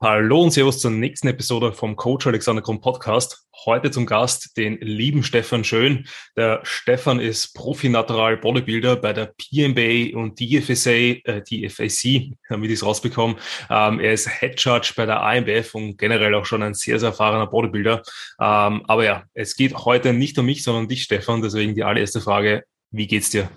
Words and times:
Hallo 0.00 0.44
und 0.44 0.52
Servus 0.52 0.78
zur 0.78 0.92
nächsten 0.92 1.26
Episode 1.26 1.72
vom 1.72 1.96
Coach 1.96 2.28
Alexander 2.28 2.62
Kron 2.62 2.80
Podcast. 2.80 3.48
Heute 3.66 3.90
zum 3.90 4.06
Gast 4.06 4.56
den 4.56 4.78
lieben 4.80 5.24
Stefan 5.24 5.64
Schön. 5.64 6.06
Der 6.36 6.60
Stefan 6.62 7.18
ist 7.18 7.52
Profi-Natural 7.54 8.36
Bodybuilder 8.36 8.94
bei 8.94 9.12
der 9.12 9.34
PMBA 9.36 10.16
und 10.16 10.38
DFSA, 10.38 10.90
äh, 10.92 11.42
DFAC, 11.42 12.30
damit 12.48 12.70
ich 12.70 12.76
es 12.76 12.86
rausbekomme. 12.86 13.38
Ähm, 13.68 13.98
er 13.98 14.12
ist 14.12 14.30
Head 14.38 14.60
Judge 14.60 14.92
bei 14.96 15.04
der 15.04 15.20
IMBF 15.20 15.74
und 15.74 15.98
generell 15.98 16.36
auch 16.36 16.46
schon 16.46 16.62
ein 16.62 16.74
sehr, 16.74 17.00
sehr 17.00 17.08
erfahrener 17.08 17.48
Bodybuilder. 17.48 18.04
Ähm, 18.40 18.84
aber 18.86 19.04
ja, 19.04 19.24
es 19.34 19.56
geht 19.56 19.74
heute 19.78 20.12
nicht 20.12 20.38
um 20.38 20.46
mich, 20.46 20.62
sondern 20.62 20.84
um 20.84 20.88
dich, 20.88 21.02
Stefan. 21.02 21.42
Deswegen 21.42 21.74
die 21.74 21.82
allererste 21.82 22.20
Frage. 22.20 22.62
Wie 22.92 23.08
geht's 23.08 23.30
dir? 23.30 23.50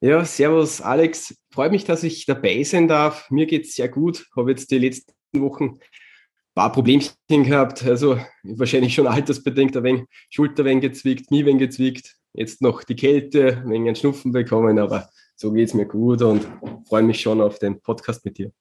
Ja, 0.00 0.24
servus 0.24 0.80
Alex. 0.80 1.34
Freut 1.52 1.70
mich, 1.70 1.84
dass 1.84 2.02
ich 2.02 2.24
dabei 2.24 2.62
sein 2.62 2.88
darf. 2.88 3.30
Mir 3.30 3.44
geht's 3.44 3.74
sehr 3.74 3.90
gut. 3.90 4.24
Habe 4.34 4.52
jetzt 4.52 4.70
die 4.70 4.78
letzten 4.78 5.12
Wochen 5.34 5.64
ein 5.64 6.54
paar 6.54 6.72
Problemchen 6.72 7.14
gehabt. 7.28 7.84
Also 7.84 8.18
wahrscheinlich 8.42 8.94
schon 8.94 9.06
altersbedingt, 9.06 9.76
ein 9.76 9.84
wenig 9.84 10.04
Schulter 10.30 10.64
wenn 10.64 10.80
gezwickt, 10.80 11.28
Knie 11.28 11.44
wenn 11.44 11.58
gezwickt. 11.58 12.16
Jetzt 12.32 12.62
noch 12.62 12.84
die 12.84 12.96
Kälte, 12.96 13.58
ein 13.58 13.70
wenig 13.70 13.88
einen 13.88 13.96
Schnupfen 13.96 14.32
bekommen, 14.32 14.78
aber 14.78 15.08
so 15.36 15.52
geht 15.52 15.68
es 15.68 15.74
mir 15.74 15.86
gut 15.86 16.22
und 16.22 16.46
freue 16.88 17.02
mich 17.02 17.20
schon 17.20 17.40
auf 17.40 17.58
den 17.58 17.80
Podcast 17.80 18.24
mit 18.24 18.38
dir. 18.38 18.52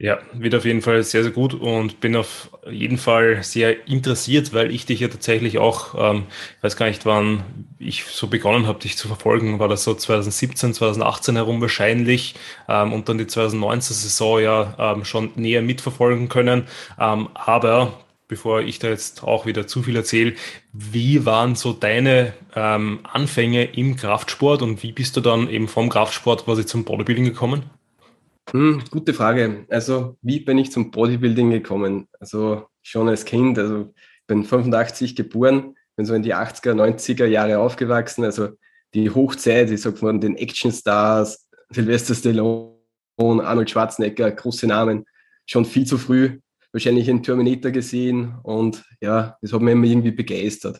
Ja, 0.00 0.20
wird 0.32 0.54
auf 0.54 0.64
jeden 0.64 0.80
Fall 0.80 1.02
sehr, 1.02 1.24
sehr 1.24 1.32
gut 1.32 1.54
und 1.54 1.98
bin 1.98 2.14
auf 2.14 2.50
jeden 2.70 2.98
Fall 2.98 3.42
sehr 3.42 3.88
interessiert, 3.88 4.52
weil 4.54 4.70
ich 4.72 4.86
dich 4.86 5.00
ja 5.00 5.08
tatsächlich 5.08 5.58
auch, 5.58 5.94
ähm, 5.96 6.26
ich 6.56 6.62
weiß 6.62 6.76
gar 6.76 6.86
nicht, 6.86 7.04
wann 7.04 7.42
ich 7.80 8.04
so 8.04 8.28
begonnen 8.28 8.68
habe, 8.68 8.78
dich 8.78 8.96
zu 8.96 9.08
verfolgen, 9.08 9.58
war 9.58 9.66
das 9.66 9.82
so 9.82 9.94
2017, 9.94 10.72
2018 10.72 11.34
herum 11.34 11.60
wahrscheinlich 11.60 12.36
ähm, 12.68 12.92
und 12.92 13.08
dann 13.08 13.18
die 13.18 13.26
2019 13.26 13.96
Saison 13.96 14.40
ja 14.40 14.74
ähm, 14.78 15.04
schon 15.04 15.32
näher 15.34 15.62
mitverfolgen 15.62 16.28
können. 16.28 16.68
Ähm, 17.00 17.28
aber 17.34 18.04
bevor 18.28 18.60
ich 18.60 18.78
da 18.78 18.88
jetzt 18.90 19.24
auch 19.24 19.46
wieder 19.46 19.66
zu 19.66 19.82
viel 19.82 19.96
erzähle, 19.96 20.34
wie 20.72 21.26
waren 21.26 21.56
so 21.56 21.72
deine 21.72 22.34
ähm, 22.54 23.00
Anfänge 23.02 23.64
im 23.64 23.96
Kraftsport 23.96 24.62
und 24.62 24.84
wie 24.84 24.92
bist 24.92 25.16
du 25.16 25.20
dann 25.20 25.50
eben 25.50 25.66
vom 25.66 25.88
Kraftsport 25.88 26.44
quasi 26.44 26.64
zum 26.66 26.84
Bodybuilding 26.84 27.24
gekommen? 27.24 27.77
Hm, 28.52 28.82
gute 28.90 29.14
Frage. 29.14 29.66
Also, 29.68 30.16
wie 30.22 30.40
bin 30.40 30.58
ich 30.58 30.72
zum 30.72 30.90
Bodybuilding 30.90 31.50
gekommen? 31.50 32.08
Also, 32.18 32.66
schon 32.82 33.08
als 33.08 33.24
Kind. 33.24 33.58
Also, 33.58 33.92
ich 33.94 34.26
bin 34.26 34.44
85 34.44 35.14
geboren, 35.16 35.74
bin 35.96 36.06
so 36.06 36.14
in 36.14 36.22
die 36.22 36.34
80er, 36.34 36.74
90er 36.74 37.26
Jahre 37.26 37.58
aufgewachsen. 37.58 38.24
Also, 38.24 38.50
die 38.94 39.10
Hochzeit, 39.10 39.70
ich 39.70 39.82
sag 39.82 39.98
von 39.98 40.20
den 40.20 40.36
Actionstars, 40.36 41.48
Sylvester 41.70 42.14
Stallone, 42.14 42.78
Arnold 43.18 43.70
Schwarzenegger, 43.70 44.30
große 44.30 44.66
Namen, 44.66 45.04
schon 45.46 45.64
viel 45.64 45.86
zu 45.86 45.98
früh 45.98 46.38
wahrscheinlich 46.72 47.08
in 47.08 47.22
Terminator 47.22 47.70
gesehen 47.70 48.34
und 48.42 48.84
ja, 49.00 49.36
das 49.40 49.52
hat 49.52 49.62
mich 49.62 49.72
immer 49.72 49.86
irgendwie 49.86 50.10
begeistert. 50.10 50.78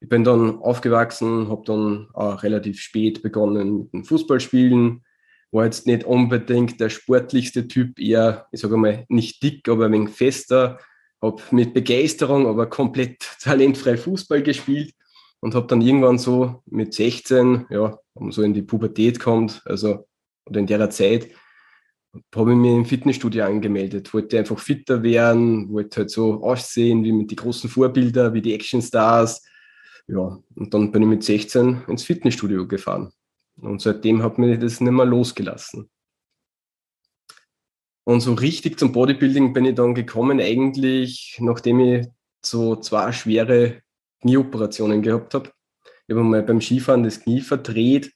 Ich 0.00 0.08
bin 0.08 0.24
dann 0.24 0.58
aufgewachsen, 0.58 1.48
habe 1.48 1.62
dann 1.64 2.08
auch 2.14 2.42
relativ 2.42 2.80
spät 2.80 3.22
begonnen 3.22 3.78
mit 3.78 3.92
dem 3.92 4.04
Fußballspielen, 4.04 5.04
war 5.50 5.64
jetzt 5.64 5.86
nicht 5.86 6.04
unbedingt 6.04 6.80
der 6.80 6.90
sportlichste 6.90 7.68
Typ, 7.68 7.98
eher, 7.98 8.46
ich 8.52 8.60
sage 8.60 8.76
mal, 8.76 9.04
nicht 9.08 9.42
dick, 9.42 9.68
aber 9.68 9.86
ein 9.86 9.92
wenig 9.92 10.10
fester, 10.10 10.78
habe 11.22 11.42
mit 11.50 11.74
Begeisterung, 11.74 12.46
aber 12.46 12.68
komplett 12.68 13.18
talentfrei 13.40 13.96
Fußball 13.96 14.42
gespielt 14.42 14.92
und 15.40 15.54
habe 15.54 15.66
dann 15.66 15.80
irgendwann 15.80 16.18
so 16.18 16.62
mit 16.66 16.94
16, 16.94 17.66
ja, 17.70 17.98
so 18.30 18.42
in 18.42 18.54
die 18.54 18.62
Pubertät 18.62 19.20
kommt, 19.20 19.62
also 19.64 20.06
oder 20.46 20.60
in 20.60 20.66
der 20.66 20.90
Zeit, 20.90 21.28
habe 22.34 22.52
ich 22.52 22.56
mich 22.56 22.72
im 22.72 22.84
Fitnessstudio 22.84 23.44
angemeldet, 23.44 24.12
wollte 24.14 24.38
einfach 24.38 24.58
fitter 24.58 25.02
werden, 25.02 25.70
wollte 25.70 26.00
halt 26.00 26.10
so 26.10 26.42
aussehen 26.42 27.04
wie 27.04 27.12
mit 27.12 27.30
den 27.30 27.36
großen 27.36 27.68
Vorbilder, 27.68 28.32
wie 28.32 28.42
die 28.42 28.54
Actionstars. 28.54 29.44
Ja, 30.06 30.38
und 30.54 30.72
dann 30.72 30.90
bin 30.90 31.02
ich 31.02 31.08
mit 31.08 31.22
16 31.22 31.82
ins 31.86 32.04
Fitnessstudio 32.04 32.66
gefahren. 32.66 33.12
Und 33.60 33.82
seitdem 33.82 34.22
hat 34.22 34.38
mich 34.38 34.58
das 34.58 34.80
nicht 34.80 34.92
mehr 34.92 35.06
losgelassen. 35.06 35.90
Und 38.04 38.20
so 38.20 38.34
richtig 38.34 38.78
zum 38.78 38.92
Bodybuilding 38.92 39.52
bin 39.52 39.66
ich 39.66 39.74
dann 39.74 39.94
gekommen, 39.94 40.40
eigentlich, 40.40 41.36
nachdem 41.40 41.80
ich 41.80 42.06
so 42.42 42.76
zwei 42.76 43.12
schwere 43.12 43.82
Knieoperationen 44.22 45.02
gehabt 45.02 45.34
habe. 45.34 45.50
Ich 46.06 46.14
habe 46.14 46.24
mal 46.24 46.42
beim 46.42 46.60
Skifahren 46.60 47.02
das 47.02 47.20
Knie 47.20 47.42
verdreht 47.42 48.12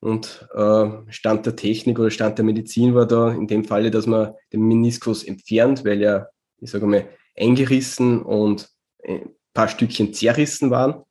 und 0.00 0.48
äh, 0.54 0.88
Stand 1.10 1.44
der 1.46 1.56
Technik 1.56 1.98
oder 1.98 2.10
Stand 2.10 2.38
der 2.38 2.44
Medizin 2.44 2.94
war 2.94 3.06
da 3.06 3.30
in 3.30 3.46
dem 3.46 3.64
Falle, 3.64 3.90
dass 3.90 4.06
man 4.06 4.34
den 4.52 4.62
Meniskus 4.62 5.22
entfernt, 5.24 5.84
weil 5.84 6.02
er, 6.02 6.30
ich 6.58 6.70
sage 6.70 6.86
mal, 6.86 7.08
eingerissen 7.36 8.22
und 8.22 8.70
ein 9.04 9.34
paar 9.52 9.68
Stückchen 9.68 10.14
zerrissen 10.14 10.70
waren. 10.70 11.02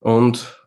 Und 0.00 0.61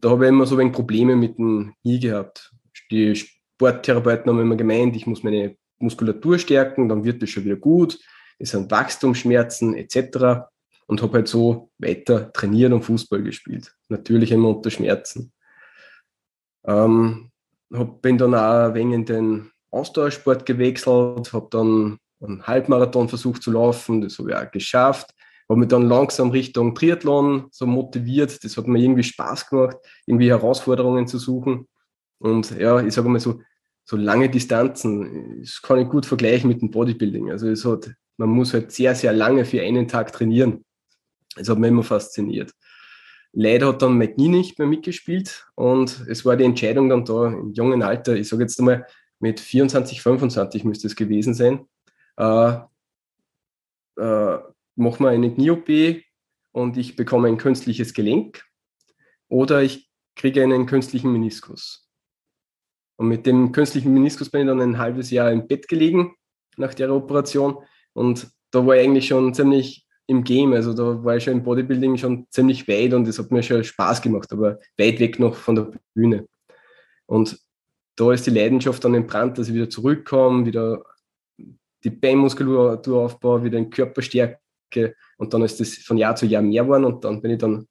da 0.00 0.10
habe 0.10 0.24
ich 0.24 0.28
immer 0.28 0.46
so 0.46 0.56
ein 0.58 0.72
Probleme 0.72 1.16
mit 1.16 1.38
dem 1.38 1.74
Knie 1.82 2.00
gehabt. 2.00 2.52
Die 2.90 3.14
Sporttherapeuten 3.14 4.30
haben 4.30 4.40
immer 4.40 4.56
gemeint, 4.56 4.96
ich 4.96 5.06
muss 5.06 5.22
meine 5.22 5.56
Muskulatur 5.78 6.38
stärken, 6.38 6.88
dann 6.88 7.04
wird 7.04 7.22
das 7.22 7.30
schon 7.30 7.44
wieder 7.44 7.56
gut. 7.56 7.98
Es 8.38 8.50
sind 8.50 8.70
Wachstumsschmerzen 8.70 9.74
etc. 9.76 10.48
Und 10.86 11.02
habe 11.02 11.18
halt 11.18 11.28
so 11.28 11.70
weiter 11.78 12.32
trainiert 12.32 12.72
und 12.72 12.82
Fußball 12.82 13.22
gespielt. 13.22 13.74
Natürlich 13.88 14.32
immer 14.32 14.48
unter 14.48 14.70
Schmerzen. 14.70 15.32
Ähm, 16.64 17.30
hab, 17.72 18.02
bin 18.02 18.18
dann 18.18 18.34
auch 18.34 18.68
ein 18.68 18.74
wenig 18.74 18.94
in 18.94 19.04
den 19.04 19.50
Ausdauersport 19.70 20.44
gewechselt, 20.44 21.32
habe 21.32 21.48
dann 21.50 21.98
einen 22.20 22.46
Halbmarathon 22.46 23.08
versucht 23.08 23.42
zu 23.42 23.52
laufen, 23.52 24.00
das 24.00 24.18
habe 24.18 24.30
ich 24.30 24.36
auch 24.36 24.50
geschafft 24.50 25.14
habe 25.48 25.60
mich 25.60 25.68
dann 25.68 25.88
langsam 25.88 26.30
Richtung 26.30 26.74
Triathlon 26.74 27.46
so 27.50 27.66
motiviert. 27.66 28.42
Das 28.44 28.56
hat 28.56 28.66
mir 28.66 28.80
irgendwie 28.80 29.02
Spaß 29.02 29.48
gemacht, 29.48 29.76
irgendwie 30.06 30.30
Herausforderungen 30.30 31.06
zu 31.06 31.18
suchen. 31.18 31.68
Und 32.18 32.56
ja, 32.58 32.80
ich 32.80 32.94
sage 32.94 33.08
mal 33.08 33.20
so, 33.20 33.40
so 33.84 33.96
lange 33.96 34.30
Distanzen, 34.30 35.40
das 35.40 35.60
kann 35.60 35.78
ich 35.78 35.88
gut 35.88 36.06
vergleichen 36.06 36.48
mit 36.48 36.62
dem 36.62 36.70
Bodybuilding. 36.70 37.30
Also 37.30 37.48
es 37.48 37.64
hat, 37.64 37.92
man 38.16 38.28
muss 38.28 38.54
halt 38.54 38.70
sehr, 38.72 38.94
sehr 38.94 39.12
lange 39.12 39.44
für 39.44 39.60
einen 39.60 39.88
Tag 39.88 40.12
trainieren. 40.12 40.64
Das 41.36 41.48
hat 41.48 41.58
mich 41.58 41.68
immer 41.68 41.82
fasziniert. 41.82 42.52
Leider 43.32 43.68
hat 43.68 43.82
dann 43.82 43.98
Knie 43.98 44.28
nicht 44.28 44.58
mehr 44.58 44.68
mitgespielt 44.68 45.46
und 45.54 46.04
es 46.06 46.24
war 46.24 46.36
die 46.36 46.44
Entscheidung 46.44 46.90
dann 46.90 47.04
da 47.06 47.28
im 47.28 47.52
jungen 47.54 47.82
Alter, 47.82 48.14
ich 48.14 48.28
sage 48.28 48.42
jetzt 48.42 48.58
einmal 48.58 48.86
mit 49.20 49.40
24, 49.40 50.02
25 50.02 50.64
müsste 50.64 50.86
es 50.88 50.96
gewesen 50.96 51.32
sein, 51.32 51.66
äh, 52.18 52.58
äh, 53.96 54.38
mache 54.82 55.02
mir 55.02 55.10
eine 55.10 55.32
Knie-OP 55.32 56.02
und 56.52 56.76
ich 56.76 56.96
bekomme 56.96 57.28
ein 57.28 57.38
künstliches 57.38 57.94
Gelenk 57.94 58.44
oder 59.28 59.62
ich 59.62 59.90
kriege 60.16 60.42
einen 60.42 60.66
künstlichen 60.66 61.12
Meniskus. 61.12 61.88
Und 62.96 63.08
mit 63.08 63.26
dem 63.26 63.52
künstlichen 63.52 63.94
Meniskus 63.94 64.30
bin 64.30 64.42
ich 64.42 64.46
dann 64.46 64.60
ein 64.60 64.78
halbes 64.78 65.10
Jahr 65.10 65.32
im 65.32 65.46
Bett 65.46 65.68
gelegen 65.68 66.14
nach 66.56 66.74
der 66.74 66.92
Operation 66.92 67.56
und 67.94 68.30
da 68.50 68.66
war 68.66 68.76
ich 68.76 68.84
eigentlich 68.84 69.08
schon 69.08 69.32
ziemlich 69.32 69.86
im 70.06 70.24
Game, 70.24 70.52
also 70.52 70.74
da 70.74 71.02
war 71.02 71.16
ich 71.16 71.24
schon 71.24 71.34
im 71.34 71.42
Bodybuilding 71.42 71.96
schon 71.96 72.26
ziemlich 72.30 72.68
weit 72.68 72.92
und 72.92 73.08
es 73.08 73.18
hat 73.18 73.30
mir 73.30 73.42
schon 73.42 73.64
Spaß 73.64 74.02
gemacht, 74.02 74.30
aber 74.32 74.58
weit 74.76 75.00
weg 75.00 75.18
noch 75.18 75.34
von 75.34 75.54
der 75.54 75.70
Bühne. 75.94 76.28
Und 77.06 77.40
da 77.96 78.12
ist 78.12 78.26
die 78.26 78.30
Leidenschaft 78.30 78.84
dann 78.84 78.94
entbrannt, 78.94 79.38
dass 79.38 79.48
ich 79.48 79.54
wieder 79.54 79.70
zurückkomme, 79.70 80.44
wieder 80.44 80.84
die 81.84 81.90
Beinmuskulatur 81.90 83.02
aufbaue, 83.02 83.44
wieder 83.44 83.58
den 83.58 83.70
Körper 83.70 84.02
stärke 84.02 84.41
und 85.18 85.34
dann 85.34 85.42
ist 85.42 85.60
das 85.60 85.74
von 85.74 85.98
Jahr 85.98 86.16
zu 86.16 86.26
Jahr 86.26 86.42
mehr 86.42 86.64
geworden 86.64 86.84
und 86.84 87.04
dann 87.04 87.20
bin 87.20 87.32
ich 87.32 87.38
dann 87.38 87.66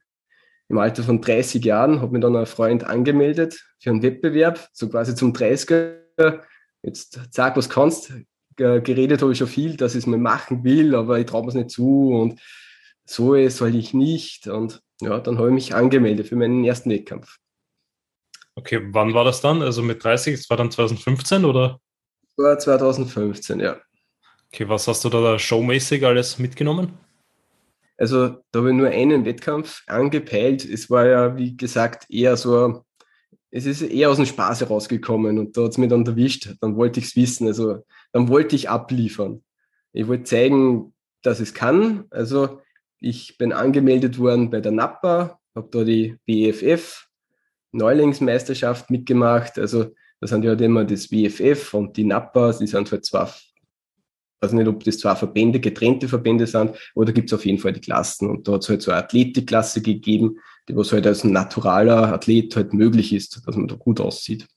im 0.71 0.77
Alter 0.77 1.03
von 1.03 1.19
30 1.19 1.63
Jahren, 1.65 2.01
habe 2.01 2.13
mich 2.13 2.21
dann 2.21 2.35
ein 2.35 2.45
Freund 2.45 2.85
angemeldet 2.85 3.61
für 3.79 3.89
einen 3.89 4.01
Wettbewerb, 4.01 4.69
so 4.71 4.89
quasi 4.89 5.13
zum 5.15 5.33
30er. 5.33 5.99
Jetzt 6.81 7.19
sag, 7.31 7.57
was 7.57 7.69
kannst. 7.69 8.13
Geredet 8.55 9.21
habe 9.21 9.33
ich 9.33 9.37
schon 9.37 9.47
viel, 9.47 9.75
dass 9.75 9.95
ich 9.95 9.99
es 9.99 10.07
mal 10.07 10.17
machen 10.17 10.63
will, 10.63 10.95
aber 10.95 11.19
ich 11.19 11.25
traue 11.25 11.43
mir 11.43 11.49
es 11.49 11.55
nicht 11.55 11.71
zu 11.71 12.11
und 12.13 12.39
so 13.05 13.35
soll 13.49 13.75
ich 13.75 13.93
nicht. 13.93 14.47
Und 14.47 14.81
ja, 15.01 15.19
dann 15.19 15.37
habe 15.37 15.49
ich 15.49 15.53
mich 15.53 15.75
angemeldet 15.75 16.27
für 16.27 16.35
meinen 16.35 16.63
ersten 16.63 16.89
Wettkampf. 16.89 17.37
Okay, 18.55 18.81
wann 18.91 19.13
war 19.13 19.25
das 19.25 19.41
dann? 19.41 19.61
Also 19.61 19.81
mit 19.81 20.03
30, 20.03 20.37
das 20.37 20.49
war 20.49 20.57
dann 20.57 20.71
2015 20.71 21.45
oder? 21.45 21.79
Das 22.37 22.67
war 22.67 22.79
2015, 22.79 23.59
ja. 23.59 23.77
Okay, 24.53 24.67
was 24.67 24.85
hast 24.87 25.05
du 25.05 25.09
da 25.09 25.39
showmäßig 25.39 26.05
alles 26.05 26.37
mitgenommen? 26.37 26.91
Also 27.97 28.27
da 28.51 28.59
habe 28.59 28.71
ich 28.71 28.75
nur 28.75 28.89
einen 28.89 29.23
Wettkampf 29.23 29.83
angepeilt. 29.87 30.65
Es 30.65 30.89
war 30.89 31.07
ja, 31.07 31.37
wie 31.37 31.55
gesagt, 31.55 32.05
eher 32.09 32.35
so, 32.35 32.83
es 33.49 33.65
ist 33.65 33.81
eher 33.81 34.09
aus 34.09 34.17
dem 34.17 34.25
Spaß 34.25 34.61
herausgekommen 34.61 35.39
und 35.39 35.55
da 35.55 35.63
hat 35.63 35.71
es 35.71 35.77
mich 35.77 35.89
dann 35.89 36.05
erwischt. 36.05 36.53
Dann 36.59 36.75
wollte 36.75 36.99
ich 36.99 37.05
es 37.07 37.15
wissen. 37.15 37.47
Also 37.47 37.85
dann 38.11 38.27
wollte 38.27 38.57
ich 38.57 38.69
abliefern. 38.69 39.41
Ich 39.93 40.07
wollte 40.09 40.25
zeigen, 40.25 40.93
dass 41.21 41.39
es 41.39 41.53
kann. 41.53 42.05
Also 42.09 42.59
ich 42.99 43.37
bin 43.37 43.53
angemeldet 43.53 44.19
worden 44.19 44.49
bei 44.49 44.59
der 44.59 44.73
NAPA, 44.73 45.39
habe 45.55 45.69
da 45.71 45.83
die 45.85 46.17
BFF 46.25 47.07
Neulingsmeisterschaft 47.71 48.89
mitgemacht. 48.89 49.57
Also 49.57 49.95
da 50.19 50.27
sind 50.27 50.43
ja 50.43 50.49
halt 50.49 50.61
immer 50.61 50.83
das 50.83 51.07
BFF 51.07 51.73
und 51.73 51.95
die 51.95 52.03
NAPA, 52.03 52.51
die 52.51 52.67
sind 52.67 52.91
halt 52.91 53.05
zwei 53.05 53.27
weiß 54.41 54.53
nicht, 54.53 54.67
ob 54.67 54.83
das 54.83 54.97
zwei 54.97 55.15
Verbände, 55.15 55.59
getrennte 55.59 56.07
Verbände 56.07 56.47
sind, 56.47 56.75
aber 56.95 57.05
da 57.05 57.11
gibt 57.11 57.29
es 57.29 57.33
auf 57.33 57.45
jeden 57.45 57.59
Fall 57.59 57.73
die 57.73 57.81
Klassen. 57.81 58.29
Und 58.29 58.47
da 58.47 58.53
hat 58.53 58.63
es 58.63 58.69
halt 58.69 58.81
so 58.81 58.91
eine 58.91 59.03
Athletikklasse 59.03 59.81
gegeben, 59.81 60.39
die 60.67 60.75
was 60.75 60.91
halt 60.91 61.05
als 61.07 61.23
naturaler 61.23 62.13
Athlet 62.13 62.55
halt 62.55 62.73
möglich 62.73 63.13
ist, 63.13 63.41
dass 63.45 63.55
man 63.55 63.67
da 63.67 63.75
gut 63.75 63.99
aussieht. 63.99 64.47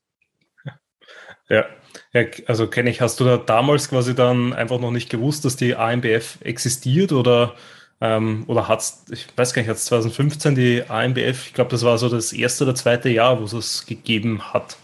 Ja, 1.48 1.66
ja 2.12 2.26
also 2.46 2.66
kenne 2.66 2.90
ich, 2.90 3.00
hast 3.00 3.20
du 3.20 3.24
da 3.24 3.36
damals 3.36 3.90
quasi 3.90 4.14
dann 4.14 4.52
einfach 4.52 4.80
noch 4.80 4.90
nicht 4.90 5.10
gewusst, 5.10 5.44
dass 5.44 5.56
die 5.56 5.74
AMBF 5.76 6.38
existiert 6.40 7.12
oder 7.12 7.54
ähm, 8.00 8.44
oder 8.48 8.68
hat 8.68 8.80
es, 8.80 9.04
ich 9.10 9.26
weiß 9.36 9.54
gar 9.54 9.62
nicht, 9.62 9.68
hat 9.68 9.76
es 9.76 9.84
2015 9.86 10.54
die 10.54 10.82
AMBF, 10.88 11.46
ich 11.46 11.54
glaube, 11.54 11.70
das 11.70 11.84
war 11.84 11.96
so 11.96 12.08
das 12.08 12.32
erste 12.32 12.64
oder 12.64 12.74
zweite 12.74 13.08
Jahr, 13.08 13.40
wo 13.40 13.44
es 13.44 13.52
es 13.52 13.86
gegeben 13.86 14.52
hat. 14.52 14.76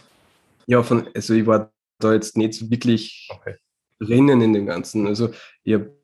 Ja, 0.66 0.82
von, 0.82 1.08
also 1.14 1.34
ich 1.34 1.46
war 1.46 1.72
da 1.98 2.12
jetzt 2.12 2.36
nicht 2.36 2.70
wirklich 2.70 3.28
okay. 3.30 3.56
Drinnen 4.00 4.40
in 4.40 4.52
dem 4.52 4.66
Ganzen. 4.66 5.06
Also 5.06 5.30
ich 5.62 5.74
habe 5.74 5.96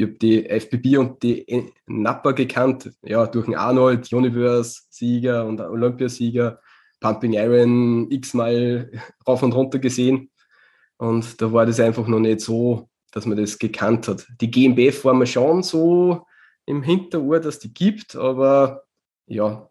hab 0.00 0.18
die 0.20 0.48
FBB 0.48 0.96
und 0.98 1.22
die 1.22 1.72
Nappa 1.86 2.32
gekannt, 2.32 2.90
ja, 3.02 3.26
durch 3.26 3.46
den 3.46 3.56
Arnold, 3.56 4.12
Universe-Sieger 4.12 5.44
und 5.46 5.60
Olympiasieger, 5.60 6.60
Pumping 7.00 7.34
Iron 7.34 8.10
x-mal 8.10 8.90
rauf 9.26 9.42
und 9.42 9.54
runter 9.54 9.78
gesehen. 9.78 10.30
Und 10.96 11.40
da 11.42 11.52
war 11.52 11.66
das 11.66 11.80
einfach 11.80 12.06
noch 12.06 12.20
nicht 12.20 12.40
so, 12.40 12.88
dass 13.10 13.26
man 13.26 13.36
das 13.36 13.58
gekannt 13.58 14.08
hat. 14.08 14.26
Die 14.40 14.50
GmbF 14.50 15.04
war 15.04 15.14
mir 15.14 15.26
schon 15.26 15.62
so 15.62 16.24
im 16.64 16.82
Hinterohr, 16.82 17.40
dass 17.40 17.58
die 17.58 17.74
gibt, 17.74 18.14
aber 18.14 18.84
ja, 19.26 19.68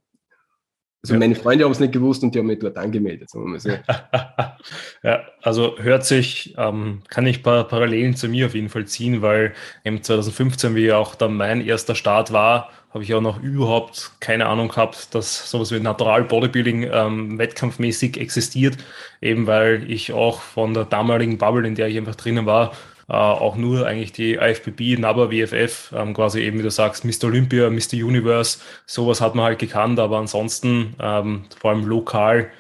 also 1.03 1.15
ja. 1.15 1.19
meine 1.19 1.35
Freunde 1.35 1.65
haben 1.65 1.71
es 1.71 1.79
nicht 1.79 1.93
gewusst 1.93 2.21
und 2.21 2.35
die 2.35 2.39
haben 2.39 2.45
mich 2.45 2.59
dort 2.59 2.77
angemeldet. 2.77 3.29
Sagen 3.29 3.45
wir 3.45 3.51
mal 3.51 3.59
so. 3.59 3.69
ja, 5.03 5.21
also 5.41 5.75
hört 5.79 6.05
sich, 6.05 6.53
ähm, 6.57 7.01
kann 7.07 7.25
ich 7.25 7.41
paar 7.41 7.63
Parallelen 7.67 8.15
zu 8.15 8.27
mir 8.27 8.45
auf 8.45 8.53
jeden 8.53 8.69
Fall 8.69 8.85
ziehen, 8.85 9.23
weil 9.23 9.53
im 9.83 10.03
2015, 10.03 10.75
wie 10.75 10.91
auch 10.91 11.15
dann 11.15 11.35
mein 11.35 11.65
erster 11.65 11.95
Start 11.95 12.31
war, 12.31 12.69
habe 12.93 13.03
ich 13.03 13.13
auch 13.15 13.21
noch 13.21 13.41
überhaupt 13.41 14.11
keine 14.19 14.45
Ahnung 14.45 14.67
gehabt, 14.67 15.15
dass 15.15 15.49
sowas 15.49 15.71
wie 15.71 15.79
Natural 15.79 16.23
Bodybuilding 16.23 16.83
ähm, 16.91 17.37
wettkampfmäßig 17.39 18.17
existiert, 18.19 18.77
eben 19.21 19.47
weil 19.47 19.89
ich 19.89 20.11
auch 20.11 20.41
von 20.41 20.73
der 20.73 20.83
damaligen 20.83 21.37
Bubble, 21.37 21.65
in 21.65 21.75
der 21.75 21.87
ich 21.87 21.97
einfach 21.97 22.15
drinnen 22.15 22.45
war, 22.45 22.73
äh, 23.09 23.13
auch 23.13 23.55
nur 23.55 23.85
eigentlich 23.85 24.11
die 24.11 24.35
IFBB, 24.35 24.99
NABA, 24.99 25.31
WFF, 25.31 25.93
ähm, 25.95 26.13
quasi 26.13 26.41
eben, 26.41 26.59
wie 26.59 26.63
du 26.63 26.71
sagst, 26.71 27.05
Mr. 27.05 27.25
Olympia, 27.25 27.69
Mr. 27.69 27.93
Universe, 27.93 28.59
sowas 28.85 29.21
hat 29.21 29.35
man 29.35 29.45
halt 29.45 29.59
gekannt, 29.59 29.99
aber 29.99 30.17
ansonsten, 30.17 30.95
ähm, 30.99 31.45
vor 31.59 31.71
allem 31.71 31.85
lokal, 31.85 32.51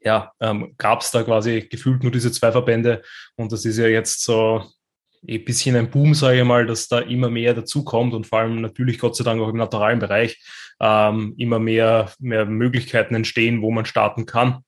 ja, 0.00 0.32
ähm, 0.40 0.74
gab 0.78 1.00
es 1.00 1.10
da 1.10 1.22
quasi 1.22 1.62
gefühlt 1.68 2.02
nur 2.02 2.12
diese 2.12 2.30
zwei 2.30 2.52
Verbände 2.52 3.02
und 3.36 3.50
das 3.50 3.64
ist 3.64 3.78
ja 3.78 3.88
jetzt 3.88 4.22
so 4.22 4.62
ein 5.28 5.44
bisschen 5.44 5.76
ein 5.76 5.90
Boom, 5.90 6.14
sage 6.14 6.38
ich 6.38 6.44
mal, 6.44 6.66
dass 6.66 6.88
da 6.88 7.00
immer 7.00 7.30
mehr 7.30 7.54
dazukommt 7.54 8.14
und 8.14 8.26
vor 8.26 8.40
allem 8.40 8.60
natürlich 8.60 8.98
Gott 8.98 9.16
sei 9.16 9.24
Dank 9.24 9.40
auch 9.40 9.48
im 9.48 9.56
naturalen 9.56 9.98
Bereich 9.98 10.38
ähm, 10.80 11.34
immer 11.38 11.58
mehr, 11.58 12.12
mehr 12.18 12.46
Möglichkeiten 12.46 13.14
entstehen, 13.14 13.62
wo 13.62 13.70
man 13.70 13.86
starten 13.86 14.26
kann. 14.26 14.62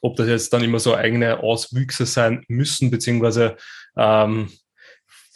Ob 0.00 0.16
das 0.16 0.28
jetzt 0.28 0.52
dann 0.52 0.64
immer 0.64 0.78
so 0.78 0.94
eigene 0.94 1.40
Auswüchse 1.40 2.06
sein 2.06 2.44
müssen, 2.48 2.90
beziehungsweise 2.90 3.56
ähm, 3.96 4.48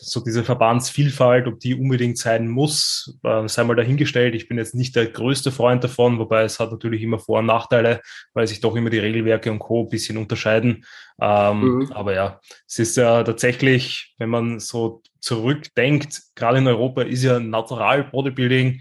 so 0.01 0.21
diese 0.21 0.45
Verbandsvielfalt, 0.45 1.49
ob 1.49 1.59
die 1.59 1.75
unbedingt 1.75 2.19
sein 2.19 2.49
muss, 2.49 3.19
äh, 3.25 3.49
sei 3.49 3.65
mal 3.65 3.75
dahingestellt. 3.75 4.35
Ich 4.35 4.49
bin 4.49 4.57
jetzt 4.57 4.75
nicht 4.75 4.95
der 4.95 5.07
größte 5.07 5.51
Freund 5.51 5.83
davon, 5.83 6.19
wobei 6.19 6.43
es 6.43 6.61
hat 6.61 6.71
natürlich 6.71 7.03
immer 7.03 7.19
Vor- 7.19 7.41
und 7.41 7.47
Nachteile, 7.47 8.01
weil 8.33 8.47
sich 8.47 8.61
doch 8.61 8.77
immer 8.77 8.91
die 8.91 8.99
Regelwerke 8.99 9.51
und 9.51 9.59
Co. 9.59 9.83
ein 9.83 9.89
bisschen 9.89 10.17
unterscheiden. 10.17 10.85
Ähm, 11.21 11.61
mhm. 11.61 11.93
Aber 11.93 12.15
ja, 12.15 12.41
es 12.67 12.79
ist 12.79 12.97
ja 12.97 13.25
tatsächlich, 13.25 14.15
wenn 14.19 14.31
man 14.31 14.61
so 14.61 15.03
zurückdenkt, 15.21 16.23
gerade 16.37 16.59
in 16.59 16.69
Europa 16.69 17.03
ist 17.03 17.25
ja 17.25 17.41
Natural 17.41 18.05
Bodybuilding 18.05 18.81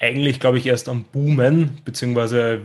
eigentlich, 0.00 0.38
glaube 0.40 0.58
ich, 0.58 0.66
erst 0.66 0.88
am 0.88 1.04
Boomen, 1.04 1.78
beziehungsweise 1.84 2.60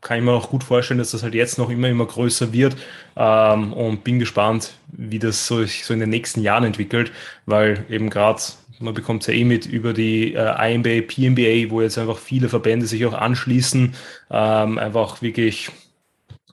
kann 0.00 0.18
ich 0.18 0.24
mir 0.24 0.32
auch 0.32 0.50
gut 0.50 0.62
vorstellen, 0.62 0.98
dass 0.98 1.10
das 1.10 1.22
halt 1.22 1.34
jetzt 1.34 1.58
noch 1.58 1.70
immer, 1.70 1.88
immer 1.88 2.06
größer 2.06 2.52
wird. 2.52 2.76
Ähm, 3.16 3.72
und 3.72 4.04
bin 4.04 4.18
gespannt, 4.18 4.74
wie 4.88 5.18
das 5.18 5.46
so, 5.46 5.64
so 5.64 5.94
in 5.94 6.00
den 6.00 6.10
nächsten 6.10 6.42
Jahren 6.42 6.64
entwickelt, 6.64 7.12
weil 7.46 7.84
eben 7.88 8.10
gerade 8.10 8.40
man 8.78 8.94
bekommt 8.94 9.22
es 9.22 9.28
ja 9.28 9.34
eh 9.34 9.44
mit 9.44 9.66
über 9.66 9.92
die 9.92 10.34
äh, 10.34 10.74
IMBA, 10.74 11.06
PMBA, 11.06 11.70
wo 11.70 11.80
jetzt 11.80 11.98
einfach 11.98 12.18
viele 12.18 12.48
Verbände 12.48 12.86
sich 12.86 13.04
auch 13.06 13.14
anschließen, 13.14 13.94
ähm, 14.30 14.78
einfach 14.78 15.22
wirklich, 15.22 15.70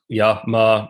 ja, 0.08 0.42
man 0.46 0.90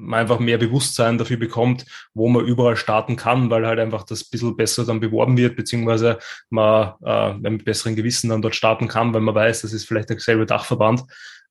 man 0.00 0.20
einfach 0.20 0.38
mehr 0.38 0.58
Bewusstsein 0.58 1.18
dafür 1.18 1.36
bekommt, 1.36 1.84
wo 2.14 2.28
man 2.28 2.44
überall 2.44 2.76
starten 2.76 3.16
kann, 3.16 3.50
weil 3.50 3.66
halt 3.66 3.78
einfach 3.78 4.04
das 4.04 4.22
ein 4.22 4.30
bisschen 4.30 4.56
besser 4.56 4.84
dann 4.84 5.00
beworben 5.00 5.36
wird, 5.36 5.56
beziehungsweise 5.56 6.18
man 6.48 6.94
äh, 7.04 7.34
mit 7.34 7.64
besseren 7.64 7.96
Gewissen 7.96 8.30
dann 8.30 8.42
dort 8.42 8.54
starten 8.54 8.88
kann, 8.88 9.12
weil 9.14 9.20
man 9.20 9.34
weiß, 9.34 9.62
das 9.62 9.72
ist 9.72 9.86
vielleicht 9.86 10.10
derselbe 10.10 10.46
Dachverband. 10.46 11.04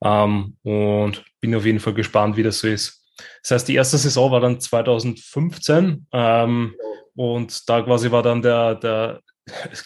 Ähm, 0.03 0.55
und 0.63 1.25
bin 1.41 1.55
auf 1.55 1.65
jeden 1.65 1.79
Fall 1.79 1.93
gespannt, 1.93 2.37
wie 2.37 2.43
das 2.43 2.59
so 2.59 2.67
ist. 2.67 3.05
Das 3.43 3.51
heißt, 3.51 3.67
die 3.67 3.75
erste 3.75 3.97
Saison 3.97 4.31
war 4.31 4.39
dann 4.39 4.59
2015 4.59 6.07
ähm, 6.11 6.75
und 7.15 7.69
da 7.69 7.81
quasi 7.81 8.11
war 8.11 8.23
dann 8.23 8.41
der, 8.41 8.75
der 8.75 9.21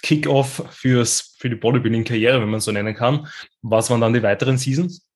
Kick-off 0.02 0.64
fürs, 0.72 1.36
für 1.40 1.50
die 1.50 1.56
Bodybuilding-Karriere, 1.56 2.42
wenn 2.42 2.50
man 2.50 2.60
so 2.60 2.72
nennen 2.72 2.96
kann. 2.96 3.28
Was 3.62 3.90
waren 3.90 4.02
dann 4.02 4.14
die 4.14 4.24
weiteren 4.24 4.58
Seasons? 4.58 5.08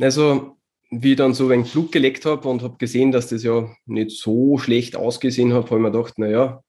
Also 0.00 0.55
wie 0.90 1.12
ich 1.12 1.16
dann 1.16 1.34
so 1.34 1.48
ein 1.48 1.64
Flug 1.64 1.92
gelegt 1.92 2.24
habe 2.24 2.48
und 2.48 2.62
habe 2.62 2.76
gesehen, 2.78 3.12
dass 3.12 3.28
das 3.28 3.42
ja 3.42 3.68
nicht 3.86 4.12
so 4.12 4.58
schlecht 4.58 4.96
ausgesehen 4.96 5.52
hat, 5.52 5.66
habe 5.66 5.76
ich 5.76 5.82
mir 5.82 5.90
gedacht, 5.90 6.18
naja, 6.18 6.62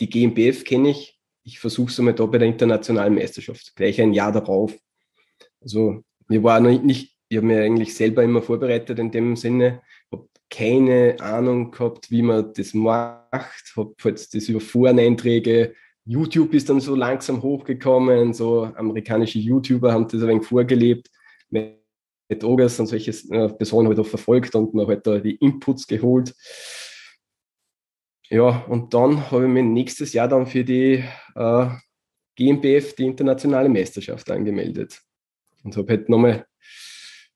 die 0.00 0.08
GmbF 0.08 0.64
kenne 0.64 0.90
ich, 0.90 1.18
ich 1.42 1.58
versuche 1.58 1.90
es 1.90 1.98
einmal 1.98 2.14
da 2.14 2.26
bei 2.26 2.38
der 2.38 2.48
internationalen 2.48 3.14
Meisterschaft, 3.14 3.74
gleich 3.74 4.00
ein 4.00 4.12
Jahr 4.12 4.32
darauf. 4.32 4.76
Also 5.60 6.04
mir 6.28 6.42
war 6.42 6.60
noch 6.60 6.70
nicht, 6.70 7.16
ich 7.28 7.36
habe 7.36 7.46
mir 7.46 7.62
eigentlich 7.62 7.94
selber 7.94 8.22
immer 8.22 8.42
vorbereitet 8.42 8.98
in 8.98 9.10
dem 9.10 9.34
Sinne, 9.34 9.82
habe 10.12 10.28
keine 10.48 11.16
Ahnung 11.20 11.72
gehabt, 11.72 12.10
wie 12.10 12.22
man 12.22 12.52
das 12.54 12.74
macht, 12.74 13.72
habe 13.76 13.94
halt 14.02 14.34
das 14.34 14.48
über 14.48 14.60
Foreneinträge, 14.60 15.74
YouTube 16.04 16.54
ist 16.54 16.70
dann 16.70 16.80
so 16.80 16.94
langsam 16.94 17.42
hochgekommen, 17.42 18.32
so 18.32 18.64
amerikanische 18.64 19.40
YouTuber 19.40 19.92
haben 19.92 20.08
das 20.08 20.22
ein 20.22 20.28
wenig 20.28 20.46
vorgelebt 20.46 21.10
Drogas 22.36 22.78
und 22.80 22.86
solche 22.86 23.10
äh, 23.10 23.48
Personen 23.48 23.90
ich 23.90 23.96
da 23.96 24.04
verfolgt 24.04 24.54
und 24.54 24.74
mir 24.74 24.86
halt 24.86 25.06
da 25.06 25.18
die 25.18 25.36
Inputs 25.36 25.86
geholt. 25.86 26.34
Ja, 28.30 28.64
und 28.68 28.92
dann 28.92 29.30
habe 29.30 29.44
ich 29.44 29.50
mich 29.50 29.64
nächstes 29.64 30.12
Jahr 30.12 30.28
dann 30.28 30.46
für 30.46 30.62
die 30.62 31.02
äh, 31.34 31.68
GmbF, 32.36 32.94
die 32.94 33.06
internationale 33.06 33.68
Meisterschaft, 33.68 34.30
angemeldet. 34.30 35.00
Und 35.64 35.76
habe 35.76 35.92
halt 35.92 36.08
nochmal 36.08 36.46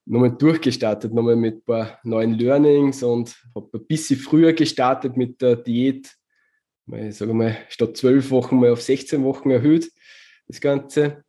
nochmal 0.05 0.37
durchgestartet, 0.37 1.13
nochmal 1.13 1.37
mit 1.37 1.57
ein 1.57 1.65
paar 1.65 1.99
neuen 2.03 2.35
Learnings 2.35 3.03
und 3.03 3.37
habe 3.55 3.79
ein 3.79 3.87
bisschen 3.87 4.19
früher 4.19 4.53
gestartet 4.53 5.17
mit 5.17 5.41
der 5.41 5.57
Diät. 5.57 6.13
Ich 6.87 7.17
sage 7.17 7.33
mal, 7.33 7.57
statt 7.69 7.97
zwölf 7.97 8.31
Wochen 8.31 8.59
mal 8.59 8.73
auf 8.73 8.83
16 8.83 9.23
Wochen 9.23 9.51
erhöht, 9.51 9.91
das 10.49 10.61
Ganze. 10.61 11.25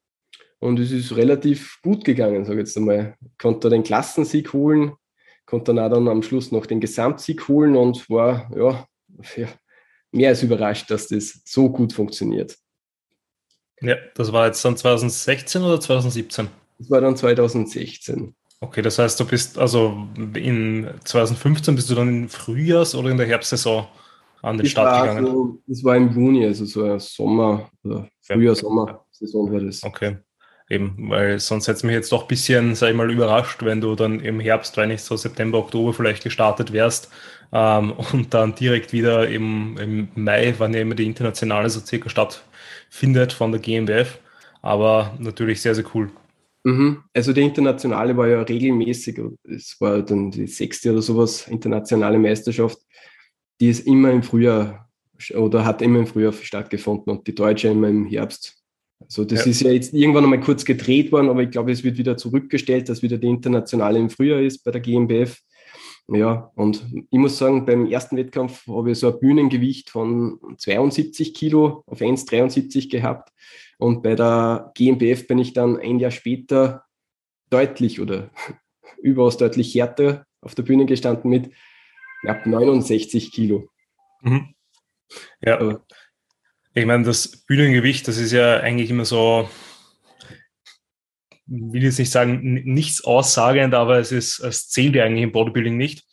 Und 0.64 0.80
es 0.80 0.92
ist 0.92 1.14
relativ 1.18 1.82
gut 1.82 2.06
gegangen, 2.06 2.46
sage 2.46 2.62
ich 2.62 2.68
jetzt 2.68 2.78
einmal. 2.78 3.18
Konnte 3.38 3.70
den 3.70 3.84
Klassensieg 3.84 4.54
holen, 4.54 4.94
konnte 5.46 5.74
dann 5.74 5.84
auch 5.84 5.94
dann 5.94 6.08
am 6.08 6.24
Schluss 6.24 6.54
noch 6.54 6.66
den 6.66 6.80
Gesamtsieg 6.80 7.50
holen 7.50 7.76
und 7.76 8.10
war 8.10 8.50
ja, 8.56 8.88
ja 9.36 9.50
mehr 10.14 10.30
als 10.30 10.42
überrascht, 10.42 10.90
dass 10.90 11.10
das 11.10 11.42
so 11.44 11.70
gut 11.70 11.92
funktioniert. 11.92 12.58
Ja, 13.82 13.96
das 14.16 14.32
war 14.32 14.46
jetzt 14.46 14.64
dann 14.64 14.78
2016 14.78 15.62
oder 15.64 15.82
2017? 15.82 16.48
Das 16.80 16.90
war 16.90 17.02
dann 17.02 17.18
2016. 17.18 18.34
Okay, 18.62 18.82
das 18.82 18.98
heißt, 18.98 19.20
du 19.20 19.26
bist 19.26 19.60
also 19.60 20.08
in 20.16 20.90
2015 21.04 21.76
bist 21.76 21.90
du 21.90 21.96
dann 21.96 22.08
im 22.08 22.30
Frühjahrs- 22.30 22.96
oder 22.96 23.10
in 23.10 23.18
der 23.18 23.28
Herbstsaison 23.28 23.86
an 24.42 24.58
den 24.58 24.66
Start 24.66 25.10
gegangen? 25.10 25.26
Also, 25.26 25.62
das 25.68 25.84
war 25.84 25.98
im 25.98 26.10
Juni, 26.14 26.46
also 26.46 26.64
so 26.64 26.86
ein 26.86 27.00
Sommer 27.00 27.70
oder 27.84 28.08
Frühjahr-Sommer-Saison 28.22 29.52
war 29.52 29.60
das. 29.60 29.84
Okay. 29.84 30.20
Eben, 30.70 31.10
weil 31.10 31.40
sonst 31.40 31.68
hätte 31.68 31.78
es 31.78 31.84
mich 31.84 31.94
jetzt 31.94 32.12
doch 32.12 32.24
ein 32.24 32.28
bisschen, 32.28 32.76
sag 32.76 32.90
ich 32.90 32.96
mal, 32.96 33.12
überrascht, 33.12 33.64
wenn 33.64 33.82
du 33.82 33.96
dann 33.96 34.20
im 34.20 34.40
Herbst, 34.40 34.78
wenn 34.78 34.92
ich 34.92 35.02
so 35.02 35.18
September, 35.18 35.60
Oktober 35.60 35.94
vielleicht 35.94 36.24
gestartet 36.24 36.72
wärst 36.72 37.10
ähm, 37.52 37.92
und 38.14 38.34
dann 38.34 38.56
direkt 38.56 38.94
wieder 38.94 39.28
im, 39.28 39.78
im 39.78 40.08
Mai, 40.16 40.54
wann 40.58 40.74
ja 40.74 40.82
immer 40.82 40.96
die 40.96 41.06
internationale 41.06 41.70
so 41.70 41.80
circa 41.80 42.10
stattfindet 42.10 43.34
von 43.34 43.52
der 43.52 43.62
GmbF. 43.62 44.20
Aber 44.62 45.14
natürlich 45.20 45.62
sehr, 45.62 45.76
sehr 45.76 45.86
cool. 45.94 46.10
Mhm. 46.64 47.04
Also 47.14 47.34
die 47.34 47.42
internationale 47.42 48.16
war 48.16 48.28
ja 48.28 48.42
regelmäßig, 48.42 49.20
es 49.44 49.76
war 49.80 50.02
dann 50.02 50.32
die 50.32 50.48
sechste 50.48 50.92
oder 50.92 51.02
sowas, 51.02 51.48
internationale 51.48 52.18
Meisterschaft, 52.18 52.78
die 53.60 53.70
ist 53.70 53.86
immer 53.86 54.12
im 54.12 54.24
Frühjahr 54.24 54.90
oder 55.36 55.66
hat 55.66 55.82
immer 55.82 56.00
im 56.00 56.08
Frühjahr 56.08 56.34
stattgefunden 56.34 57.12
und 57.12 57.28
die 57.28 57.36
deutsche 57.36 57.68
immer 57.68 57.90
im 57.90 58.06
Herbst. 58.06 58.63
Also 59.04 59.26
das 59.26 59.46
ja. 59.46 59.52
ist 59.52 59.62
ja 59.62 59.72
jetzt 59.72 59.94
irgendwann 59.94 60.24
einmal 60.24 60.40
kurz 60.40 60.66
gedreht 60.66 61.12
worden, 61.12 61.30
aber 61.30 61.44
ich 61.44 61.52
glaube, 61.52 61.72
es 61.72 61.84
wird 61.84 61.98
wieder 61.98 62.18
zurückgestellt, 62.18 62.90
dass 62.90 63.02
wieder 63.02 63.18
die 63.18 63.28
internationale 63.28 64.00
im 64.00 64.10
Frühjahr 64.10 64.42
ist 64.42 64.64
bei 64.64 64.72
der 64.72 64.82
GmbF. 64.82 65.40
Ja, 66.08 66.52
und 66.56 66.86
ich 67.10 67.18
muss 67.18 67.38
sagen, 67.38 67.66
beim 67.66 67.86
ersten 67.86 68.18
Wettkampf 68.18 68.68
habe 68.68 68.92
ich 68.92 69.00
so 69.00 69.12
ein 69.12 69.20
Bühnengewicht 69.20 69.90
von 69.90 70.38
72 70.58 71.34
Kilo 71.34 71.84
auf 71.86 72.02
1,73 72.02 72.90
gehabt. 72.90 73.30
Und 73.78 74.04
bei 74.04 74.16
der 74.16 74.72
GmbF 74.76 75.28
bin 75.28 75.40
ich 75.40 75.54
dann 75.54 75.80
ein 75.80 76.00
Jahr 76.00 76.12
später 76.12 76.84
deutlich 77.50 78.02
oder 78.02 78.32
überaus 79.02 79.38
deutlich 79.38 79.74
härter 79.76 80.26
auf 80.42 80.56
der 80.56 80.64
Bühne 80.64 80.86
gestanden 80.86 81.30
mit 81.30 81.52
knapp 82.22 82.46
69 82.46 83.32
Kilo. 83.32 83.70
Mhm. 84.22 84.54
Ja. 85.42 85.60
Aber, 85.60 85.86
ich 86.74 86.86
meine, 86.86 87.04
das 87.04 87.44
Bühnengewicht, 87.46 88.08
das 88.08 88.18
ist 88.18 88.32
ja 88.32 88.60
eigentlich 88.60 88.90
immer 88.90 89.06
so, 89.06 89.50
will 91.46 91.84
jetzt 91.84 92.00
nicht 92.00 92.12
sagen, 92.12 92.54
nichts 92.66 93.04
aussagend, 93.04 93.74
aber 93.74 94.00
es 94.00 94.12
ist, 94.12 94.40
es 94.40 94.70
zählt 94.70 94.96
ja 94.96 95.04
eigentlich 95.04 95.24
im 95.24 95.32
Bodybuilding 95.32 95.78
nicht. 95.78 96.04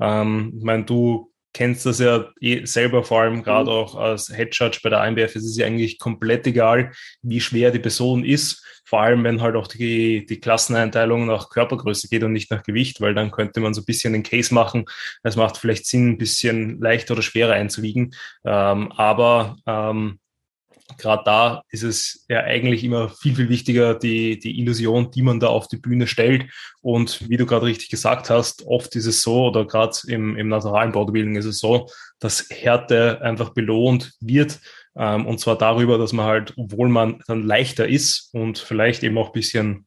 Ähm, 0.00 0.54
ich 0.56 0.64
meine, 0.64 0.84
du 0.84 1.32
kennst 1.56 1.86
das 1.86 2.00
ja 2.00 2.28
eh 2.38 2.66
selber, 2.66 3.02
vor 3.02 3.22
allem 3.22 3.42
gerade 3.42 3.70
mhm. 3.70 3.76
auch 3.76 3.94
als 3.94 4.26
Head 4.28 4.54
Judge 4.54 4.80
bei 4.82 4.90
der 4.90 5.02
IMBF. 5.06 5.36
Es 5.36 5.44
ist 5.44 5.56
ja 5.56 5.66
eigentlich 5.66 5.98
komplett 5.98 6.46
egal, 6.46 6.92
wie 7.22 7.40
schwer 7.40 7.70
die 7.70 7.78
Person 7.78 8.26
ist. 8.26 8.62
Vor 8.84 9.00
allem, 9.00 9.24
wenn 9.24 9.40
halt 9.40 9.56
auch 9.56 9.66
die, 9.66 10.26
die 10.26 10.38
Klasseneinteilung 10.38 11.24
nach 11.24 11.48
Körpergröße 11.48 12.08
geht 12.08 12.22
und 12.24 12.34
nicht 12.34 12.50
nach 12.50 12.62
Gewicht, 12.62 13.00
weil 13.00 13.14
dann 13.14 13.30
könnte 13.30 13.60
man 13.60 13.72
so 13.72 13.80
ein 13.80 13.86
bisschen 13.86 14.12
den 14.12 14.22
Case 14.22 14.52
machen. 14.52 14.84
Es 15.22 15.36
macht 15.36 15.56
vielleicht 15.56 15.86
Sinn, 15.86 16.10
ein 16.10 16.18
bisschen 16.18 16.78
leichter 16.78 17.14
oder 17.14 17.22
schwerer 17.22 17.54
einzuwiegen. 17.54 18.14
Ähm, 18.44 18.92
aber 18.92 19.56
ähm, 19.66 20.18
gerade 20.98 21.22
da 21.24 21.62
ist 21.70 21.82
es 21.82 22.24
ja 22.28 22.40
eigentlich 22.40 22.84
immer 22.84 23.08
viel, 23.08 23.34
viel 23.34 23.48
wichtiger, 23.48 23.94
die, 23.94 24.38
die 24.38 24.60
Illusion, 24.60 25.10
die 25.10 25.22
man 25.22 25.40
da 25.40 25.48
auf 25.48 25.68
die 25.68 25.78
Bühne 25.78 26.06
stellt. 26.06 26.46
Und 26.80 27.28
wie 27.28 27.36
du 27.36 27.46
gerade 27.46 27.66
richtig 27.66 27.90
gesagt 27.90 28.30
hast, 28.30 28.64
oft 28.66 28.94
ist 28.96 29.06
es 29.06 29.22
so, 29.22 29.46
oder 29.46 29.66
gerade 29.66 29.96
im, 30.06 30.36
im 30.36 30.48
naturalen 30.48 30.92
Bodybuilding 30.92 31.36
ist 31.36 31.46
es 31.46 31.58
so, 31.58 31.88
dass 32.20 32.46
Härte 32.50 33.20
einfach 33.22 33.50
belohnt 33.50 34.14
wird. 34.20 34.60
Ähm, 34.96 35.26
und 35.26 35.40
zwar 35.40 35.58
darüber, 35.58 35.98
dass 35.98 36.12
man 36.12 36.26
halt, 36.26 36.54
obwohl 36.56 36.88
man 36.88 37.20
dann 37.26 37.42
leichter 37.42 37.88
ist 37.88 38.30
und 38.32 38.58
vielleicht 38.58 39.02
eben 39.02 39.18
auch 39.18 39.32
bisschen 39.32 39.86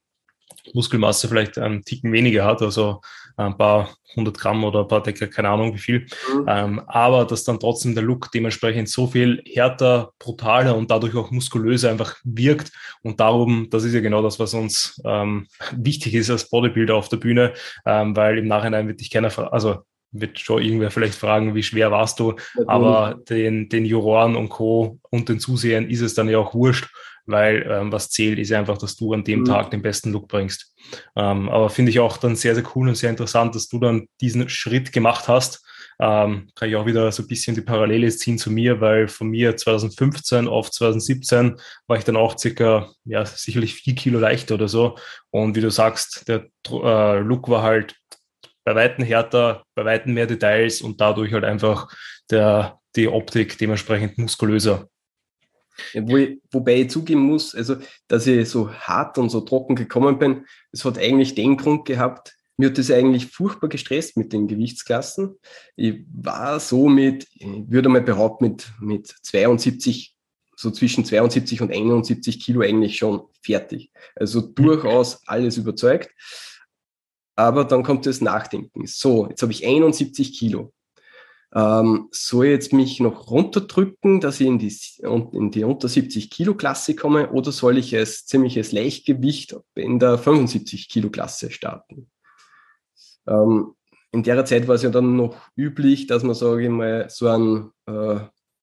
Muskelmasse 0.73 1.27
vielleicht 1.27 1.57
einen 1.57 1.83
Ticken 1.83 2.11
weniger 2.11 2.45
hat, 2.45 2.61
also 2.61 3.01
ein 3.39 3.57
paar 3.57 3.89
hundert 4.15 4.37
Gramm 4.37 4.63
oder 4.63 4.81
ein 4.81 4.87
paar 4.87 5.03
Decker, 5.03 5.27
keine 5.27 5.49
Ahnung 5.49 5.73
wie 5.73 5.79
viel. 5.79 5.99
Mhm. 6.33 6.45
Ähm, 6.47 6.81
aber 6.87 7.25
dass 7.25 7.43
dann 7.43 7.59
trotzdem 7.59 7.95
der 7.95 8.03
Look 8.03 8.31
dementsprechend 8.31 8.89
so 8.89 9.07
viel 9.07 9.41
härter, 9.45 10.11
brutaler 10.19 10.75
und 10.75 10.91
dadurch 10.91 11.15
auch 11.15 11.31
muskulöser 11.31 11.89
einfach 11.89 12.17
wirkt. 12.23 12.71
Und 13.01 13.19
darum, 13.19 13.67
das 13.69 13.83
ist 13.83 13.93
ja 13.93 14.01
genau 14.01 14.21
das, 14.21 14.39
was 14.39 14.53
uns 14.53 15.01
ähm, 15.05 15.47
wichtig 15.71 16.13
ist 16.15 16.29
als 16.29 16.49
Bodybuilder 16.49 16.95
auf 16.95 17.09
der 17.09 17.17
Bühne, 17.17 17.53
ähm, 17.85 18.15
weil 18.15 18.37
im 18.37 18.47
Nachhinein 18.47 18.87
wird 18.87 18.99
dich 18.99 19.11
keiner, 19.11 19.53
also 19.53 19.77
wird 20.11 20.39
schon 20.39 20.61
irgendwer 20.63 20.89
vielleicht 20.89 21.13
fragen, 21.13 21.53
wie 21.53 21.61
schwer 21.61 21.91
warst 21.91 22.19
du, 22.19 22.35
aber 22.65 23.19
den, 23.29 23.69
den 23.69 23.85
Juroren 23.85 24.35
und 24.35 24.49
Co. 24.49 24.99
und 25.11 25.29
den 25.29 25.39
Zusehern 25.39 25.87
ist 25.87 26.01
es 26.01 26.15
dann 26.15 26.27
ja 26.27 26.39
auch 26.39 26.55
wurscht 26.55 26.89
weil 27.29 27.65
ähm, 27.69 27.91
was 27.91 28.09
zählt, 28.09 28.39
ist 28.39 28.51
einfach, 28.51 28.77
dass 28.77 28.95
du 28.95 29.13
an 29.13 29.23
dem 29.23 29.41
mhm. 29.41 29.45
Tag 29.45 29.71
den 29.71 29.81
besten 29.81 30.11
Look 30.11 30.27
bringst. 30.27 30.73
Ähm, 31.15 31.49
aber 31.49 31.69
finde 31.69 31.91
ich 31.91 31.99
auch 31.99 32.17
dann 32.17 32.35
sehr, 32.35 32.55
sehr 32.55 32.63
cool 32.75 32.89
und 32.89 32.95
sehr 32.95 33.09
interessant, 33.09 33.55
dass 33.55 33.67
du 33.67 33.79
dann 33.79 34.07
diesen 34.21 34.49
Schritt 34.49 34.91
gemacht 34.91 35.27
hast. 35.27 35.65
Ähm, 36.01 36.49
kann 36.55 36.69
ich 36.69 36.75
auch 36.77 36.85
wieder 36.85 37.11
so 37.11 37.23
ein 37.23 37.27
bisschen 37.27 37.55
die 37.55 37.61
Parallele 37.61 38.09
ziehen 38.09 38.37
zu 38.37 38.51
mir, 38.51 38.79
weil 38.79 39.09
von 39.09 39.27
mir 39.27 39.57
2015 39.57 40.47
auf 40.47 40.71
2017 40.71 41.57
war 41.87 41.97
ich 41.97 42.05
dann 42.05 42.15
auch 42.15 42.37
circa, 42.37 42.89
ja, 43.03 43.25
sicherlich 43.25 43.75
vier 43.75 43.95
Kilo 43.95 44.17
leichter 44.17 44.55
oder 44.55 44.69
so. 44.69 44.97
Und 45.29 45.55
wie 45.55 45.61
du 45.61 45.69
sagst, 45.69 46.27
der 46.29 46.45
äh, 46.69 47.19
Look 47.19 47.49
war 47.49 47.63
halt 47.63 47.95
bei 48.63 48.75
Weitem 48.75 49.03
härter, 49.03 49.63
bei 49.75 49.83
Weitem 49.83 50.13
mehr 50.13 50.27
Details 50.27 50.81
und 50.81 51.01
dadurch 51.01 51.33
halt 51.33 51.43
einfach 51.43 51.89
der, 52.31 52.79
die 52.95 53.07
Optik 53.07 53.57
dementsprechend 53.57 54.17
muskulöser. 54.17 54.87
Wo 55.93 56.17
ich, 56.17 56.39
wobei 56.51 56.81
ich 56.81 56.89
zugeben 56.89 57.21
muss, 57.21 57.55
also, 57.55 57.77
dass 58.07 58.27
ich 58.27 58.49
so 58.49 58.71
hart 58.71 59.17
und 59.17 59.29
so 59.29 59.41
trocken 59.41 59.75
gekommen 59.75 60.19
bin, 60.19 60.45
es 60.71 60.85
hat 60.85 60.97
eigentlich 60.97 61.35
den 61.35 61.57
Grund 61.57 61.85
gehabt, 61.85 62.35
mir 62.59 62.67
hat 62.67 62.77
das 62.77 62.91
eigentlich 62.91 63.27
furchtbar 63.27 63.69
gestresst 63.69 64.17
mit 64.17 64.33
den 64.33 64.49
Gewichtsklassen. 64.49 65.39
Ich 65.77 66.03
war 66.11 66.59
so 66.59 66.89
mit, 66.89 67.25
ich 67.33 67.47
würde 67.69 67.87
mal 67.87 68.01
behaupten, 68.01 68.49
mit, 68.49 68.71
mit 68.81 69.07
72, 69.07 70.13
so 70.57 70.69
zwischen 70.69 71.05
72 71.05 71.61
und 71.61 71.71
71 71.71 72.43
Kilo 72.43 72.59
eigentlich 72.59 72.97
schon 72.97 73.21
fertig. 73.41 73.91
Also 74.13 74.41
durchaus 74.41 75.25
alles 75.25 75.55
überzeugt. 75.55 76.11
Aber 77.37 77.63
dann 77.63 77.83
kommt 77.83 78.05
das 78.05 78.19
Nachdenken. 78.19 78.85
So, 78.87 79.29
jetzt 79.29 79.41
habe 79.41 79.53
ich 79.53 79.65
71 79.65 80.37
Kilo. 80.37 80.73
Ähm, 81.53 82.09
soll 82.11 82.45
ich 82.45 82.51
jetzt 82.51 82.73
mich 82.73 82.99
noch 82.99 83.31
runterdrücken, 83.31 84.21
dass 84.21 84.39
ich 84.39 84.47
in 84.47 84.59
die, 84.59 84.73
in 85.33 85.49
die 85.51 85.63
unter 85.63 85.87
70 85.87 86.29
Kilo 86.29 86.53
Klasse 86.53 86.95
komme 86.95 87.31
oder 87.31 87.51
soll 87.51 87.79
ich 87.79 87.95
als 87.95 88.27
ziemliches 88.27 88.71
Leichtgewicht 88.71 89.55
in 89.73 89.97
der 89.97 90.19
75 90.19 90.89
Kilo 90.89 91.09
Klasse 91.09 91.49
starten? 91.49 92.11
Ähm, 93.27 93.73
in 94.11 94.23
der 94.23 94.45
Zeit 94.45 94.67
war 94.67 94.75
es 94.75 94.83
ja 94.83 94.89
dann 94.89 95.15
noch 95.15 95.37
üblich, 95.55 96.07
dass 96.07 96.23
man, 96.23 96.35
sage 96.35 96.63
ich 96.63 96.69
mal, 96.69 97.09
so 97.09 97.27
einen 97.27 97.71
äh, 97.87 98.19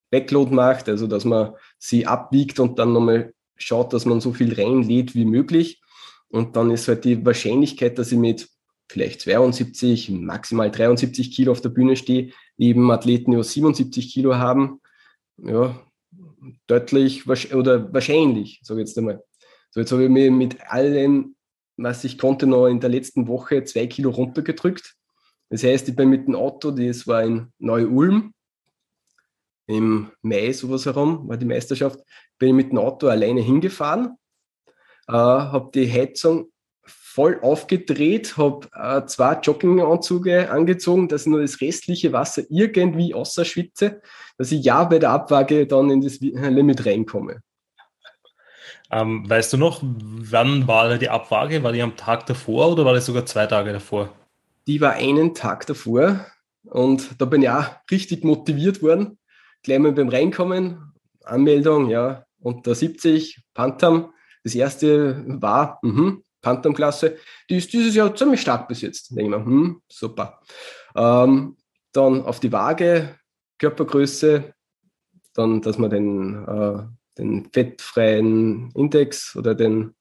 Backload 0.09 0.53
macht, 0.53 0.87
also 0.89 1.07
dass 1.07 1.25
man 1.25 1.53
sie 1.77 2.05
abwiegt 2.05 2.59
und 2.59 2.79
dann 2.79 2.93
nochmal 2.93 3.33
schaut, 3.57 3.93
dass 3.93 4.05
man 4.05 4.21
so 4.21 4.33
viel 4.33 4.53
reinlädt 4.53 5.15
wie 5.15 5.25
möglich. 5.25 5.81
Und 6.29 6.55
dann 6.55 6.71
ist 6.71 6.87
halt 6.87 7.05
die 7.05 7.25
Wahrscheinlichkeit, 7.25 7.97
dass 7.97 8.11
ich 8.11 8.17
mit 8.17 8.49
vielleicht 8.89 9.21
72, 9.21 10.09
maximal 10.09 10.71
73 10.71 11.31
Kilo 11.35 11.51
auf 11.51 11.61
der 11.61 11.69
Bühne 11.69 11.95
stehe, 11.95 12.31
eben 12.57 12.89
Athleten, 12.91 13.31
die 13.31 13.43
77 13.43 14.13
Kilo 14.13 14.35
haben, 14.35 14.81
ja, 15.37 15.79
deutlich 16.67 17.27
oder 17.27 17.93
wahrscheinlich, 17.93 18.59
sage 18.63 18.81
ich 18.81 18.87
jetzt 18.87 18.97
einmal. 18.97 19.23
So, 19.71 19.81
jetzt 19.81 19.91
habe 19.91 20.05
ich 20.05 20.09
mir 20.09 20.31
mit 20.31 20.61
allem, 20.71 21.35
was 21.75 22.03
ich 22.03 22.17
konnte, 22.17 22.47
noch 22.47 22.67
in 22.67 22.79
der 22.79 22.89
letzten 22.89 23.27
Woche 23.27 23.63
zwei 23.63 23.87
Kilo 23.87 24.09
runtergedrückt. 24.09 24.95
Das 25.49 25.63
heißt, 25.63 25.87
ich 25.89 25.95
bin 25.95 26.09
mit 26.09 26.27
dem 26.27 26.35
Auto, 26.35 26.71
das 26.71 27.07
war 27.07 27.23
in 27.23 27.51
Neu-Ulm, 27.59 28.33
im 29.67 30.11
Mai 30.21 30.51
sowas 30.53 30.85
herum, 30.85 31.27
war 31.27 31.37
die 31.37 31.45
Meisterschaft, 31.45 31.99
bin 32.39 32.49
ich 32.49 32.55
mit 32.55 32.71
dem 32.71 32.79
Auto 32.79 33.07
alleine 33.07 33.41
hingefahren, 33.41 34.17
äh, 35.07 35.13
habe 35.13 35.69
die 35.73 35.91
Heizung 35.91 36.51
voll 37.17 37.39
aufgedreht, 37.41 38.37
habe 38.37 38.67
äh, 38.75 39.03
zwei 39.07 39.39
Jogginganzüge 39.39 40.51
angezogen, 40.51 41.07
dass 41.07 41.21
ich 41.21 41.27
nur 41.31 41.41
das 41.41 41.59
restliche 41.61 42.13
Wasser 42.13 42.43
irgendwie 42.47 43.15
ausschwitze, 43.15 44.03
dass 44.37 44.51
ich 44.51 44.63
ja 44.63 44.83
bei 44.83 44.99
der 44.99 45.09
Abwaage 45.09 45.65
dann 45.65 45.89
in 45.89 46.01
das 46.01 46.19
Limit 46.19 46.85
reinkomme. 46.85 47.41
Ähm, 48.91 49.27
weißt 49.27 49.51
du 49.51 49.57
noch, 49.57 49.81
wann 49.81 50.67
war 50.67 50.95
die 50.99 51.09
Abwaage? 51.09 51.63
War 51.63 51.71
die 51.71 51.81
am 51.81 51.97
Tag 51.97 52.27
davor 52.27 52.71
oder 52.73 52.85
war 52.85 52.93
das 52.93 53.07
sogar 53.07 53.25
zwei 53.25 53.47
Tage 53.47 53.73
davor? 53.73 54.13
Die 54.67 54.79
war 54.79 54.93
einen 54.93 55.33
Tag 55.33 55.65
davor 55.65 56.23
und 56.65 57.19
da 57.19 57.25
bin 57.25 57.41
ich 57.41 57.49
auch 57.49 57.65
richtig 57.89 58.25
motiviert 58.25 58.83
worden. 58.83 59.17
Gleich 59.63 59.79
mal 59.79 59.91
beim 59.91 60.09
Reinkommen, 60.09 60.93
Anmeldung, 61.23 61.89
ja, 61.89 62.25
unter 62.39 62.75
70, 62.75 63.41
Pantam. 63.55 64.13
Das 64.43 64.53
erste 64.53 65.25
war, 65.25 65.79
mh, 65.81 66.17
Phantom-Klasse, 66.47 67.17
die 67.49 67.57
ist 67.57 67.73
dieses 67.73 67.93
Jahr 67.93 68.15
ziemlich 68.15 68.41
stark 68.41 68.67
besetzt. 68.67 69.11
Denke 69.11 69.23
ich 69.23 69.29
mir, 69.29 69.45
hm, 69.45 69.81
super. 69.89 70.39
Ähm, 70.95 71.57
dann 71.91 72.23
auf 72.23 72.39
die 72.39 72.51
Waage, 72.51 73.15
Körpergröße, 73.59 74.53
dann, 75.33 75.61
dass 75.61 75.77
man 75.77 75.89
den, 75.89 76.47
äh, 76.47 76.83
den 77.17 77.49
fettfreien 77.51 78.71
Index 78.75 79.35
oder 79.35 79.55
den 79.55 79.93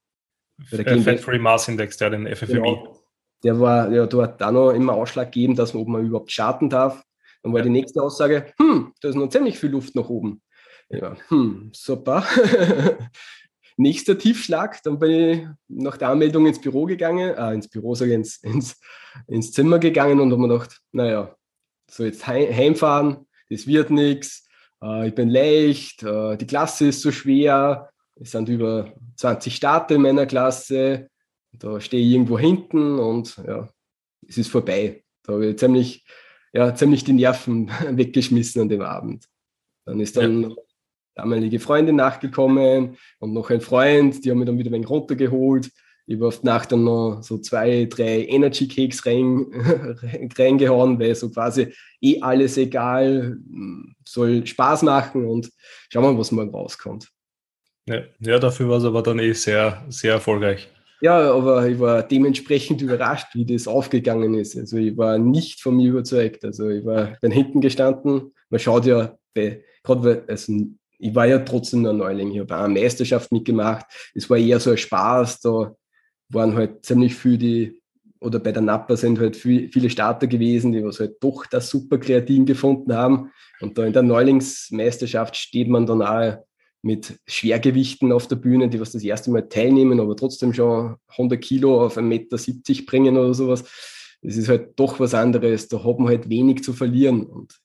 äh, 0.71 1.01
Fat 1.01 1.21
Free 1.21 1.39
Mass 1.39 1.69
Index, 1.69 1.97
der 1.97 2.11
den 2.11 2.27
FFMI. 2.27 2.55
Genau, 2.55 2.99
der 3.43 3.61
war 3.61 3.91
ja 3.91 4.07
dort 4.07 4.43
auch 4.43 4.53
noch 4.53 4.71
immer 4.71 4.95
ausschlaggebend, 4.95 5.59
dass 5.59 5.75
man, 5.75 5.83
ob 5.83 5.89
man 5.89 6.07
überhaupt 6.07 6.33
starten 6.33 6.71
darf. 6.71 7.03
Dann 7.43 7.53
war 7.53 7.61
ja. 7.61 7.65
die 7.65 7.71
nächste 7.71 8.03
Aussage, 8.03 8.53
hm, 8.59 8.93
da 9.01 9.09
ist 9.09 9.15
noch 9.15 9.29
ziemlich 9.29 9.59
viel 9.59 9.71
Luft 9.71 9.95
nach 9.95 10.09
oben. 10.09 10.43
Ja, 10.89 11.17
hm, 11.29 11.71
super. 11.75 12.25
Nächster 13.79 14.17
Tiefschlag, 14.19 14.83
dann 14.85 14.99
bin 14.99 15.11
ich 15.11 15.47
nach 15.69 15.99
der 15.99 16.09
Anmeldung 16.09 16.47
ins 16.47 16.61
Büro 16.61 16.87
gegangen, 16.87 17.35
äh, 17.35 17.53
ins 17.53 17.69
Büro, 17.69 17.95
sage 17.95 18.13
ich, 18.13 18.17
ins, 18.17 18.37
ins, 18.39 18.81
ins 19.27 19.53
Zimmer 19.53 19.79
gegangen 19.79 20.19
und 20.19 20.33
habe 20.33 20.41
mir 20.41 20.49
gedacht, 20.49 20.81
naja, 20.93 21.37
so 21.91 22.05
jetzt 22.05 22.27
heimfahren, 22.27 23.27
das 23.51 23.67
wird 23.67 23.91
nichts, 23.91 24.49
äh, 24.83 25.09
ich 25.09 25.15
bin 25.15 25.29
leicht, 25.29 26.03
äh, 26.03 26.37
die 26.37 26.47
Klasse 26.47 26.89
ist 26.89 27.03
so 27.03 27.13
schwer, 27.13 27.91
es 28.19 28.31
sind 28.31 28.49
über 28.49 28.95
20 29.17 29.55
Starter 29.55 29.97
in 29.97 30.03
meiner 30.03 30.25
Klasse, 30.25 31.11
da 31.53 31.79
stehe 31.79 32.03
ich 32.03 32.13
irgendwo 32.13 32.39
hinten 32.39 32.99
und 32.99 33.37
ja, 33.47 33.69
es 34.27 34.39
ist 34.39 34.51
vorbei. 34.51 35.05
Da 35.23 35.35
habe 35.35 35.49
ich 35.49 35.59
ziemlich, 35.59 36.07
ja, 36.53 36.75
ziemlich 36.75 37.05
die 37.05 37.13
Nerven 37.13 37.71
weggeschmissen 37.91 38.63
an 38.63 38.69
dem 38.69 38.83
Abend. 38.83 39.27
Dann 39.85 40.01
ist 40.01 40.17
dann 40.17 40.43
ja 40.43 40.57
damalige 41.17 41.59
Freundin 41.59 41.97
nachgekommen 41.97 42.97
und 43.19 43.33
noch 43.33 43.51
ein 43.51 43.61
Freund, 43.61 44.25
die 44.25 44.31
haben 44.31 44.39
mich 44.39 44.47
dann 44.47 44.59
wieder 44.59 44.71
ein 44.71 44.75
wenig 44.75 44.91
runtergeholt. 44.91 45.71
Ich 46.07 46.15
habe 46.15 46.27
oft 46.27 46.45
nach 46.45 46.67
dann 46.67 46.85
noch 46.85 47.21
so 47.23 47.39
zwei, 47.39 47.87
drei 47.87 48.27
Energy 48.27 48.69
Cakes 48.69 49.05
rein, 49.07 49.47
reingehauen, 50.39 51.01
weil 51.01 51.15
so 51.17 51.31
quasi 51.31 51.73
eh 52.01 52.21
alles 52.21 52.57
egal, 52.59 53.39
soll 54.05 54.47
Spaß 54.47 54.83
machen 54.83 55.25
und 55.25 55.51
schauen 55.91 56.05
wir, 56.05 56.19
was 56.19 56.31
morgen 56.31 56.55
rauskommt. 56.55 57.11
Ja, 57.89 58.03
ja 58.21 58.39
dafür 58.39 58.69
war 58.69 58.79
es 58.79 58.85
aber 58.85 59.03
dann 59.03 59.19
eh 59.19 59.33
sehr, 59.33 59.85
sehr 59.89 60.13
erfolgreich. 60.13 60.69
Ja, 61.01 61.33
aber 61.33 61.67
ich 61.67 61.79
war 61.79 62.03
dementsprechend 62.03 62.83
überrascht, 62.83 63.35
wie 63.35 63.45
das 63.45 63.67
aufgegangen 63.67 64.35
ist. 64.35 64.57
Also 64.57 64.77
ich 64.77 64.97
war 64.97 65.19
nicht 65.19 65.61
von 65.61 65.77
mir 65.77 65.91
überzeugt. 65.91 66.45
Also 66.45 66.69
ich 66.69 66.85
war 66.85 67.17
dann 67.21 67.33
hinten 67.33 67.61
gestanden. 67.61 68.33
Man 68.49 68.61
schaut 68.61 68.87
ja 68.87 69.17
bei, 69.35 69.65
gerade 69.83 70.05
weil, 70.05 70.25
also 70.29 70.53
ich 70.99 71.15
war 71.15 71.27
ja 71.27 71.39
trotzdem 71.39 71.83
noch 71.83 71.93
Neuling. 71.93 72.33
Ich 72.33 72.41
habe 72.41 72.57
eine 72.57 72.81
Meisterschaft 72.81 73.33
mitgemacht. 73.33 73.87
Es 74.15 74.29
war 74.31 74.39
eher 74.39 74.61
so 74.61 74.71
ein 74.71 74.77
Spaß. 74.77 75.41
Da 75.41 75.75
waren 76.29 76.55
halt 76.55 76.85
ziemlich 76.85 77.15
viele, 77.15 77.39
die, 77.39 77.83
oder 78.21 78.39
bei 78.39 78.53
der 78.53 78.63
Nappa 78.63 78.97
sind 78.97 79.19
halt 79.19 79.37
viel, 79.37 79.69
viele 79.71 79.91
Starter 79.91 80.27
gewesen, 80.27 80.73
die 80.73 80.85
was 80.85 81.01
halt 81.01 81.17
doch 81.21 81.47
das 81.47 81.69
super 81.69 81.99
Kreatin 81.99 82.47
gefunden 82.47 82.95
haben. 82.95 83.31
Und 83.61 83.79
da 83.79 83.85
in 83.85 83.93
der 83.93 84.03
Neulingsmeisterschaft 84.03 85.37
steht 85.37 85.69
man 85.69 85.87
dann 85.87 86.03
auch 86.03 86.39
mit 86.83 87.19
Schwergewichten 87.27 88.13
auf 88.13 88.29
der 88.29 88.37
Bühne, 88.37 88.69
die 88.69 88.81
was 88.81 88.93
das 88.93 89.03
erste 89.03 89.31
Mal 89.31 89.49
teilnehmen, 89.49 89.99
aber 90.01 90.17
trotzdem 90.17 90.53
schon 90.53 90.97
100 91.09 91.41
Kilo 91.41 91.85
auf 91.85 91.99
1,70 91.99 92.03
Meter 92.03 92.87
bringen 92.87 93.17
oder 93.17 93.35
sowas. 93.35 93.65
Das 94.23 94.37
ist 94.37 94.49
halt 94.49 94.79
doch 94.79 94.99
was 95.01 95.15
anderes. 95.15 95.69
Da 95.69 95.83
hat 95.85 95.99
man 95.99 96.09
halt 96.09 96.29
wenig 96.29 96.63
zu 96.63 96.73
verlieren. 96.73 97.27
Und 97.27 97.59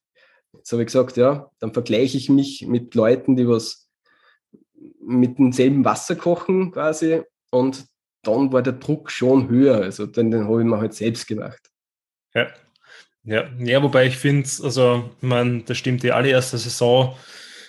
jetzt 0.61 0.71
habe 0.71 0.83
ich 0.83 0.87
gesagt, 0.87 1.17
ja, 1.17 1.49
dann 1.59 1.73
vergleiche 1.73 2.17
ich 2.17 2.29
mich 2.29 2.67
mit 2.67 2.93
Leuten, 2.93 3.35
die 3.35 3.47
was 3.47 3.89
mit 5.03 5.39
demselben 5.39 5.83
Wasser 5.83 6.15
kochen 6.15 6.71
quasi. 6.71 7.23
Und 7.49 7.85
dann 8.21 8.53
war 8.53 8.61
der 8.61 8.73
Druck 8.73 9.09
schon 9.09 9.49
höher. 9.49 9.81
Also 9.81 10.05
den, 10.05 10.29
den 10.29 10.47
habe 10.47 10.61
ich 10.61 10.67
mir 10.67 10.77
halt 10.77 10.93
selbst 10.93 11.27
gemacht. 11.27 11.59
Ja. 12.35 12.47
Ja, 13.23 13.49
ja, 13.59 13.83
wobei 13.83 14.07
ich 14.07 14.17
finde, 14.17 14.49
also, 14.63 15.11
man, 15.21 15.63
das 15.65 15.77
stimmt, 15.77 16.01
die 16.01 16.11
allererste 16.11 16.57
Saison 16.57 17.15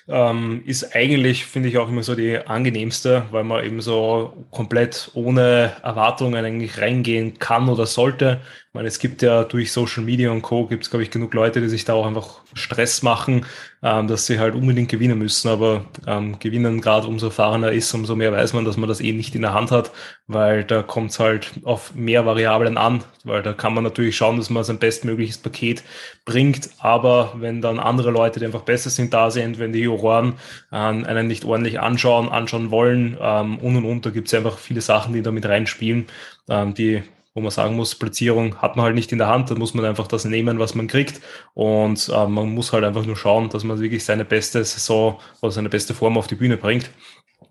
ähm, 0.08 0.62
ist 0.64 0.96
eigentlich, 0.96 1.44
finde 1.44 1.68
ich, 1.68 1.76
auch 1.76 1.90
immer 1.90 2.02
so 2.02 2.14
die 2.14 2.38
angenehmste, 2.38 3.26
weil 3.30 3.44
man 3.44 3.62
eben 3.62 3.82
so 3.82 4.46
komplett 4.50 5.10
ohne 5.12 5.76
Erwartungen 5.82 6.42
eigentlich 6.42 6.78
reingehen 6.80 7.38
kann 7.38 7.68
oder 7.68 7.84
sollte. 7.84 8.40
Ich 8.72 8.74
meine, 8.74 8.88
es 8.88 8.98
gibt 8.98 9.20
ja 9.20 9.44
durch 9.44 9.70
Social 9.70 10.02
Media 10.02 10.30
und 10.30 10.40
Co. 10.40 10.66
gibt 10.66 10.84
es, 10.84 10.88
glaube 10.88 11.02
ich, 11.02 11.10
genug 11.10 11.34
Leute, 11.34 11.60
die 11.60 11.68
sich 11.68 11.84
da 11.84 11.92
auch 11.92 12.06
einfach 12.06 12.40
Stress 12.54 13.02
machen, 13.02 13.44
ähm, 13.82 14.08
dass 14.08 14.24
sie 14.24 14.38
halt 14.38 14.54
unbedingt 14.54 14.90
gewinnen 14.90 15.18
müssen. 15.18 15.48
Aber 15.48 15.84
ähm, 16.06 16.38
gewinnen 16.38 16.80
gerade 16.80 17.06
umso 17.06 17.26
erfahrener 17.26 17.70
ist, 17.70 17.92
umso 17.92 18.16
mehr 18.16 18.32
weiß 18.32 18.54
man, 18.54 18.64
dass 18.64 18.78
man 18.78 18.88
das 18.88 19.02
eh 19.02 19.12
nicht 19.12 19.34
in 19.34 19.42
der 19.42 19.52
Hand 19.52 19.72
hat, 19.72 19.92
weil 20.26 20.64
da 20.64 20.82
kommt 20.82 21.10
es 21.10 21.18
halt 21.20 21.52
auf 21.64 21.94
mehr 21.94 22.24
Variablen 22.24 22.78
an, 22.78 23.04
weil 23.24 23.42
da 23.42 23.52
kann 23.52 23.74
man 23.74 23.84
natürlich 23.84 24.16
schauen, 24.16 24.38
dass 24.38 24.48
man 24.48 24.64
sein 24.64 24.78
bestmögliches 24.78 25.36
Paket 25.36 25.84
bringt. 26.24 26.70
Aber 26.78 27.34
wenn 27.36 27.60
dann 27.60 27.78
andere 27.78 28.10
Leute, 28.10 28.40
die 28.40 28.46
einfach 28.46 28.62
besser 28.62 28.88
sind, 28.88 29.12
da 29.12 29.30
sind, 29.30 29.58
wenn 29.58 29.74
die 29.74 29.80
Juroren 29.80 30.38
äh, 30.70 30.76
einen 30.76 31.26
nicht 31.26 31.44
ordentlich 31.44 31.78
anschauen, 31.78 32.30
anschauen 32.30 32.70
wollen 32.70 33.18
ähm, 33.20 33.58
und 33.58 33.76
und 33.76 33.84
und, 33.84 34.06
da 34.06 34.08
gibt 34.08 34.28
es 34.28 34.34
einfach 34.34 34.56
viele 34.56 34.80
Sachen, 34.80 35.12
die 35.12 35.20
da 35.20 35.30
mit 35.30 35.44
reinspielen, 35.44 36.06
ähm, 36.48 36.72
die 36.72 37.02
wo 37.34 37.40
man 37.40 37.50
sagen 37.50 37.76
muss, 37.76 37.94
Platzierung 37.94 38.60
hat 38.60 38.76
man 38.76 38.84
halt 38.84 38.94
nicht 38.94 39.12
in 39.12 39.18
der 39.18 39.28
Hand, 39.28 39.50
dann 39.50 39.58
muss 39.58 39.74
man 39.74 39.84
einfach 39.84 40.06
das 40.06 40.24
nehmen, 40.24 40.58
was 40.58 40.74
man 40.74 40.86
kriegt 40.86 41.20
und 41.54 42.08
äh, 42.08 42.26
man 42.26 42.54
muss 42.54 42.72
halt 42.72 42.84
einfach 42.84 43.06
nur 43.06 43.16
schauen, 43.16 43.48
dass 43.48 43.64
man 43.64 43.80
wirklich 43.80 44.04
seine 44.04 44.24
beste 44.24 44.64
Saison 44.64 45.18
oder 45.40 45.52
seine 45.52 45.68
beste 45.68 45.94
Form 45.94 46.18
auf 46.18 46.26
die 46.26 46.34
Bühne 46.34 46.56
bringt. 46.56 46.90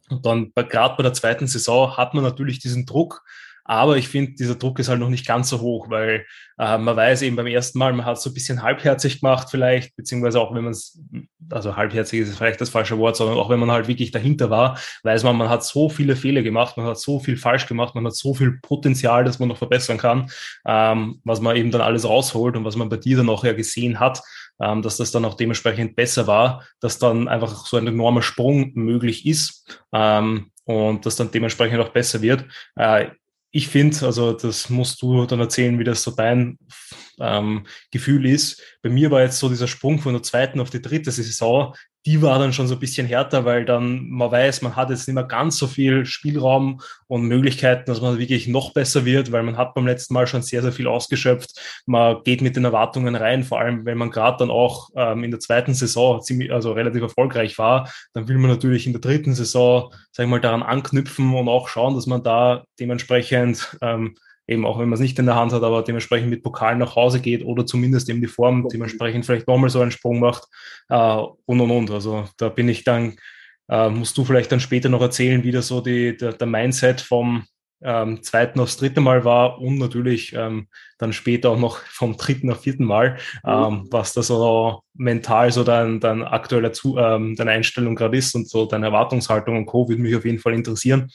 Und 0.10 0.26
dann 0.26 0.52
gerade 0.54 0.96
bei 0.98 1.04
der 1.04 1.14
zweiten 1.14 1.48
Saison 1.48 1.96
hat 1.98 2.14
man 2.14 2.24
natürlich 2.24 2.60
diesen 2.60 2.86
Druck, 2.86 3.24
aber 3.64 3.98
ich 3.98 4.08
finde, 4.08 4.34
dieser 4.34 4.56
Druck 4.56 4.80
ist 4.80 4.90
halt 4.90 5.00
noch 5.00 5.10
nicht 5.10 5.26
ganz 5.26 5.50
so 5.50 5.62
hoch, 5.62 5.90
weil 5.90 6.26
äh, 6.58 6.78
man 6.78 6.96
weiß 6.96 7.22
eben 7.24 7.36
beim 7.36 7.48
ersten 7.48 7.80
Mal, 7.80 7.94
man 7.94 8.06
hat 8.06 8.18
es 8.18 8.24
so 8.24 8.30
ein 8.30 8.34
bisschen 8.34 8.62
halbherzig 8.62 9.22
gemacht 9.22 9.48
vielleicht, 9.50 9.96
beziehungsweise 9.96 10.40
auch 10.40 10.54
wenn 10.54 10.64
man 10.64 10.72
es, 10.72 11.00
also 11.50 11.76
halbherzig 11.76 12.22
ist 12.22 12.38
vielleicht 12.38 12.62
das 12.62 12.70
falsche 12.70 12.98
Wort, 12.98 13.16
sondern 13.16 13.38
auch 13.38 13.50
wenn 13.50 13.60
man 13.60 13.72
halt 13.72 13.88
wirklich 13.88 14.12
dahinter 14.12 14.50
war, 14.50 14.80
weiß 15.04 15.24
man, 15.24 15.36
man 15.38 15.50
hat 15.50 15.64
so 15.64 15.90
viele 15.90 16.16
Fehler 16.16 16.42
gemacht, 16.42 16.78
man 16.78 16.86
hat 16.86 17.00
so 17.00 17.20
viel 17.20 17.38
falsch 17.38 17.68
gemacht, 17.68 17.96
man 17.96 18.06
hat 18.06 18.16
so 18.16 18.34
viel 18.34 18.60
Potenzial, 18.62 19.24
das 19.24 19.40
man 19.40 19.50
noch 19.50 19.58
verbessern 19.58 19.98
kann, 19.98 20.30
ähm, 20.66 21.20
was 21.24 21.42
man 21.42 21.56
eben 21.56 21.72
dann 21.72 21.82
alles 21.82 22.08
rausholt 22.08 22.56
und 22.56 22.66
was 22.66 22.76
man 22.76 22.90
bei 22.90 22.98
dir 22.98 23.18
dann 23.18 23.30
auch 23.30 23.44
ja 23.44 23.54
gesehen 23.54 24.00
hat, 24.00 24.22
ähm, 24.62 24.82
dass 24.82 24.98
das 24.98 25.12
dann 25.12 25.26
auch 25.26 25.34
dementsprechend 25.34 25.96
besser 25.96 26.28
war, 26.28 26.64
dass 26.80 27.00
dann 27.00 27.28
einfach 27.28 27.66
so 27.66 27.78
ein 27.78 27.88
enormer 27.88 28.22
Sprung 28.22 28.72
möglich 28.76 29.26
ist 29.26 29.84
ähm, 29.92 30.52
und 30.66 31.06
das 31.06 31.16
dann 31.16 31.32
dementsprechend 31.32 31.80
auch 31.80 31.90
besser 31.90 32.22
wird. 32.22 32.46
Äh, 32.76 33.08
ich 33.52 33.68
finde, 33.68 34.06
also 34.06 34.34
das 34.34 34.70
musst 34.70 35.02
du 35.02 35.26
dann 35.26 35.40
erzählen, 35.40 35.78
wie 35.78 35.84
das 35.84 36.04
so 36.04 36.12
dein 36.12 36.58
ähm, 37.22 37.66
Gefühl 37.92 38.26
ist. 38.26 38.62
Bei 38.82 38.90
mir 38.90 39.12
war 39.12 39.22
jetzt 39.22 39.40
so 39.40 39.50
dieser 39.50 39.68
Sprung 39.68 40.00
von 40.00 40.14
der 40.14 40.24
zweiten 40.24 40.60
auf 40.60 40.70
die 40.70 40.82
dritte 40.82 41.12
Saison, 41.12 41.74
die 42.06 42.22
war 42.22 42.40
dann 42.40 42.54
schon 42.54 42.68
so 42.68 42.76
ein 42.76 42.80
bisschen 42.80 43.06
härter, 43.06 43.46
weil 43.46 43.64
dann 43.64 44.10
man 44.10 44.32
weiß, 44.32 44.64
man 44.64 44.76
hat 44.76 44.90
jetzt 44.90 45.08
nicht 45.08 45.14
mehr 45.14 45.24
ganz 45.24 45.58
so 45.58 45.68
viel 45.68 46.06
Spielraum 46.06 46.82
und 47.08 47.24
Möglichkeiten, 47.24 47.86
dass 47.86 48.02
man 48.02 48.18
wirklich 48.18 48.48
noch 48.48 48.74
besser 48.74 49.06
wird, 49.06 49.32
weil 49.32 49.44
man 49.44 49.58
hat 49.58 49.76
beim 49.76 49.86
letzten 49.86 50.16
Mal 50.16 50.26
schon 50.26 50.42
sehr, 50.42 50.64
sehr 50.64 50.72
viel 50.72 50.88
ausgeschöpft. 50.88 51.84
Man 51.86 52.24
geht 52.24 52.42
mit 52.42 52.56
den 52.56 52.66
Erwartungen 52.66 53.16
rein, 53.16 53.44
vor 53.44 53.60
allem 53.60 53.86
wenn 53.86 54.00
man 54.00 54.10
gerade 54.10 54.38
dann 54.40 54.50
auch 54.50 54.90
ähm, 54.96 55.24
in 55.24 55.32
der 55.32 55.40
zweiten 55.40 55.76
Saison 55.76 56.22
ziemlich, 56.22 56.52
also 56.52 56.72
relativ 56.72 57.04
erfolgreich 57.04 57.58
war, 57.60 57.92
dann 58.14 58.28
will 58.28 58.38
man 58.40 58.50
natürlich 58.50 58.88
in 58.88 58.94
der 58.94 59.02
dritten 59.02 59.36
Saison, 59.36 59.94
sag 60.12 60.24
ich 60.24 60.30
mal, 60.30 60.42
daran 60.42 60.64
anknüpfen 60.64 61.36
und 61.36 61.48
auch 61.50 61.68
schauen, 61.68 61.94
dass 61.94 62.08
man 62.08 62.24
da 62.24 62.64
dementsprechend 62.80 63.78
ähm, 63.82 64.16
eben 64.48 64.66
auch 64.66 64.80
wenn 64.80 64.90
man 64.90 64.96
es 64.96 65.00
nicht 65.00 65.18
in 65.20 65.26
der 65.26 65.36
Hand 65.36 65.54
hat, 65.54 65.64
aber 65.64 65.84
dementsprechend 65.84 66.30
mit 66.30 66.44
Pokal 66.44 66.76
nach 66.76 66.96
Hause 66.96 67.20
geht 67.20 67.46
oder 67.46 67.66
zumindest 67.66 68.10
eben 68.10 68.22
die 68.22 68.28
Form 68.28 68.68
dementsprechend 68.72 69.26
vielleicht 69.26 69.48
nochmal 69.48 69.70
so 69.70 69.82
einen 69.82 69.92
Sprung 69.92 70.20
macht 70.20 70.44
äh, 70.90 70.96
und 71.46 71.62
und 71.62 71.72
und. 71.72 71.92
Also 71.92 72.26
da 72.38 72.50
bin 72.50 72.70
ich 72.70 72.84
dann, 72.84 73.16
äh, 73.70 73.90
musst 73.90 74.18
du 74.18 74.26
vielleicht 74.26 74.52
dann 74.52 74.60
später 74.60 74.90
noch 74.90 75.02
erzählen, 75.02 75.44
wie 75.44 75.52
das 75.52 75.68
so 75.68 75.82
die, 75.82 76.18
der, 76.18 76.34
der 76.34 76.48
Mindset 76.48 77.02
vom 77.02 77.44
ähm, 77.84 78.22
zweiten 78.22 78.60
aufs 78.60 78.78
dritte 78.78 79.02
Mal 79.02 79.26
war 79.26 79.60
und 79.60 79.78
natürlich 79.78 80.34
ähm, 80.34 80.68
dann 81.00 81.14
später 81.14 81.50
auch 81.50 81.60
noch 81.60 81.78
vom 81.78 82.16
dritten 82.16 82.52
auf 82.52 82.62
vierten 82.62 82.86
Mal, 82.86 83.18
ähm, 83.46 83.88
was 83.90 84.14
da 84.14 84.22
so 84.22 84.82
mental 84.94 85.52
so 85.52 85.64
dein, 85.64 86.00
dein 86.00 86.24
aktueller 86.24 86.74
Zu, 86.74 86.98
ähm, 86.98 87.36
deine 87.36 87.52
Einstellung 87.52 87.96
gerade 87.96 88.18
ist 88.18 88.36
und 88.36 88.48
so 88.48 88.66
deine 88.66 88.88
Erwartungshaltung 88.88 89.58
und 89.58 89.66
Co. 89.66 89.90
würde 89.90 90.02
mich 90.02 90.16
auf 90.16 90.26
jeden 90.26 90.40
Fall 90.40 90.54
interessieren. 90.54 91.10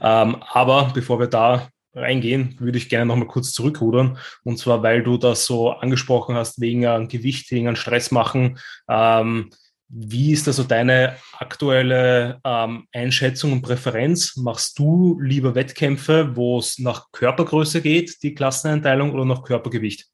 Ähm, 0.00 0.36
aber 0.52 0.90
bevor 0.94 1.18
wir 1.18 1.26
da 1.26 1.68
reingehen, 1.94 2.56
würde 2.58 2.78
ich 2.78 2.88
gerne 2.88 3.06
nochmal 3.06 3.28
kurz 3.28 3.52
zurückrudern. 3.52 4.18
Und 4.42 4.58
zwar, 4.58 4.82
weil 4.82 5.02
du 5.02 5.16
das 5.16 5.46
so 5.46 5.70
angesprochen 5.70 6.34
hast, 6.34 6.60
wegen 6.60 6.86
an 6.86 7.08
Gewicht, 7.08 7.50
wegen 7.50 7.68
an 7.68 7.76
Stress 7.76 8.10
machen. 8.10 8.58
Ähm, 8.88 9.50
wie 9.88 10.32
ist 10.32 10.48
also 10.48 10.64
deine 10.64 11.16
aktuelle 11.38 12.40
ähm, 12.44 12.86
Einschätzung 12.92 13.52
und 13.52 13.62
Präferenz? 13.62 14.36
Machst 14.36 14.78
du 14.78 15.20
lieber 15.20 15.54
Wettkämpfe, 15.54 16.34
wo 16.34 16.58
es 16.58 16.78
nach 16.78 17.12
Körpergröße 17.12 17.80
geht, 17.80 18.22
die 18.22 18.34
Klasseneinteilung, 18.34 19.12
oder 19.12 19.24
nach 19.24 19.44
Körpergewicht? 19.44 20.06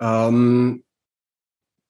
Ähm, 0.00 0.82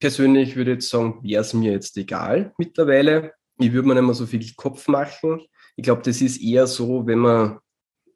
persönlich 0.01 0.57
würde 0.57 0.73
ich 0.73 0.77
jetzt 0.77 0.91
sagen, 0.91 1.21
wäre 1.23 1.43
es 1.43 1.55
mir 1.55 1.73
jetzt 1.73 1.97
egal 1.97 2.53
mittlerweile. 2.59 3.33
Ich 3.59 3.73
würde 3.73 3.89
mir 3.89 3.95
nicht 3.95 4.05
mehr 4.05 4.15
so 4.15 4.27
viel 4.27 4.45
Kopf 4.55 4.89
machen. 4.89 5.43
Ich 5.77 5.85
glaube, 5.85 6.03
das 6.03 6.21
ist 6.21 6.43
eher 6.43 6.67
so, 6.67 7.07
wenn 7.07 7.21
man 7.21 7.59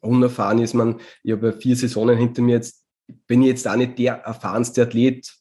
unerfahren 0.03 0.59
ist 0.59 0.75
man, 0.75 1.01
ich 1.23 1.33
habe 1.33 1.53
vier 1.53 1.77
Saisonen 1.77 2.19
hinter 2.19 2.43
mir 2.43 2.57
jetzt, 2.57 2.85
bin 3.27 3.43
ich 3.43 3.49
jetzt 3.49 3.69
auch 3.69 3.77
nicht 3.77 3.99
der 3.99 4.15
erfahrenste 4.15 4.83
Athlet, 4.83 5.33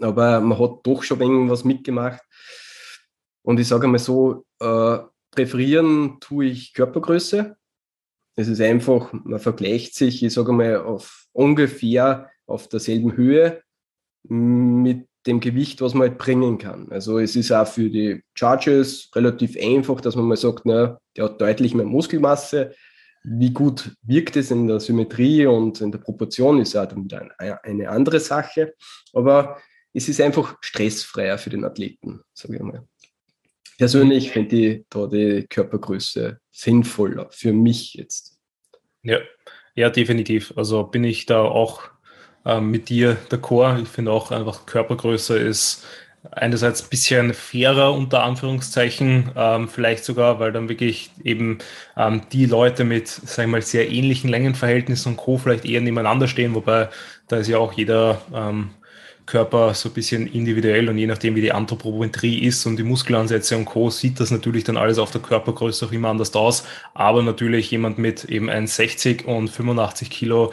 aber 0.00 0.40
man 0.40 0.58
hat 0.58 0.80
doch 0.84 1.02
schon 1.02 1.20
irgendwas 1.20 1.64
mitgemacht. 1.64 2.22
Und 3.42 3.58
ich 3.60 3.68
sage 3.68 3.86
mal 3.86 3.98
so, 3.98 4.44
äh, 4.60 4.98
präferieren 5.30 6.18
tue 6.20 6.46
ich 6.46 6.74
Körpergröße. 6.74 7.56
Es 8.36 8.48
ist 8.48 8.60
einfach, 8.60 9.12
man 9.12 9.38
vergleicht 9.38 9.94
sich, 9.94 10.22
ich 10.22 10.32
sage 10.32 10.52
mal, 10.52 10.78
auf 10.78 11.26
ungefähr 11.32 12.30
auf 12.46 12.68
derselben 12.68 13.16
Höhe 13.16 13.62
mit 14.28 15.06
dem 15.26 15.40
Gewicht, 15.40 15.80
was 15.80 15.94
man 15.94 16.08
halt 16.08 16.18
bringen 16.18 16.58
kann. 16.58 16.90
Also 16.90 17.18
es 17.18 17.36
ist 17.36 17.52
auch 17.52 17.66
für 17.66 17.90
die 17.90 18.22
Charges 18.34 19.10
relativ 19.14 19.56
einfach, 19.60 20.00
dass 20.00 20.16
man 20.16 20.26
mal 20.26 20.36
sagt, 20.36 20.62
na, 20.64 20.98
der 21.16 21.24
hat 21.24 21.40
deutlich 21.40 21.74
mehr 21.74 21.84
Muskelmasse, 21.84 22.74
wie 23.22 23.50
gut 23.50 23.92
wirkt 24.02 24.36
es 24.36 24.50
in 24.50 24.66
der 24.66 24.80
Symmetrie 24.80 25.46
und 25.46 25.80
in 25.80 25.92
der 25.92 25.98
Proportion, 25.98 26.60
ist 26.60 26.72
ja 26.72 26.86
dann 26.86 27.04
wieder 27.04 27.28
eine 27.38 27.88
andere 27.88 28.20
Sache. 28.20 28.74
Aber 29.12 29.60
es 29.92 30.08
ist 30.08 30.20
einfach 30.20 30.56
stressfreier 30.60 31.38
für 31.38 31.50
den 31.50 31.64
Athleten, 31.64 32.20
sage 32.32 32.56
ich 32.56 32.62
mal. 32.62 32.86
Persönlich 33.78 34.30
finde 34.30 34.56
ich 34.56 34.84
da 34.90 35.06
die 35.06 35.46
Körpergröße 35.48 36.38
sinnvoller 36.50 37.28
für 37.30 37.52
mich 37.52 37.94
jetzt. 37.94 38.38
Ja, 39.02 39.18
ja, 39.74 39.88
definitiv. 39.88 40.52
Also 40.56 40.84
bin 40.84 41.04
ich 41.04 41.26
da 41.26 41.42
auch 41.42 41.90
ähm, 42.44 42.70
mit 42.70 42.88
dir 42.88 43.16
d'accord. 43.30 43.82
Ich 43.82 43.88
finde 43.88 44.12
auch 44.12 44.30
einfach 44.30 44.66
Körpergröße 44.66 45.38
ist 45.38 45.86
einerseits 46.30 46.82
ein 46.82 46.90
bisschen 46.90 47.34
fairer 47.34 47.94
unter 47.94 48.22
Anführungszeichen, 48.22 49.30
ähm, 49.36 49.68
vielleicht 49.68 50.04
sogar, 50.04 50.38
weil 50.38 50.52
dann 50.52 50.68
wirklich 50.68 51.10
eben 51.24 51.58
ähm, 51.96 52.22
die 52.32 52.46
Leute 52.46 52.84
mit, 52.84 53.08
sagen 53.08 53.50
wir 53.50 53.58
mal, 53.58 53.62
sehr 53.62 53.90
ähnlichen 53.90 54.28
Längenverhältnissen 54.28 55.12
und 55.12 55.16
Co. 55.16 55.38
vielleicht 55.38 55.64
eher 55.64 55.80
nebeneinander 55.80 56.28
stehen, 56.28 56.54
wobei 56.54 56.88
da 57.28 57.36
ist 57.38 57.48
ja 57.48 57.58
auch 57.58 57.72
jeder 57.72 58.20
ähm, 58.34 58.70
Körper 59.30 59.74
so 59.74 59.88
ein 59.88 59.92
bisschen 59.92 60.26
individuell 60.26 60.88
und 60.88 60.98
je 60.98 61.06
nachdem, 61.06 61.36
wie 61.36 61.40
die 61.40 61.52
Anthropometrie 61.52 62.40
ist 62.40 62.66
und 62.66 62.76
die 62.76 62.82
Muskelansätze 62.82 63.56
und 63.56 63.64
Co., 63.64 63.88
sieht 63.88 64.18
das 64.18 64.32
natürlich 64.32 64.64
dann 64.64 64.76
alles 64.76 64.98
auf 64.98 65.12
der 65.12 65.20
Körpergröße 65.20 65.86
auch 65.86 65.92
immer 65.92 66.08
anders 66.08 66.34
aus. 66.34 66.64
Aber 66.94 67.22
natürlich 67.22 67.70
jemand 67.70 67.98
mit 67.98 68.24
eben 68.24 68.50
1,60 68.50 69.24
und 69.24 69.48
85 69.48 70.10
Kilo 70.10 70.52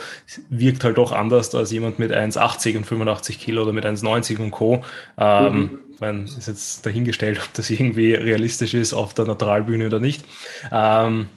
wirkt 0.49 0.83
halt 0.83 0.99
doch 0.99 1.11
anders 1.11 1.53
als 1.55 1.71
jemand 1.71 1.97
mit 1.97 2.11
1,80 2.11 2.77
und 2.77 2.85
85 2.85 3.39
Kilo 3.39 3.63
oder 3.63 3.73
mit 3.73 3.85
1,90 3.85 4.37
und 4.39 4.51
Co. 4.51 4.83
Ähm, 5.17 5.55
mhm. 5.55 5.79
Man 5.99 6.25
ist 6.25 6.47
jetzt 6.47 6.85
dahingestellt, 6.85 7.39
ob 7.43 7.51
das 7.55 7.71
irgendwie 7.71 8.13
realistisch 8.13 8.75
ist 8.75 8.93
auf 8.93 9.15
der 9.15 9.25
Naturalbühne 9.25 9.87
oder 9.87 9.99
nicht. 9.99 10.23
Ähm, 10.71 11.29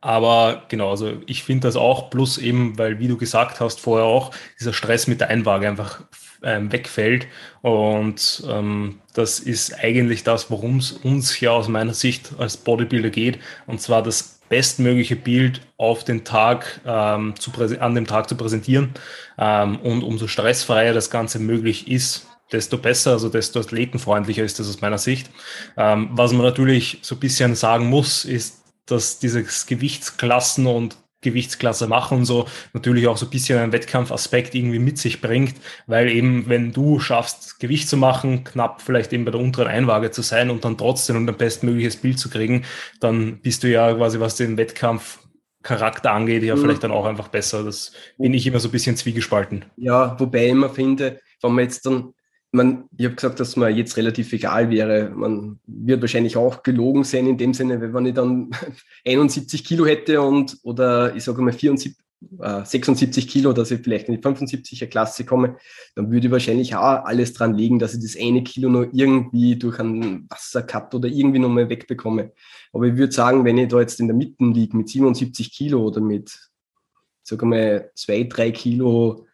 aber 0.00 0.62
genau, 0.68 0.90
also 0.90 1.14
ich 1.26 1.42
finde 1.42 1.66
das 1.68 1.76
auch, 1.76 2.10
plus 2.10 2.38
eben, 2.38 2.78
weil, 2.78 2.98
wie 3.00 3.08
du 3.08 3.16
gesagt 3.16 3.60
hast, 3.60 3.80
vorher 3.80 4.06
auch, 4.06 4.30
dieser 4.58 4.72
Stress 4.72 5.06
mit 5.06 5.20
der 5.20 5.28
Einwaage 5.28 5.68
einfach 5.68 6.02
ähm, 6.46 6.72
wegfällt. 6.72 7.26
Und 7.60 8.44
ähm, 8.48 9.00
das 9.14 9.40
ist 9.40 9.74
eigentlich 9.82 10.22
das, 10.22 10.50
worum 10.50 10.78
es 10.78 10.92
uns 10.92 11.38
ja 11.40 11.50
aus 11.50 11.68
meiner 11.68 11.92
Sicht 11.92 12.32
als 12.38 12.56
Bodybuilder 12.56 13.10
geht. 13.10 13.38
Und 13.66 13.80
zwar 13.82 14.02
das 14.02 14.40
bestmögliche 14.48 15.16
Bild 15.16 15.60
auf 15.76 16.04
den 16.04 16.24
Tag 16.24 16.80
ähm, 16.86 17.34
zu 17.36 17.50
an 17.80 17.96
dem 17.96 18.06
Tag 18.06 18.28
zu 18.28 18.36
präsentieren. 18.36 18.94
Ähm, 19.36 19.76
und 19.80 20.02
umso 20.04 20.28
stressfreier 20.28 20.94
das 20.94 21.10
Ganze 21.10 21.40
möglich 21.40 21.88
ist, 21.88 22.28
desto 22.52 22.78
besser, 22.78 23.12
also 23.12 23.28
desto 23.28 23.58
athletenfreundlicher 23.58 24.44
ist 24.44 24.60
das 24.60 24.68
aus 24.68 24.80
meiner 24.80 24.98
Sicht. 24.98 25.28
Ähm, 25.76 26.10
was 26.12 26.32
man 26.32 26.42
natürlich 26.46 26.98
so 27.02 27.16
ein 27.16 27.20
bisschen 27.20 27.56
sagen 27.56 27.86
muss, 27.86 28.24
ist, 28.24 28.62
dass 28.86 29.18
dieses 29.18 29.66
Gewichtsklassen 29.66 30.66
und 30.68 30.96
Gewichtsklasse 31.30 31.86
machen 31.86 32.18
und 32.18 32.24
so 32.24 32.46
natürlich 32.72 33.06
auch 33.06 33.16
so 33.16 33.26
ein 33.26 33.30
bisschen 33.30 33.58
einen 33.58 33.72
Wettkampfaspekt 33.72 34.54
irgendwie 34.54 34.78
mit 34.78 34.98
sich 34.98 35.20
bringt, 35.20 35.56
weil 35.86 36.08
eben, 36.08 36.48
wenn 36.48 36.72
du 36.72 37.00
schaffst, 37.00 37.60
Gewicht 37.60 37.88
zu 37.88 37.96
machen, 37.96 38.44
knapp 38.44 38.80
vielleicht 38.82 39.12
eben 39.12 39.24
bei 39.24 39.30
der 39.30 39.40
unteren 39.40 39.68
Einwaage 39.68 40.10
zu 40.10 40.22
sein 40.22 40.50
und 40.50 40.64
dann 40.64 40.78
trotzdem 40.78 41.16
ein 41.16 41.36
bestmögliches 41.36 41.96
Bild 41.96 42.18
zu 42.18 42.30
kriegen, 42.30 42.64
dann 43.00 43.40
bist 43.40 43.62
du 43.62 43.70
ja 43.70 43.92
quasi, 43.94 44.20
was 44.20 44.36
den 44.36 44.56
Wettkampf 44.56 45.18
Charakter 45.62 46.12
angeht, 46.12 46.44
ja 46.44 46.54
mhm. 46.54 46.60
vielleicht 46.60 46.84
dann 46.84 46.92
auch 46.92 47.06
einfach 47.06 47.28
besser. 47.28 47.64
Das 47.64 47.92
bin 48.18 48.32
ich 48.34 48.46
immer 48.46 48.60
so 48.60 48.68
ein 48.68 48.72
bisschen 48.72 48.96
zwiegespalten. 48.96 49.64
Ja, 49.76 50.18
wobei 50.20 50.46
ich 50.46 50.52
immer 50.52 50.70
finde, 50.70 51.20
wenn 51.42 51.52
man 51.52 51.64
jetzt 51.64 51.84
dann 51.84 52.14
man, 52.52 52.84
ich 52.96 53.04
habe 53.04 53.16
gesagt, 53.16 53.40
dass 53.40 53.56
mir 53.56 53.68
jetzt 53.68 53.96
relativ 53.96 54.32
egal 54.32 54.70
wäre. 54.70 55.10
Man 55.10 55.58
wird 55.66 56.00
wahrscheinlich 56.00 56.36
auch 56.36 56.62
gelogen 56.62 57.04
sein 57.04 57.26
in 57.26 57.38
dem 57.38 57.54
Sinne, 57.54 57.92
wenn 57.92 58.06
ich 58.06 58.14
dann 58.14 58.50
71 59.04 59.64
Kilo 59.64 59.86
hätte 59.86 60.20
und 60.20 60.58
oder 60.62 61.14
ich 61.14 61.24
sage 61.24 61.42
mal 61.42 61.52
74, 61.52 61.96
äh, 62.40 62.64
76 62.64 63.28
Kilo, 63.28 63.52
dass 63.52 63.70
ich 63.70 63.82
vielleicht 63.82 64.08
in 64.08 64.14
die 64.14 64.22
75er 64.22 64.86
Klasse 64.86 65.24
komme, 65.24 65.56
dann 65.94 66.10
würde 66.10 66.26
ich 66.26 66.32
wahrscheinlich 66.32 66.74
auch 66.74 67.04
alles 67.04 67.34
dran 67.34 67.54
legen, 67.54 67.78
dass 67.78 67.94
ich 67.94 68.02
das 68.02 68.16
eine 68.20 68.42
Kilo 68.42 68.68
noch 68.70 68.86
irgendwie 68.92 69.56
durch 69.56 69.78
einen 69.78 70.26
Wassercut 70.30 70.94
oder 70.94 71.08
irgendwie 71.08 71.38
noch 71.38 71.50
mal 71.50 71.68
wegbekomme. 71.68 72.32
Aber 72.72 72.86
ich 72.86 72.96
würde 72.96 73.12
sagen, 73.12 73.44
wenn 73.44 73.58
ich 73.58 73.68
da 73.68 73.80
jetzt 73.80 74.00
in 74.00 74.08
der 74.08 74.16
Mitte 74.16 74.44
liege 74.44 74.76
mit 74.76 74.88
77 74.88 75.52
Kilo 75.52 75.84
oder 75.84 76.00
mit, 76.00 76.38
sage 77.22 77.44
mal, 77.44 77.90
zwei, 77.94 78.24
drei 78.24 78.50
Kilo 78.50 79.26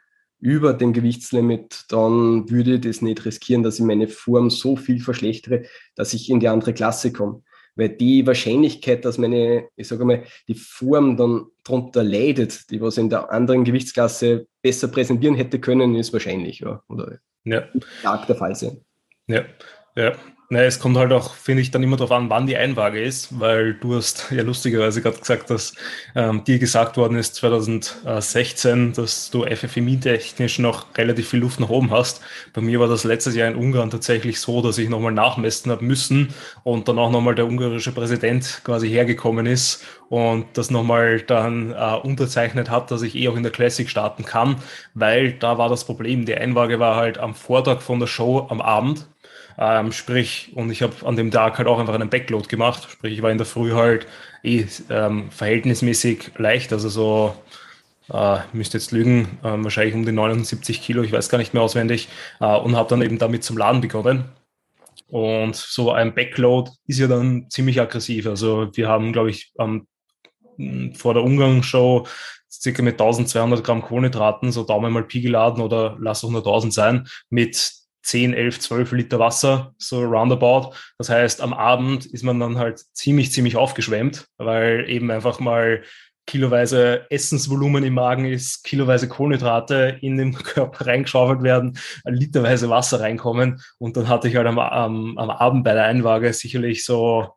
über 0.42 0.74
dem 0.74 0.92
Gewichtslimit, 0.92 1.84
dann 1.88 2.50
würde 2.50 2.74
ich 2.74 2.80
das 2.80 3.00
nicht 3.00 3.24
riskieren, 3.24 3.62
dass 3.62 3.78
ich 3.78 3.84
meine 3.84 4.08
Form 4.08 4.50
so 4.50 4.74
viel 4.74 5.00
verschlechtere, 5.00 5.62
dass 5.94 6.12
ich 6.14 6.28
in 6.28 6.40
die 6.40 6.48
andere 6.48 6.74
Klasse 6.74 7.12
komme. 7.12 7.42
Weil 7.76 7.90
die 7.90 8.26
Wahrscheinlichkeit, 8.26 9.04
dass 9.04 9.18
meine, 9.18 9.68
ich 9.76 9.86
sage 9.86 10.04
mal, 10.04 10.24
die 10.48 10.56
Form 10.56 11.16
dann 11.16 11.46
darunter 11.62 12.02
leidet, 12.02 12.70
die 12.70 12.80
was 12.80 12.98
in 12.98 13.08
der 13.08 13.30
anderen 13.30 13.62
Gewichtsklasse 13.62 14.48
besser 14.60 14.88
präsentieren 14.88 15.36
hätte 15.36 15.60
können, 15.60 15.94
ist 15.94 16.12
wahrscheinlich, 16.12 16.58
ja. 16.58 16.82
Oder 16.88 17.20
ja. 17.44 17.68
stark 18.00 18.26
der 18.26 18.36
Fall 18.36 18.56
sein. 18.56 18.84
Ja, 19.28 19.44
ja. 19.96 20.12
Naja, 20.52 20.66
es 20.66 20.78
kommt 20.78 20.98
halt 20.98 21.14
auch, 21.14 21.32
finde 21.32 21.62
ich, 21.62 21.70
dann 21.70 21.82
immer 21.82 21.96
darauf 21.96 22.12
an, 22.12 22.28
wann 22.28 22.46
die 22.46 22.58
Einwaage 22.58 23.02
ist, 23.02 23.40
weil 23.40 23.72
du 23.72 23.94
hast 23.94 24.30
ja 24.30 24.42
lustigerweise 24.42 25.00
gerade 25.00 25.16
gesagt, 25.16 25.48
dass 25.48 25.72
ähm, 26.14 26.44
dir 26.44 26.58
gesagt 26.58 26.98
worden 26.98 27.16
ist 27.16 27.36
2016, 27.36 28.92
dass 28.92 29.30
du 29.30 29.46
FFMI-technisch 29.46 30.58
noch 30.58 30.94
relativ 30.98 31.30
viel 31.30 31.40
Luft 31.40 31.58
nach 31.58 31.70
oben 31.70 31.90
hast. 31.90 32.20
Bei 32.52 32.60
mir 32.60 32.78
war 32.80 32.86
das 32.86 33.04
letztes 33.04 33.34
Jahr 33.34 33.48
in 33.48 33.56
Ungarn 33.56 33.88
tatsächlich 33.88 34.40
so, 34.40 34.60
dass 34.60 34.76
ich 34.76 34.90
nochmal 34.90 35.12
nachmessen 35.12 35.72
habe 35.72 35.86
müssen 35.86 36.34
und 36.64 36.86
dann 36.86 36.98
auch 36.98 37.10
nochmal 37.10 37.34
der 37.34 37.46
ungarische 37.46 37.92
Präsident 37.92 38.60
quasi 38.62 38.90
hergekommen 38.90 39.46
ist 39.46 39.82
und 40.10 40.44
das 40.58 40.70
nochmal 40.70 41.22
dann 41.22 41.72
äh, 41.72 41.94
unterzeichnet 42.02 42.68
hat, 42.68 42.90
dass 42.90 43.00
ich 43.00 43.14
eh 43.16 43.26
auch 43.30 43.36
in 43.36 43.42
der 43.42 43.52
Classic 43.52 43.88
starten 43.88 44.26
kann, 44.26 44.56
weil 44.92 45.32
da 45.32 45.56
war 45.56 45.70
das 45.70 45.86
Problem, 45.86 46.26
die 46.26 46.34
Einwaage 46.34 46.78
war 46.78 46.96
halt 46.96 47.16
am 47.16 47.34
Vortag 47.34 47.80
von 47.80 48.00
der 48.00 48.06
Show 48.06 48.46
am 48.50 48.60
Abend 48.60 49.06
ähm, 49.58 49.92
sprich, 49.92 50.52
und 50.54 50.70
ich 50.70 50.82
habe 50.82 50.94
an 51.06 51.16
dem 51.16 51.30
Tag 51.30 51.58
halt 51.58 51.68
auch 51.68 51.78
einfach 51.78 51.94
einen 51.94 52.10
Backload 52.10 52.48
gemacht. 52.48 52.88
Sprich, 52.90 53.14
ich 53.14 53.22
war 53.22 53.30
in 53.30 53.38
der 53.38 53.46
Früh 53.46 53.72
halt 53.72 54.06
eh 54.42 54.66
ähm, 54.90 55.30
verhältnismäßig 55.30 56.32
leicht, 56.38 56.72
also 56.72 56.88
so, 56.88 57.34
äh, 58.12 58.38
müsste 58.52 58.78
jetzt 58.78 58.92
lügen, 58.92 59.38
äh, 59.42 59.50
wahrscheinlich 59.62 59.94
um 59.94 60.04
die 60.04 60.12
79 60.12 60.82
Kilo, 60.82 61.02
ich 61.02 61.12
weiß 61.12 61.28
gar 61.28 61.38
nicht 61.38 61.54
mehr 61.54 61.62
auswendig, 61.62 62.08
äh, 62.40 62.56
und 62.56 62.76
habe 62.76 62.88
dann 62.88 63.02
eben 63.02 63.18
damit 63.18 63.44
zum 63.44 63.56
Laden 63.56 63.80
begonnen. 63.80 64.24
Und 65.08 65.56
so 65.56 65.92
ein 65.92 66.14
Backload 66.14 66.70
ist 66.86 66.98
ja 66.98 67.06
dann 67.06 67.50
ziemlich 67.50 67.80
aggressiv. 67.80 68.26
Also 68.26 68.70
wir 68.74 68.88
haben, 68.88 69.12
glaube 69.12 69.30
ich, 69.30 69.52
ähm, 69.58 69.86
vor 70.94 71.14
der 71.14 71.22
Umgangsshow 71.22 72.06
circa 72.50 72.82
mit 72.82 72.98
1200 73.00 73.64
Gramm 73.64 73.82
Kohlenhydraten, 73.82 74.52
so 74.52 74.64
Daumen 74.64 74.92
mal 74.92 75.04
Pi 75.04 75.20
geladen 75.20 75.62
oder 75.62 75.96
lass 76.00 76.24
auch 76.24 76.30
nur 76.30 76.40
1000 76.40 76.72
sein, 76.72 77.08
mit 77.30 77.72
10, 78.02 78.34
11, 78.34 78.60
12 78.60 78.92
Liter 78.92 79.18
Wasser, 79.18 79.74
so 79.78 80.02
roundabout. 80.02 80.74
Das 80.98 81.08
heißt, 81.08 81.40
am 81.40 81.52
Abend 81.52 82.06
ist 82.06 82.24
man 82.24 82.40
dann 82.40 82.58
halt 82.58 82.80
ziemlich, 82.92 83.32
ziemlich 83.32 83.56
aufgeschwemmt, 83.56 84.26
weil 84.38 84.88
eben 84.88 85.10
einfach 85.10 85.40
mal 85.40 85.82
kiloweise 86.26 87.06
Essensvolumen 87.10 87.84
im 87.84 87.94
Magen 87.94 88.26
ist, 88.26 88.62
kiloweise 88.64 89.08
Kohlenhydrate 89.08 89.98
in 90.00 90.16
den 90.16 90.32
Körper 90.34 90.86
reingeschaufelt 90.86 91.42
werden, 91.42 91.78
literweise 92.04 92.68
Wasser 92.70 93.00
reinkommen. 93.00 93.60
Und 93.78 93.96
dann 93.96 94.08
hatte 94.08 94.28
ich 94.28 94.36
halt 94.36 94.46
am, 94.46 94.58
am, 94.58 95.18
am 95.18 95.30
Abend 95.30 95.64
bei 95.64 95.74
der 95.74 95.84
Einwaage 95.84 96.32
sicherlich 96.32 96.84
so 96.84 97.34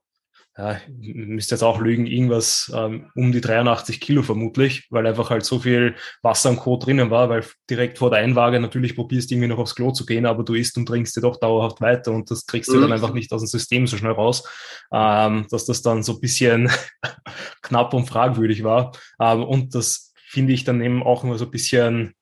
ja, 0.57 0.79
müsste 0.99 1.55
jetzt 1.55 1.63
auch 1.63 1.81
lügen, 1.81 2.05
irgendwas 2.05 2.71
ähm, 2.73 3.11
um 3.13 3.33
die 3.33 3.41
83 3.41 3.99
Kilo 3.99 4.23
vermutlich, 4.23 4.87
weil 4.89 5.05
einfach 5.05 5.29
halt 5.29 5.43
so 5.43 5.59
viel 5.59 5.95
Wasser 6.21 6.49
und 6.49 6.57
Co. 6.57 6.77
drinnen 6.77 7.09
war, 7.09 7.27
weil 7.27 7.43
direkt 7.69 7.97
vor 7.97 8.09
der 8.09 8.19
Einwaage 8.19 8.61
natürlich 8.61 8.95
probierst 8.95 9.31
irgendwie 9.31 9.49
noch 9.49 9.57
aufs 9.57 9.75
Klo 9.75 9.91
zu 9.91 10.05
gehen, 10.05 10.25
aber 10.25 10.43
du 10.43 10.53
isst 10.53 10.77
und 10.77 10.85
trinkst 10.85 11.15
dir 11.17 11.21
doch 11.21 11.37
dauerhaft 11.37 11.81
weiter 11.81 12.13
und 12.13 12.31
das 12.31 12.45
kriegst 12.45 12.69
du 12.69 12.77
mhm. 12.77 12.81
dann 12.83 12.93
einfach 12.93 13.13
nicht 13.13 13.33
aus 13.33 13.41
dem 13.41 13.47
System 13.47 13.85
so 13.85 13.97
schnell 13.97 14.13
raus, 14.13 14.47
ähm, 14.93 15.45
dass 15.51 15.65
das 15.65 15.81
dann 15.81 16.03
so 16.03 16.13
ein 16.13 16.21
bisschen 16.21 16.71
knapp 17.61 17.93
und 17.93 18.07
fragwürdig 18.07 18.63
war. 18.63 18.93
Ähm, 19.19 19.43
und 19.43 19.75
das 19.75 20.13
finde 20.15 20.53
ich 20.53 20.63
dann 20.63 20.81
eben 20.81 21.03
auch 21.03 21.25
immer 21.25 21.37
so 21.37 21.45
ein 21.45 21.51
bisschen 21.51 22.13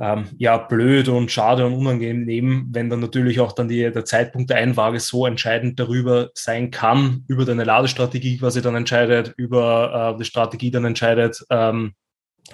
ähm, 0.00 0.26
ja, 0.38 0.56
blöd 0.58 1.08
und 1.08 1.30
schade 1.30 1.66
und 1.66 1.74
unangenehm, 1.74 2.68
wenn 2.70 2.88
dann 2.88 3.00
natürlich 3.00 3.40
auch 3.40 3.52
dann 3.52 3.68
die, 3.68 3.90
der 3.90 4.04
Zeitpunkt 4.04 4.50
der 4.50 4.58
Einwaage 4.58 5.00
so 5.00 5.26
entscheidend 5.26 5.80
darüber 5.80 6.30
sein 6.34 6.70
kann, 6.70 7.24
über 7.26 7.44
deine 7.44 7.64
Ladestrategie 7.64 8.38
quasi 8.38 8.62
dann 8.62 8.76
entscheidet, 8.76 9.34
über 9.36 10.14
äh, 10.14 10.18
die 10.18 10.24
Strategie 10.24 10.70
dann 10.70 10.84
entscheidet, 10.84 11.44
ähm, 11.50 11.94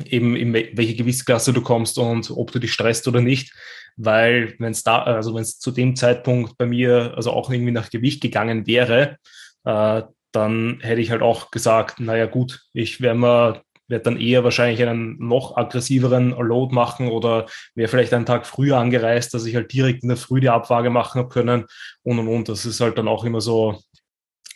eben 0.06 0.36
in 0.36 0.54
welche 0.54 0.96
Gewichtsklasse 0.96 1.52
du 1.52 1.60
kommst 1.60 1.98
und 1.98 2.30
ob 2.30 2.50
du 2.50 2.58
dich 2.58 2.72
stresst 2.72 3.06
oder 3.08 3.20
nicht. 3.20 3.52
Weil 3.96 4.54
wenn 4.58 4.72
es 4.72 4.82
da, 4.82 5.02
also 5.02 5.34
wenn 5.34 5.42
es 5.42 5.58
zu 5.58 5.70
dem 5.70 5.94
Zeitpunkt 5.96 6.58
bei 6.58 6.66
mir 6.66 7.12
also 7.14 7.30
auch 7.30 7.50
irgendwie 7.50 7.72
nach 7.72 7.90
Gewicht 7.90 8.20
gegangen 8.20 8.66
wäre, 8.66 9.18
äh, 9.64 10.02
dann 10.32 10.78
hätte 10.80 11.00
ich 11.00 11.10
halt 11.10 11.22
auch 11.22 11.50
gesagt, 11.50 12.00
naja 12.00 12.26
gut, 12.26 12.62
ich 12.72 13.00
werde 13.00 13.18
mir 13.20 13.62
werde 13.88 14.04
dann 14.04 14.20
eher 14.20 14.44
wahrscheinlich 14.44 14.82
einen 14.82 15.18
noch 15.18 15.56
aggressiveren 15.56 16.30
Load 16.30 16.74
machen 16.74 17.08
oder 17.08 17.46
wäre 17.74 17.88
vielleicht 17.88 18.14
einen 18.14 18.26
Tag 18.26 18.46
früher 18.46 18.78
angereist, 18.78 19.34
dass 19.34 19.44
ich 19.44 19.54
halt 19.54 19.72
direkt 19.72 20.02
in 20.02 20.08
der 20.08 20.16
Früh 20.16 20.40
die 20.40 20.48
Abwaage 20.48 20.90
machen 20.90 21.18
habe 21.18 21.28
können 21.28 21.66
und 22.02 22.18
und 22.18 22.28
und. 22.28 22.48
Das 22.48 22.64
ist 22.64 22.80
halt 22.80 22.98
dann 22.98 23.08
auch 23.08 23.24
immer 23.24 23.40
so 23.40 23.80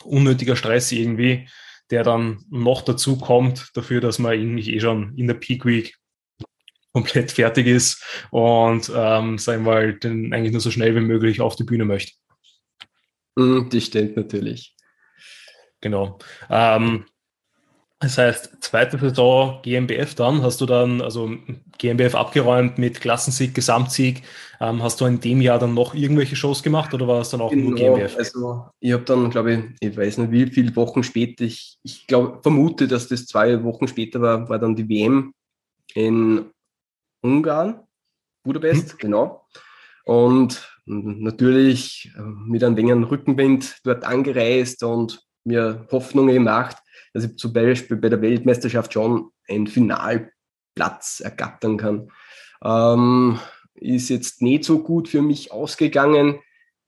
unnötiger 0.04 0.56
Stress 0.56 0.92
irgendwie, 0.92 1.48
der 1.90 2.04
dann 2.04 2.44
noch 2.50 2.82
dazu 2.82 3.18
kommt 3.18 3.70
dafür, 3.74 4.00
dass 4.00 4.18
man 4.18 4.32
eigentlich 4.32 4.68
eh 4.68 4.80
schon 4.80 5.16
in 5.16 5.26
der 5.26 5.34
Peak 5.34 5.64
Week 5.64 5.96
komplett 6.92 7.30
fertig 7.30 7.66
ist 7.66 8.02
und 8.30 8.90
ähm, 8.94 9.38
sagen 9.38 9.64
wir 9.64 9.72
mal, 9.72 9.94
den 9.94 10.32
eigentlich 10.32 10.52
nur 10.52 10.60
so 10.60 10.70
schnell 10.70 10.94
wie 10.96 11.00
möglich 11.00 11.40
auf 11.40 11.54
die 11.54 11.64
Bühne 11.64 11.84
möchte. 11.84 12.12
Mm, 13.36 13.68
das 13.70 13.84
stimmt 13.84 14.16
natürlich. 14.16 14.74
Genau. 15.80 16.18
Ähm, 16.50 17.04
Das 18.00 18.16
heißt, 18.16 18.58
zweite 18.60 18.96
Saison 18.96 19.60
GmbF 19.62 20.14
dann, 20.14 20.42
hast 20.42 20.60
du 20.60 20.66
dann 20.66 21.00
also 21.00 21.32
GmbF 21.78 22.14
abgeräumt 22.14 22.78
mit 22.78 23.00
Klassensieg, 23.00 23.54
Gesamtsieg. 23.54 24.22
Ähm, 24.60 24.82
hast 24.84 25.00
du 25.00 25.06
in 25.06 25.18
dem 25.18 25.40
Jahr 25.40 25.58
dann 25.58 25.74
noch 25.74 25.94
irgendwelche 25.94 26.36
Shows 26.36 26.62
gemacht 26.62 26.94
oder 26.94 27.08
war 27.08 27.20
es 27.20 27.30
dann 27.30 27.40
auch 27.40 27.50
genau, 27.50 27.70
nur 27.70 27.74
GmbF? 27.74 28.16
Also 28.16 28.66
ich 28.78 28.92
habe 28.92 29.02
dann, 29.02 29.30
glaube 29.30 29.52
ich, 29.52 29.88
ich 29.88 29.96
weiß 29.96 30.18
nicht 30.18 30.30
wie 30.30 30.46
viele 30.46 30.76
Wochen 30.76 31.02
später, 31.02 31.44
ich, 31.44 31.78
ich 31.82 32.06
glaube, 32.06 32.38
vermute, 32.40 32.86
dass 32.86 33.08
das 33.08 33.26
zwei 33.26 33.64
Wochen 33.64 33.88
später 33.88 34.20
war, 34.20 34.48
war 34.48 34.60
dann 34.60 34.76
die 34.76 34.88
WM 34.88 35.34
in 35.94 36.50
Ungarn, 37.20 37.80
Budapest, 38.44 38.92
hm. 38.92 38.98
genau. 38.98 39.44
Und 40.04 40.72
natürlich 40.86 42.12
äh, 42.16 42.22
mit 42.22 42.62
einem 42.62 42.76
längeren 42.76 43.04
Rückenwind 43.04 43.80
dort 43.82 44.04
angereist 44.04 44.84
und 44.84 45.20
mir 45.44 45.86
Hoffnungen 45.90 46.34
gemacht, 46.34 46.76
dass 47.12 47.24
ich 47.24 47.36
zum 47.36 47.52
Beispiel 47.52 47.96
bei 47.96 48.08
der 48.08 48.22
Weltmeisterschaft 48.22 48.92
schon 48.92 49.30
einen 49.48 49.66
Finalplatz 49.66 51.20
ergattern 51.20 51.76
kann. 51.76 52.10
Ähm, 52.62 53.38
ist 53.74 54.08
jetzt 54.08 54.42
nicht 54.42 54.64
so 54.64 54.82
gut 54.82 55.08
für 55.08 55.22
mich 55.22 55.52
ausgegangen. 55.52 56.40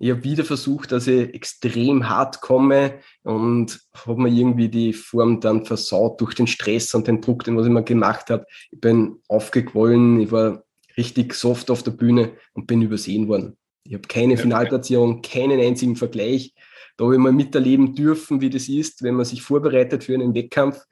Ich 0.02 0.11
habe 0.11 0.24
wieder 0.24 0.44
versucht, 0.44 0.92
dass 0.92 1.06
ich 1.06 1.35
extrem 1.35 2.09
hart 2.09 2.40
komme 2.40 3.00
und 3.22 3.80
habe 3.94 4.22
mir 4.22 4.30
irgendwie 4.30 4.70
die 4.70 4.94
Form 4.94 5.40
dann 5.40 5.66
versaut 5.66 6.20
durch 6.20 6.35
den 6.35 6.46
Stress 6.46 6.94
und 6.94 7.06
den 7.06 7.20
Druck, 7.20 7.44
den 7.44 7.56
was 7.56 7.66
ich 7.66 7.72
mir 7.72 7.83
gemacht 7.83 8.30
habe. 8.30 8.46
Ich 8.70 8.80
bin 8.80 9.18
aufgequollen, 9.28 10.20
ich 10.20 10.33
war 10.33 10.64
richtig 10.96 11.35
soft 11.35 11.70
auf 11.70 11.83
der 11.83 11.90
Bühne 11.90 12.33
und 12.54 12.66
bin 12.66 12.80
übersehen 12.80 13.28
worden. 13.28 13.59
Ich 13.85 13.92
habe 13.92 14.09
keine 14.09 14.37
Finalplatzierung, 14.37 15.20
keinen 15.20 15.61
einzigen 15.61 15.96
Vergleich. 15.96 16.54
Da 16.96 17.05
habe 17.05 17.14
ich 17.14 17.20
mal 17.20 17.33
miterleben 17.33 17.94
dürfen, 17.94 18.40
wie 18.40 18.50
das 18.50 18.68
ist, 18.68 19.03
wenn 19.03 19.14
man 19.14 19.24
sich 19.24 19.42
vorbereitet 19.42 20.05
für 20.05 20.14
einen 20.14 20.35
Wettkampf, 20.35 20.85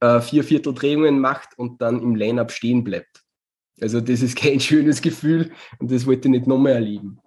äh, 0.00 0.20
vier 0.20 0.44
Viertel 0.44 0.74
Drehungen 0.74 1.20
macht 1.20 1.58
und 1.58 1.80
dann 1.80 2.02
im 2.02 2.14
Line-Up 2.14 2.52
stehen 2.52 2.84
bleibt. 2.84 3.22
Also 3.80 4.00
das 4.00 4.22
ist 4.22 4.36
kein 4.40 4.60
schönes 4.60 5.02
Gefühl 5.02 5.52
und 5.78 5.90
das 5.90 6.06
wollte 6.06 6.28
ich 6.28 6.32
nicht 6.32 6.46
nochmal 6.46 6.72
erleben. 6.72 7.18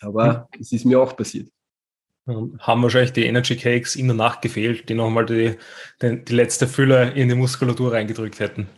Aber 0.00 0.48
es 0.58 0.72
ist 0.72 0.84
mir 0.84 1.00
auch 1.00 1.16
passiert. 1.16 1.50
Haben 2.26 2.82
wahrscheinlich 2.82 3.12
die 3.12 3.24
Energy 3.24 3.56
Cakes 3.56 3.94
in 3.94 4.08
der 4.08 4.16
Nacht 4.16 4.42
gefehlt, 4.42 4.88
die 4.88 4.94
nochmal 4.94 5.26
die, 5.26 5.56
die, 6.02 6.24
die 6.24 6.34
letzte 6.34 6.66
Fülle 6.66 7.12
in 7.12 7.28
die 7.28 7.36
Muskulatur 7.36 7.92
reingedrückt 7.92 8.40
hätten. 8.40 8.68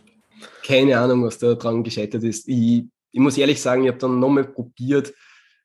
Keine 0.63 0.99
Ahnung, 0.99 1.23
was 1.23 1.39
da 1.39 1.55
dran 1.55 1.83
gescheitert 1.83 2.23
ist. 2.23 2.47
Ich, 2.47 2.83
ich 3.11 3.19
muss 3.19 3.37
ehrlich 3.39 3.59
sagen, 3.59 3.83
ich 3.83 3.89
habe 3.89 3.97
dann 3.97 4.19
nochmal 4.19 4.43
probiert, 4.45 5.13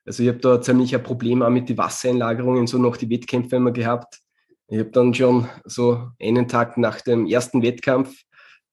also 0.05 0.23
ich 0.23 0.29
habe 0.29 0.39
da 0.39 0.61
ziemlich 0.61 0.95
ein 0.95 1.03
Problem 1.03 1.41
auch 1.41 1.49
mit 1.49 1.69
den 1.69 1.77
Wassereinlagerungen, 1.77 2.67
so 2.67 2.77
noch 2.77 2.97
die 2.97 3.09
Wettkämpfe 3.09 3.55
immer 3.55 3.71
gehabt. 3.71 4.19
Ich 4.67 4.79
habe 4.79 4.91
dann 4.91 5.13
schon 5.13 5.47
so 5.65 6.09
einen 6.21 6.47
Tag 6.47 6.77
nach 6.77 7.01
dem 7.01 7.25
ersten 7.27 7.61
Wettkampf 7.61 8.23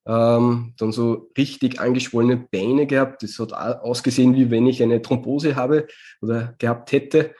ähm, 0.06 0.74
dann 0.78 0.92
so 0.92 1.30
richtig 1.36 1.80
angeschwollene 1.80 2.48
Beine 2.50 2.86
gehabt. 2.86 3.22
Das 3.22 3.38
hat 3.38 3.52
ausgesehen, 3.52 4.34
wie 4.34 4.50
wenn 4.50 4.66
ich 4.66 4.82
eine 4.82 5.00
Thrombose 5.00 5.54
habe 5.56 5.86
oder 6.20 6.54
gehabt 6.58 6.92
hätte. 6.92 7.34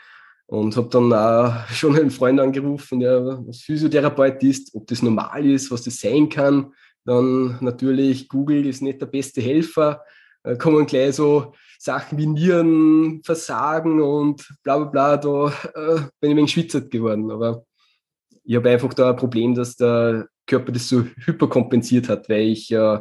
Und 0.47 0.77
habe 0.77 0.89
dann 0.89 1.13
auch 1.13 1.69
schon 1.71 1.97
einen 1.97 2.11
Freund 2.11 2.41
angerufen, 2.41 3.01
der 3.01 3.41
was 3.47 3.63
Physiotherapeut 3.63 4.43
ist, 4.43 4.75
ob 4.75 4.87
das 4.87 5.03
normal 5.03 5.47
ist, 5.47 5.71
was 5.71 5.83
das 5.83 6.01
sein 6.01 6.29
kann. 6.29 6.73
Dann 7.05 7.59
natürlich, 7.61 8.29
Google 8.29 8.67
ist 8.67 8.83
nicht 8.83 9.01
der 9.01 9.07
beste 9.07 9.41
Helfer. 9.41 10.03
Da 10.45 10.55
kommen 10.57 10.87
gleich 10.87 11.17
so 11.17 11.55
Sachen 11.83 12.17
wie 12.17 12.27
Nierenversagen 12.27 14.01
und 14.01 14.49
bla 14.63 14.79
bla 14.79 15.17
bla, 15.17 15.17
da 15.17 15.49
äh, 15.75 15.97
bin 16.21 16.31
ich 16.31 16.31
ein 16.31 16.37
wenig 16.37 16.53
schwitzert 16.53 16.93
geworden. 16.93 17.29
Aber 17.33 17.67
ich 18.45 18.55
habe 18.55 18.71
einfach 18.71 18.95
da 18.95 19.11
ein 19.11 19.17
Problem, 19.17 19.57
dass 19.57 19.75
der 19.75 20.29
Körper 20.47 20.71
das 20.71 20.89
so 20.89 21.03
hyperkompensiert 21.25 22.09
hat, 22.09 22.29
weil 22.29 22.51
ich 22.51 22.71
äh, 22.71 23.01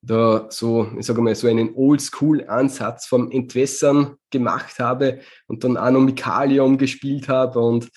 da 0.00 0.46
so, 0.48 0.90
ich 0.98 1.04
sage 1.04 1.20
mal, 1.20 1.34
so 1.34 1.48
einen 1.48 1.74
Oldschool-Ansatz 1.74 3.04
vom 3.04 3.30
Entwässern 3.30 4.16
gemacht 4.30 4.78
habe 4.78 5.20
und 5.46 5.62
dann 5.62 5.76
Anomikalium 5.76 6.78
gespielt 6.78 7.28
habe 7.28 7.58
und 7.60 7.90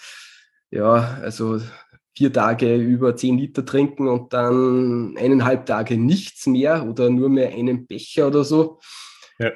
ja, 0.72 1.20
also 1.22 1.62
vier 2.18 2.34
Tage 2.34 2.76
über 2.76 3.16
zehn 3.16 3.38
Liter 3.38 3.66
trinken 3.66 4.10
und 4.10 4.34
dann 4.34 5.16
eineinhalb 5.16 5.68
Tage 5.68 5.98
nichts 5.98 6.48
mehr 6.48 6.86
oder 6.86 7.10
nur 7.10 7.30
mehr 7.30 7.54
einen 7.54 7.88
Becher 7.88 8.28
oder 8.28 8.44
so. 8.44 8.82
Ja 9.40 9.52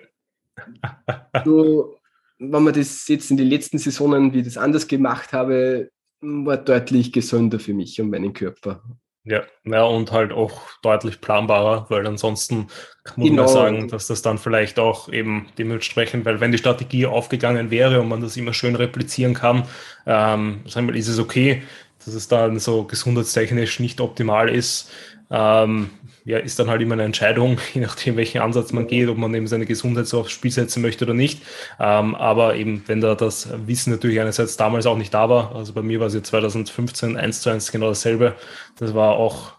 so, 1.45 1.95
wenn 2.39 2.63
man 2.63 2.73
das 2.73 3.07
jetzt 3.07 3.31
in 3.31 3.37
den 3.37 3.47
letzten 3.47 3.77
Saisonen, 3.77 4.33
wie 4.33 4.39
ich 4.39 4.45
das 4.45 4.57
anders 4.57 4.87
gemacht 4.87 5.33
habe, 5.33 5.89
war 6.21 6.57
deutlich 6.57 7.11
gesünder 7.11 7.59
für 7.59 7.73
mich 7.73 7.99
und 7.99 8.09
meinen 8.09 8.33
Körper. 8.33 8.83
Ja, 9.23 9.43
ja, 9.65 9.83
und 9.83 10.11
halt 10.11 10.31
auch 10.31 10.61
deutlich 10.81 11.21
planbarer, 11.21 11.85
weil 11.89 12.07
ansonsten 12.07 12.67
muss 13.15 13.29
genau. 13.29 13.43
man 13.43 13.53
sagen, 13.53 13.87
dass 13.87 14.07
das 14.07 14.23
dann 14.23 14.39
vielleicht 14.39 14.79
auch 14.79 15.09
eben 15.09 15.47
dementsprechend, 15.59 16.25
weil 16.25 16.39
wenn 16.39 16.51
die 16.51 16.57
Strategie 16.57 17.05
aufgegangen 17.05 17.69
wäre 17.69 18.01
und 18.01 18.09
man 18.09 18.21
das 18.21 18.35
immer 18.35 18.53
schön 18.53 18.75
replizieren 18.75 19.35
kann, 19.35 19.67
ähm, 20.07 20.61
sagen 20.65 20.87
wir, 20.87 20.95
ist 20.95 21.07
es 21.07 21.19
okay, 21.19 21.61
dass 22.03 22.15
es 22.15 22.29
dann 22.29 22.57
so 22.57 22.83
gesundheitstechnisch 22.85 23.79
nicht 23.79 24.01
optimal 24.01 24.49
ist. 24.49 24.89
Ähm, 25.29 25.91
ja, 26.23 26.37
ist 26.37 26.59
dann 26.59 26.69
halt 26.69 26.81
immer 26.81 26.93
eine 26.93 27.03
Entscheidung, 27.03 27.57
je 27.73 27.81
nachdem, 27.81 28.15
welchen 28.15 28.41
Ansatz 28.41 28.71
man 28.73 28.87
geht, 28.87 29.09
ob 29.09 29.17
man 29.17 29.33
eben 29.33 29.47
seine 29.47 29.65
Gesundheit 29.65 30.07
so 30.07 30.19
aufs 30.19 30.31
Spiel 30.31 30.51
setzen 30.51 30.81
möchte 30.81 31.05
oder 31.05 31.13
nicht. 31.13 31.41
Ähm, 31.79 32.15
aber 32.15 32.55
eben, 32.55 32.83
wenn 32.87 33.01
da 33.01 33.15
das 33.15 33.49
Wissen 33.65 33.91
natürlich 33.91 34.19
einerseits 34.19 34.57
damals 34.57 34.85
auch 34.85 34.97
nicht 34.97 35.13
da 35.13 35.29
war, 35.29 35.55
also 35.55 35.73
bei 35.73 35.81
mir 35.81 35.99
war 35.99 36.07
es 36.07 36.13
ja 36.13 36.23
2015 36.23 37.17
eins 37.17 37.41
zu 37.41 37.49
eins 37.49 37.71
genau 37.71 37.89
dasselbe. 37.89 38.35
Das 38.77 38.93
war 38.93 39.15
auch 39.15 39.53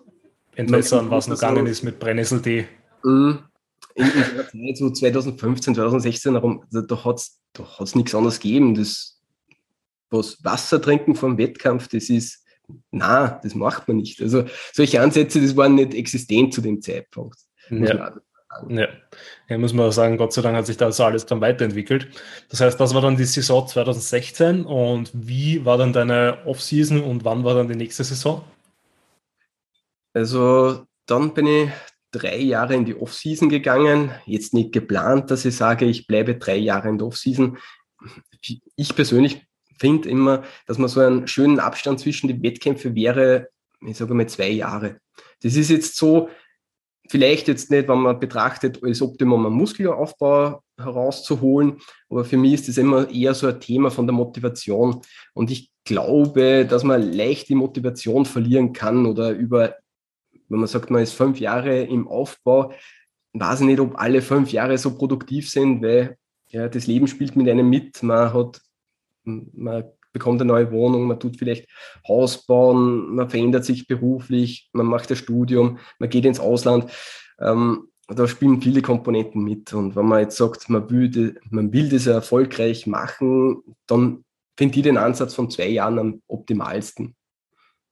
Entwässern, 0.54 1.10
was 1.10 1.28
noch 1.28 1.36
gegangen 1.36 1.66
ist 1.66 1.82
mit 1.82 1.98
Brennnesseltee. 1.98 2.66
Mhm. 3.02 3.40
In, 3.94 4.06
in 4.06 4.36
der 4.36 4.46
Zeit, 4.46 4.76
so 4.76 4.90
2015, 4.90 5.74
2016 5.74 6.32
herum, 6.32 6.64
da 6.70 7.04
hat 7.04 7.16
es 7.16 7.42
da 7.52 7.64
hat's 7.78 7.94
nichts 7.94 8.14
anderes 8.14 8.40
gegeben. 8.40 8.74
Das, 8.74 9.20
was 10.10 10.42
Wasser 10.44 10.80
trinken 10.80 11.14
vom 11.14 11.38
Wettkampf, 11.38 11.88
das 11.88 12.08
ist 12.08 12.41
na, 12.90 13.40
das 13.42 13.54
macht 13.54 13.88
man 13.88 13.98
nicht. 13.98 14.20
Also 14.20 14.44
solche 14.72 15.00
Ansätze, 15.00 15.40
das 15.40 15.56
waren 15.56 15.74
nicht 15.74 15.94
existent 15.94 16.54
zu 16.54 16.60
dem 16.60 16.80
Zeitpunkt. 16.80 17.38
Ja. 17.70 18.14
Ja. 18.68 18.88
ja, 19.48 19.58
muss 19.58 19.72
man 19.72 19.86
auch 19.86 19.92
sagen, 19.92 20.18
Gott 20.18 20.32
sei 20.32 20.42
Dank 20.42 20.56
hat 20.56 20.66
sich 20.66 20.76
das 20.76 21.00
alles 21.00 21.24
dann 21.24 21.40
weiterentwickelt. 21.40 22.08
Das 22.50 22.60
heißt, 22.60 22.78
das 22.78 22.94
war 22.94 23.00
dann 23.00 23.16
die 23.16 23.24
Saison 23.24 23.66
2016 23.66 24.66
und 24.66 25.10
wie 25.14 25.64
war 25.64 25.78
dann 25.78 25.92
deine 25.92 26.38
Offseason 26.44 27.02
und 27.02 27.24
wann 27.24 27.44
war 27.44 27.54
dann 27.54 27.68
die 27.68 27.76
nächste 27.76 28.04
Saison? 28.04 28.44
Also 30.12 30.84
dann 31.06 31.32
bin 31.32 31.46
ich 31.46 31.70
drei 32.10 32.36
Jahre 32.36 32.74
in 32.74 32.84
die 32.84 32.94
Offseason 32.94 33.48
gegangen. 33.48 34.10
Jetzt 34.26 34.52
nicht 34.52 34.72
geplant, 34.72 35.30
dass 35.30 35.44
ich 35.44 35.56
sage, 35.56 35.86
ich 35.86 36.06
bleibe 36.06 36.36
drei 36.36 36.56
Jahre 36.56 36.90
in 36.90 36.98
der 36.98 37.06
Offseason. 37.06 37.56
Ich 38.76 38.94
persönlich 38.94 39.46
finde 39.78 40.08
immer, 40.08 40.42
dass 40.66 40.78
man 40.78 40.88
so 40.88 41.00
einen 41.00 41.26
schönen 41.26 41.58
Abstand 41.58 42.00
zwischen 42.00 42.28
den 42.28 42.42
Wettkämpfen 42.42 42.94
wäre, 42.94 43.48
ich 43.86 43.96
sage 43.96 44.14
mal 44.14 44.28
zwei 44.28 44.50
Jahre. 44.50 44.98
Das 45.42 45.56
ist 45.56 45.70
jetzt 45.70 45.96
so, 45.96 46.28
vielleicht 47.08 47.48
jetzt 47.48 47.70
nicht, 47.70 47.88
wenn 47.88 47.98
man 47.98 48.20
betrachtet, 48.20 48.82
als 48.82 49.02
Optimum 49.02 49.44
einen 49.46 49.54
Muskelaufbau 49.54 50.62
herauszuholen, 50.78 51.78
aber 52.08 52.24
für 52.24 52.36
mich 52.36 52.54
ist 52.54 52.68
das 52.68 52.78
immer 52.78 53.10
eher 53.10 53.34
so 53.34 53.48
ein 53.48 53.60
Thema 53.60 53.90
von 53.90 54.06
der 54.06 54.14
Motivation. 54.14 55.00
Und 55.34 55.50
ich 55.50 55.70
glaube, 55.84 56.66
dass 56.66 56.84
man 56.84 57.02
leicht 57.02 57.48
die 57.48 57.54
Motivation 57.54 58.24
verlieren 58.24 58.72
kann 58.72 59.06
oder 59.06 59.30
über, 59.30 59.76
wenn 60.48 60.60
man 60.60 60.68
sagt, 60.68 60.90
man 60.90 61.02
ist 61.02 61.12
fünf 61.12 61.40
Jahre 61.40 61.82
im 61.82 62.08
Aufbau, 62.08 62.72
weiß 63.34 63.60
ich 63.60 63.66
nicht, 63.66 63.80
ob 63.80 63.98
alle 63.98 64.22
fünf 64.22 64.52
Jahre 64.52 64.78
so 64.78 64.96
produktiv 64.96 65.50
sind, 65.50 65.82
weil 65.82 66.16
ja, 66.48 66.68
das 66.68 66.86
Leben 66.86 67.08
spielt 67.08 67.34
mit 67.34 67.48
einem 67.48 67.68
mit. 67.68 68.02
Man 68.02 68.32
hat 68.32 68.60
man 69.24 69.84
bekommt 70.12 70.40
eine 70.40 70.52
neue 70.52 70.70
Wohnung, 70.70 71.06
man 71.06 71.18
tut 71.18 71.38
vielleicht 71.38 71.66
Haus 72.06 72.44
bauen, 72.46 73.14
man 73.14 73.30
verändert 73.30 73.64
sich 73.64 73.86
beruflich, 73.86 74.68
man 74.72 74.86
macht 74.86 75.10
das 75.10 75.18
Studium, 75.18 75.78
man 75.98 76.10
geht 76.10 76.24
ins 76.24 76.40
Ausland. 76.40 76.90
Ähm, 77.40 77.88
da 78.08 78.28
spielen 78.28 78.60
viele 78.60 78.82
Komponenten 78.82 79.42
mit. 79.42 79.72
Und 79.72 79.96
wenn 79.96 80.06
man 80.06 80.20
jetzt 80.20 80.36
sagt, 80.36 80.68
man 80.68 80.90
will, 80.90 81.40
man 81.50 81.72
will 81.72 81.88
das 81.88 82.06
erfolgreich 82.06 82.86
machen, 82.86 83.62
dann 83.86 84.24
finde 84.56 84.76
ich 84.76 84.82
den 84.82 84.98
Ansatz 84.98 85.34
von 85.34 85.50
zwei 85.50 85.68
Jahren 85.68 85.98
am 85.98 86.22
optimalsten. 86.26 87.14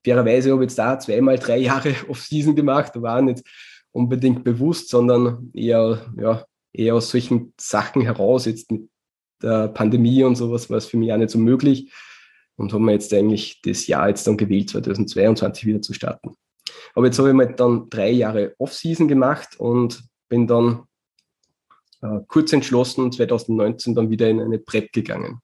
Fairerweise 0.05 0.53
habe 0.53 0.65
ich 0.65 0.71
jetzt 0.71 0.79
da 0.79 0.99
zweimal 0.99 1.39
drei 1.39 1.59
Jahre 1.71 1.95
Off-Season 2.09 2.55
gemacht, 2.55 2.97
auch 2.97 3.21
nicht 3.21 3.43
unbedingt 3.93 4.45
bewusst, 4.45 4.89
sondern 4.89 5.51
eher, 5.55 6.07
ja, 6.17 6.45
eher 6.73 6.95
aus 6.95 7.11
solchen 7.11 7.53
Sachen 7.59 8.03
heraus, 8.03 8.47
jetzt 8.47 8.71
mit 8.71 8.89
der 9.43 9.69
Pandemie 9.69 10.25
und 10.25 10.37
sowas 10.37 10.71
war 10.71 10.79
es 10.79 10.87
für 10.87 10.97
mich 10.97 11.13
auch 11.13 11.17
nicht 11.17 11.31
so 11.31 11.39
möglich 11.39 11.93
und 12.57 12.73
haben 12.73 12.85
wir 12.85 12.93
jetzt 12.93 13.13
eigentlich 13.15 13.61
das 13.63 13.87
Jahr 13.87 14.09
jetzt 14.09 14.27
dann 14.27 14.37
gewählt, 14.37 14.71
2022 14.71 15.67
wieder 15.67 15.81
zu 15.81 15.95
starten. 15.95 16.37
Aber 16.95 17.07
jetzt 17.07 17.19
habe 17.19 17.29
ich 17.29 17.35
mal 17.35 17.53
dann 17.55 17.89
drei 17.89 18.11
Jahre 18.11 18.55
Off-Season 18.59 19.09
gemacht 19.09 19.59
und 19.59 20.03
bin 20.29 20.47
dann 20.47 20.85
äh, 22.03 22.21
kurz 22.27 22.53
entschlossen 22.53 23.13
2019 23.13 23.95
dann 23.95 24.11
wieder 24.11 24.29
in 24.29 24.41
eine 24.41 24.59
Prep 24.59 24.93
gegangen. 24.93 25.41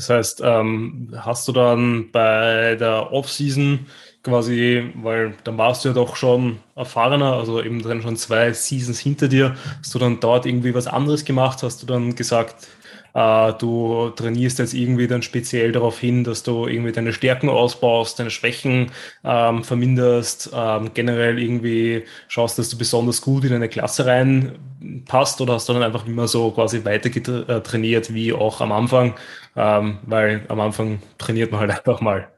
Das 0.00 0.08
heißt, 0.08 0.40
ähm, 0.42 1.08
hast 1.14 1.46
du 1.46 1.52
dann 1.52 2.10
bei 2.10 2.74
der 2.76 3.12
Off-Season 3.12 3.80
quasi, 4.22 4.90
weil 4.94 5.34
dann 5.44 5.58
warst 5.58 5.84
du 5.84 5.90
ja 5.90 5.94
doch 5.94 6.16
schon 6.16 6.58
erfahrener, 6.74 7.34
also 7.34 7.62
eben 7.62 7.82
dann 7.82 8.00
schon 8.00 8.16
zwei 8.16 8.50
Seasons 8.54 8.98
hinter 8.98 9.28
dir, 9.28 9.56
hast 9.78 9.94
du 9.94 9.98
dann 9.98 10.18
dort 10.18 10.46
irgendwie 10.46 10.74
was 10.74 10.86
anderes 10.86 11.26
gemacht? 11.26 11.62
Hast 11.62 11.82
du 11.82 11.86
dann 11.86 12.14
gesagt, 12.14 12.66
äh, 13.14 13.52
du 13.54 14.10
trainierst 14.10 14.58
jetzt 14.58 14.74
irgendwie 14.74 15.06
dann 15.06 15.22
speziell 15.22 15.72
darauf 15.72 15.98
hin, 15.98 16.24
dass 16.24 16.42
du 16.42 16.66
irgendwie 16.66 16.92
deine 16.92 17.12
Stärken 17.12 17.48
ausbaust, 17.48 18.18
deine 18.18 18.30
Schwächen 18.30 18.90
ähm, 19.24 19.64
verminderst, 19.64 20.50
ähm, 20.54 20.90
generell 20.94 21.38
irgendwie 21.38 22.04
schaust, 22.28 22.58
dass 22.58 22.70
du 22.70 22.78
besonders 22.78 23.20
gut 23.22 23.44
in 23.44 23.52
eine 23.52 23.68
Klasse 23.68 24.06
reinpasst 24.06 25.40
oder 25.40 25.54
hast 25.54 25.68
du 25.68 25.72
dann 25.72 25.82
einfach 25.82 26.06
immer 26.06 26.28
so 26.28 26.50
quasi 26.50 26.84
weiter 26.84 27.10
äh, 27.48 27.60
trainiert 27.62 28.12
wie 28.14 28.32
auch 28.32 28.60
am 28.60 28.72
Anfang, 28.72 29.14
ähm, 29.56 29.98
weil 30.06 30.44
am 30.48 30.60
Anfang 30.60 31.00
trainiert 31.18 31.50
man 31.52 31.60
halt 31.60 31.70
einfach 31.78 32.00
mal. 32.00 32.28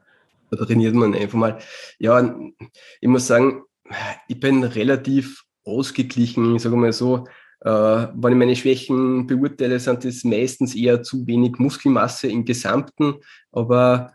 Da 0.51 0.65
trainiert 0.65 0.93
man 0.93 1.15
einfach 1.15 1.37
mal. 1.37 1.59
Ja, 1.99 2.35
ich 3.01 3.07
muss 3.07 3.27
sagen, 3.27 3.63
ich 4.27 4.39
bin 4.39 4.63
relativ 4.63 5.43
ausgeglichen, 5.65 6.59
sagen 6.59 6.75
wir 6.75 6.81
mal 6.81 6.93
so. 6.93 7.25
Äh, 7.63 7.69
wenn 7.69 8.33
ich 8.33 8.39
meine 8.39 8.55
Schwächen 8.55 9.25
beurteile, 9.25 9.79
sind 9.79 10.03
das 10.03 10.23
meistens 10.25 10.75
eher 10.75 11.01
zu 11.01 11.25
wenig 11.25 11.59
Muskelmasse 11.59 12.27
im 12.27 12.43
Gesamten, 12.43 13.15
aber 13.51 14.13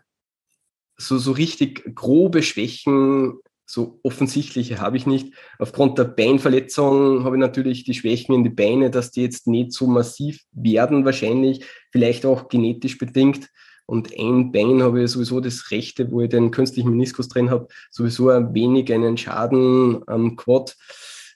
so, 0.97 1.17
so 1.17 1.31
richtig 1.31 1.95
grobe 1.95 2.43
Schwächen, 2.43 3.39
so 3.65 3.99
offensichtliche 4.03 4.81
habe 4.81 4.97
ich 4.97 5.05
nicht. 5.07 5.33
Aufgrund 5.57 5.97
der 5.97 6.05
Beinverletzung 6.05 7.23
habe 7.23 7.37
ich 7.37 7.39
natürlich 7.39 7.83
die 7.85 7.93
Schwächen 7.93 8.35
in 8.35 8.43
die 8.43 8.49
Beine, 8.49 8.91
dass 8.91 9.11
die 9.11 9.21
jetzt 9.21 9.47
nicht 9.47 9.73
so 9.73 9.87
massiv 9.87 10.41
werden 10.51 11.05
wahrscheinlich, 11.05 11.65
vielleicht 11.91 12.25
auch 12.25 12.49
genetisch 12.49 12.97
bedingt. 12.97 13.49
Und 13.85 14.11
ein 14.19 14.51
Bein 14.51 14.83
habe 14.83 15.03
ich 15.03 15.11
sowieso 15.11 15.39
das 15.39 15.71
rechte, 15.71 16.11
wo 16.11 16.21
ich 16.21 16.29
den 16.29 16.51
künstlichen 16.51 16.91
Meniskus 16.91 17.29
drin 17.29 17.49
habe, 17.49 17.67
sowieso 17.89 18.29
ein 18.29 18.53
wenig 18.53 18.93
einen 18.93 19.17
Schaden 19.17 20.03
am 20.07 20.35
Quad 20.35 20.75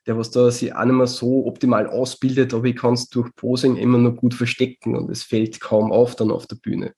der 0.06 0.18
was 0.18 0.32
da 0.32 0.52
sich 0.52 0.76
auch 0.76 0.86
nicht 0.86 0.96
mehr 0.96 1.08
so 1.08 1.46
optimal 1.46 1.88
ausbildet, 1.88 2.54
aber 2.54 2.66
ich 2.66 2.76
kann 2.76 2.94
es 2.94 3.10
durch 3.10 3.34
Posing 3.36 3.78
immer 3.78 3.98
noch 3.98 4.16
gut 4.16 4.34
verstecken 4.34 4.96
und 4.96 5.10
es 5.10 5.24
fällt 5.24 5.60
kaum 5.62 5.92
auf 5.92 6.16
dann 6.16 6.32
auf 6.32 6.48
der 6.48 6.58
Bühne. 6.58 6.94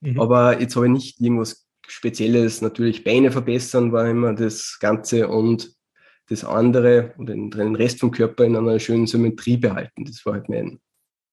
Mhm. 0.00 0.20
Aber 0.20 0.60
jetzt 0.60 0.76
habe 0.76 0.86
ich 0.86 0.92
nicht 0.92 1.20
irgendwas 1.20 1.66
Spezielles, 1.86 2.62
natürlich 2.62 3.04
Beine 3.04 3.30
verbessern 3.30 3.92
war 3.92 4.08
immer 4.08 4.34
das 4.34 4.78
Ganze 4.80 5.28
und 5.28 5.74
das 6.28 6.44
andere 6.44 7.12
und 7.18 7.28
den, 7.28 7.50
den 7.50 7.76
Rest 7.76 8.00
vom 8.00 8.10
Körper 8.10 8.44
in 8.44 8.56
einer 8.56 8.78
schönen 8.78 9.06
Symmetrie 9.06 9.58
behalten. 9.58 10.04
Das 10.04 10.24
war 10.24 10.34
halt 10.34 10.48
mein. 10.48 10.80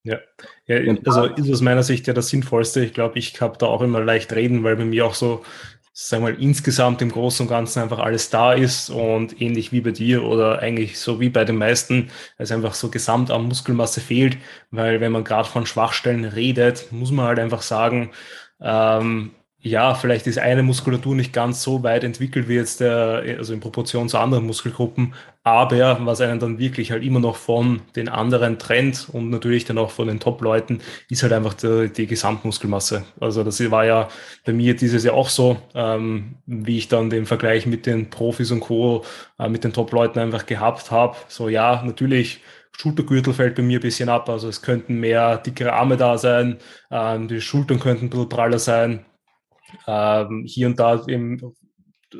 Ja, 0.03 0.19
ja 0.65 0.77
also 1.05 1.25
ist 1.25 1.51
aus 1.51 1.61
meiner 1.61 1.83
Sicht 1.83 2.07
ja 2.07 2.13
das 2.13 2.29
Sinnvollste. 2.29 2.83
Ich 2.83 2.93
glaube, 2.93 3.19
ich 3.19 3.39
habe 3.39 3.57
da 3.57 3.67
auch 3.67 3.81
immer 3.81 4.03
leicht 4.03 4.33
reden, 4.33 4.63
weil 4.63 4.75
bei 4.75 4.85
mir 4.85 5.05
auch 5.05 5.13
so 5.13 5.43
sagen 5.93 6.23
wir 6.23 6.31
mal, 6.31 6.41
insgesamt 6.41 7.01
im 7.01 7.11
Großen 7.11 7.45
und 7.45 7.49
Ganzen 7.49 7.81
einfach 7.81 7.99
alles 7.99 8.29
da 8.29 8.53
ist 8.53 8.89
und 8.89 9.41
ähnlich 9.41 9.71
wie 9.71 9.81
bei 9.81 9.91
dir 9.91 10.23
oder 10.23 10.59
eigentlich 10.59 10.99
so 10.99 11.19
wie 11.19 11.29
bei 11.29 11.43
den 11.45 11.57
meisten, 11.57 12.09
es 12.37 12.51
einfach 12.51 12.73
so 12.73 12.89
gesamt 12.89 13.29
an 13.31 13.43
Muskelmasse 13.47 14.01
fehlt, 14.01 14.37
weil 14.71 15.01
wenn 15.01 15.11
man 15.11 15.23
gerade 15.23 15.49
von 15.49 15.65
Schwachstellen 15.65 16.25
redet, 16.25 16.91
muss 16.91 17.11
man 17.11 17.25
halt 17.27 17.39
einfach 17.39 17.61
sagen, 17.61 18.11
ähm, 18.61 19.31
ja, 19.63 19.93
vielleicht 19.93 20.25
ist 20.25 20.39
eine 20.39 20.63
Muskulatur 20.63 21.13
nicht 21.15 21.33
ganz 21.33 21.61
so 21.61 21.83
weit 21.83 22.03
entwickelt 22.03 22.47
wie 22.47 22.55
jetzt 22.55 22.79
der, 22.79 23.23
also 23.37 23.53
in 23.53 23.59
Proportion 23.59 24.09
zu 24.09 24.17
anderen 24.17 24.47
Muskelgruppen, 24.47 25.13
aber 25.43 25.99
was 26.05 26.19
einen 26.21 26.39
dann 26.39 26.57
wirklich 26.57 26.91
halt 26.91 27.03
immer 27.03 27.19
noch 27.19 27.35
von 27.35 27.81
den 27.95 28.09
anderen 28.09 28.57
trennt 28.57 29.07
und 29.11 29.29
natürlich 29.29 29.65
dann 29.65 29.77
auch 29.77 29.91
von 29.91 30.07
den 30.07 30.19
Top-Leuten, 30.19 30.81
ist 31.09 31.21
halt 31.21 31.33
einfach 31.33 31.53
die, 31.53 31.89
die, 31.95 32.07
Gesamtmuskelmasse. 32.07 33.03
Also 33.19 33.43
das 33.43 33.59
war 33.69 33.85
ja 33.85 34.07
bei 34.45 34.53
mir 34.53 34.75
dieses 34.75 35.03
Jahr 35.03 35.15
auch 35.15 35.29
so, 35.29 35.57
ähm, 35.75 36.35
wie 36.47 36.79
ich 36.79 36.87
dann 36.87 37.11
den 37.11 37.27
Vergleich 37.27 37.67
mit 37.67 37.85
den 37.85 38.09
Profis 38.09 38.49
und 38.51 38.61
Co., 38.61 39.03
äh, 39.37 39.47
mit 39.47 39.63
den 39.63 39.73
Top-Leuten 39.73 40.19
einfach 40.19 40.47
gehabt 40.47 40.89
habe. 40.89 41.15
So 41.27 41.49
ja, 41.49 41.83
natürlich 41.85 42.41
Schultergürtel 42.75 43.33
fällt 43.33 43.55
bei 43.55 43.61
mir 43.61 43.77
ein 43.77 43.81
bisschen 43.81 44.09
ab, 44.09 44.27
also 44.27 44.47
es 44.47 44.63
könnten 44.63 44.99
mehr 44.99 45.37
dickere 45.37 45.73
Arme 45.73 45.97
da 45.97 46.17
sein, 46.17 46.57
ähm, 46.89 47.27
die 47.27 47.41
Schultern 47.41 47.79
könnten 47.79 48.05
ein 48.05 48.09
bisschen 48.09 48.29
praller 48.29 48.59
sein, 48.59 49.05
ähm, 49.87 50.43
hier 50.47 50.67
und 50.67 50.79
da 50.79 51.03
eben, 51.07 51.53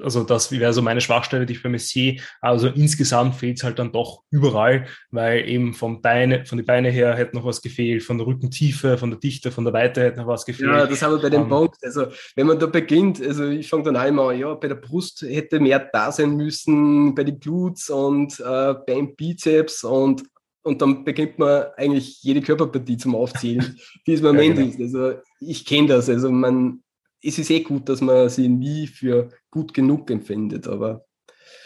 also 0.02 0.24
das 0.24 0.52
wäre 0.52 0.74
so 0.74 0.82
meine 0.82 1.02
Schwachstelle, 1.02 1.46
die 1.46 1.54
ich 1.54 1.64
bei 1.64 1.70
mir 1.70 1.80
sehe. 1.80 2.20
Also 2.40 2.68
insgesamt 2.68 3.36
fehlt 3.36 3.58
es 3.58 3.64
halt 3.64 3.80
dann 3.80 3.92
doch 3.92 4.24
überall, 4.30 4.88
weil 5.10 5.48
eben 5.48 5.74
vom 5.74 6.02
Beine, 6.02 6.46
von 6.46 6.58
den 6.58 6.66
Beinen 6.66 6.92
her 6.92 7.16
hätte 7.16 7.36
noch 7.36 7.46
was 7.46 7.62
gefehlt, 7.62 8.04
von 8.04 8.18
der 8.18 8.28
Rückentiefe, 8.28 8.98
von 8.98 9.10
der 9.10 9.20
Dichte, 9.20 9.52
von 9.52 9.66
der 9.66 9.74
Weite 9.74 10.02
hätte 10.02 10.20
noch 10.20 10.28
was 10.28 10.46
gefehlt. 10.46 10.70
Ja, 10.70 10.86
das 10.86 11.02
haben 11.02 11.16
wir 11.16 11.22
bei 11.22 11.30
dem 11.30 11.44
ähm, 11.44 11.50
Punkt. 11.50 11.78
Also 11.84 12.08
wenn 12.36 12.48
man 12.48 12.60
da 12.60 12.68
beginnt, 12.68 13.22
also 13.22 13.48
ich 13.48 13.70
fange 13.70 13.84
dann 13.84 13.96
einmal 13.96 14.34
an, 14.34 14.40
ja, 14.40 14.54
bei 14.54 14.68
der 14.68 14.76
Brust 14.76 15.24
hätte 15.24 15.60
mehr 15.60 15.80
da 15.92 16.12
sein 16.12 16.36
müssen, 16.36 17.14
bei 17.16 17.24
den 17.24 17.40
Glutes 17.40 17.90
und 17.90 18.40
äh, 18.40 18.76
beim 18.86 19.16
Bizeps 19.16 19.84
und 19.84 20.24
und 20.64 20.82
dann 20.82 21.04
beginnt 21.04 21.40
man 21.40 21.66
eigentlich 21.76 22.22
jede 22.22 22.42
Körperpartie 22.42 22.98
zum 22.98 23.16
Aufzählen, 23.16 23.80
die 24.08 24.14
es 24.14 24.20
im 24.20 24.28
Moment 24.28 24.60
ja, 24.60 24.66
genau. 24.66 24.86
ist. 24.86 24.96
Also 24.96 25.20
ich 25.40 25.66
kenne 25.66 25.88
das. 25.88 26.08
Also 26.08 26.32
man, 26.32 26.84
es 27.24 27.38
ist 27.38 27.50
eh 27.50 27.62
gut, 27.62 27.88
dass 27.90 28.02
man 28.02 28.30
sie 28.30 28.50
nie 28.50 28.88
für 28.88 29.30
gut 29.50 29.74
genug 29.74 30.10
empfindet, 30.10 30.68
aber 30.68 31.06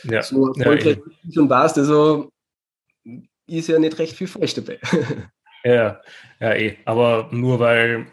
ja. 0.03 0.21
so 0.21 0.53
erfolgreich 0.53 0.97
ja, 1.23 1.33
schon 1.33 1.49
warst, 1.49 1.77
also 1.77 2.29
ist 3.47 3.69
ja 3.69 3.79
nicht 3.79 3.97
recht 3.99 4.15
viel 4.15 4.27
falsch 4.27 4.55
dabei. 4.55 4.79
Ja, 5.67 5.99
ja, 6.39 6.53
eh. 6.53 6.77
Aber 6.85 7.29
nur 7.31 7.59
weil 7.59 8.05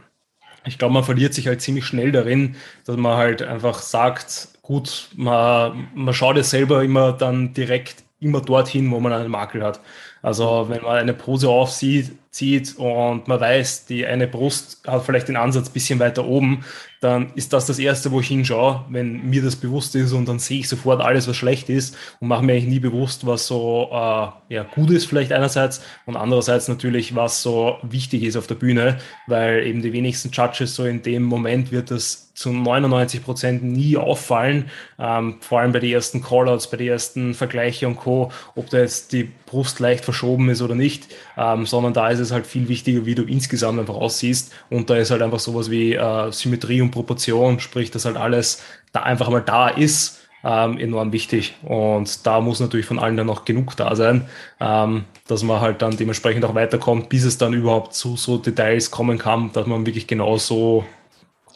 ich 0.64 0.78
glaube, 0.78 0.94
man 0.94 1.04
verliert 1.04 1.34
sich 1.34 1.48
halt 1.48 1.60
ziemlich 1.60 1.84
schnell 1.84 2.10
darin, 2.10 2.56
dass 2.86 2.96
man 2.96 3.18
halt 3.18 3.42
einfach 3.42 3.82
sagt, 3.82 4.48
gut, 4.62 5.10
man, 5.16 5.88
man 5.94 6.14
schaut 6.14 6.36
ja 6.36 6.44
selber 6.44 6.82
immer 6.82 7.12
dann 7.12 7.52
direkt 7.52 8.04
immer 8.20 8.40
dorthin, 8.40 8.90
wo 8.90 9.00
man 9.00 9.12
einen 9.12 9.30
Makel 9.30 9.62
hat. 9.62 9.80
Also 10.22 10.66
wenn 10.68 10.82
man 10.82 10.96
eine 10.96 11.12
Pose 11.12 11.48
aufzieht 11.48 12.12
zieht 12.30 12.76
und 12.78 13.28
man 13.28 13.40
weiß, 13.40 13.84
die 13.86 14.06
eine 14.06 14.26
Brust 14.26 14.86
hat 14.86 15.04
vielleicht 15.04 15.28
den 15.28 15.36
Ansatz 15.36 15.68
ein 15.68 15.72
bisschen 15.72 15.98
weiter 15.98 16.24
oben, 16.24 16.64
dann 17.02 17.32
ist 17.34 17.52
das 17.52 17.66
das 17.66 17.80
Erste, 17.80 18.12
wo 18.12 18.20
ich 18.20 18.28
hinschaue, 18.28 18.84
wenn 18.88 19.28
mir 19.28 19.42
das 19.42 19.56
bewusst 19.56 19.96
ist 19.96 20.12
und 20.12 20.28
dann 20.28 20.38
sehe 20.38 20.60
ich 20.60 20.68
sofort 20.68 21.00
alles, 21.00 21.26
was 21.26 21.36
schlecht 21.36 21.68
ist 21.68 21.96
und 22.20 22.28
mache 22.28 22.44
mir 22.44 22.52
eigentlich 22.52 22.68
nie 22.68 22.78
bewusst, 22.78 23.26
was 23.26 23.48
so 23.48 23.88
äh, 23.90 24.54
ja, 24.54 24.62
gut 24.62 24.90
ist 24.90 25.06
vielleicht 25.06 25.32
einerseits 25.32 25.82
und 26.06 26.14
andererseits 26.14 26.68
natürlich, 26.68 27.16
was 27.16 27.42
so 27.42 27.78
wichtig 27.82 28.22
ist 28.22 28.36
auf 28.36 28.46
der 28.46 28.54
Bühne, 28.54 28.98
weil 29.26 29.66
eben 29.66 29.82
die 29.82 29.92
wenigsten 29.92 30.30
Judges 30.30 30.76
so 30.76 30.84
in 30.84 31.02
dem 31.02 31.24
Moment 31.24 31.72
wird 31.72 31.90
das 31.90 32.32
zu 32.34 32.50
99 32.50 33.22
Prozent 33.22 33.62
nie 33.62 33.96
auffallen, 33.96 34.70
ähm, 34.98 35.36
vor 35.40 35.60
allem 35.60 35.72
bei 35.72 35.80
den 35.80 35.90
ersten 35.90 36.22
Callouts, 36.22 36.70
bei 36.70 36.76
den 36.76 36.88
ersten 36.88 37.34
Vergleichen 37.34 37.88
und 37.88 37.96
Co., 37.96 38.32
ob 38.54 38.70
da 38.70 38.78
jetzt 38.78 39.12
die 39.12 39.30
Brust 39.46 39.80
leicht 39.80 40.04
verschoben 40.04 40.48
ist 40.48 40.62
oder 40.62 40.74
nicht, 40.74 41.08
ähm, 41.36 41.66
sondern 41.66 41.92
da 41.92 42.08
ist 42.08 42.20
es 42.20 42.32
halt 42.32 42.46
viel 42.46 42.68
wichtiger, 42.68 43.04
wie 43.04 43.14
du 43.14 43.24
insgesamt 43.24 43.78
einfach 43.78 43.94
aussiehst 43.94 44.52
und 44.70 44.88
da 44.88 44.96
ist 44.96 45.10
halt 45.10 45.20
einfach 45.20 45.40
sowas 45.40 45.70
wie 45.70 45.94
äh, 45.94 46.32
Symmetrie 46.32 46.80
und 46.80 46.90
Proportion, 46.92 47.58
sprich, 47.58 47.90
dass 47.90 48.04
halt 48.04 48.16
alles 48.16 48.62
da 48.92 49.02
einfach 49.02 49.28
mal 49.28 49.40
da 49.40 49.68
ist, 49.68 50.20
ähm, 50.44 50.78
enorm 50.78 51.12
wichtig. 51.12 51.56
Und 51.62 52.26
da 52.26 52.40
muss 52.40 52.60
natürlich 52.60 52.86
von 52.86 53.00
allen 53.00 53.16
dann 53.16 53.26
noch 53.26 53.44
genug 53.44 53.76
da 53.76 53.96
sein, 53.96 54.28
ähm, 54.60 55.04
dass 55.26 55.42
man 55.42 55.60
halt 55.60 55.82
dann 55.82 55.96
dementsprechend 55.96 56.44
auch 56.44 56.54
weiterkommt, 56.54 57.08
bis 57.08 57.24
es 57.24 57.38
dann 57.38 57.52
überhaupt 57.52 57.94
zu 57.94 58.16
so 58.16 58.38
Details 58.38 58.90
kommen 58.90 59.18
kann, 59.18 59.52
dass 59.52 59.66
man 59.66 59.86
wirklich 59.86 60.06
genau 60.06 60.36
so 60.38 60.84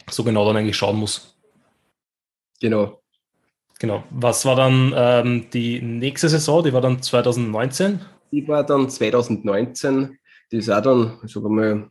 so 0.09 0.23
genau 0.23 0.45
dann 0.45 0.57
eigentlich 0.57 0.77
schauen 0.77 0.97
muss. 0.97 1.37
Genau. 2.61 3.01
Genau. 3.79 4.03
Was 4.09 4.45
war 4.45 4.55
dann 4.55 4.93
ähm, 4.95 5.49
die 5.51 5.81
nächste 5.81 6.29
Saison? 6.29 6.63
Die 6.63 6.73
war 6.73 6.81
dann 6.81 7.01
2019? 7.01 7.99
Die 8.31 8.47
war 8.47 8.65
dann 8.65 8.89
2019. 8.89 10.17
Die 10.51 10.57
ist 10.57 10.69
auch 10.69 10.81
dann, 10.81 11.19
sagen 11.25 11.55
mal, 11.55 11.89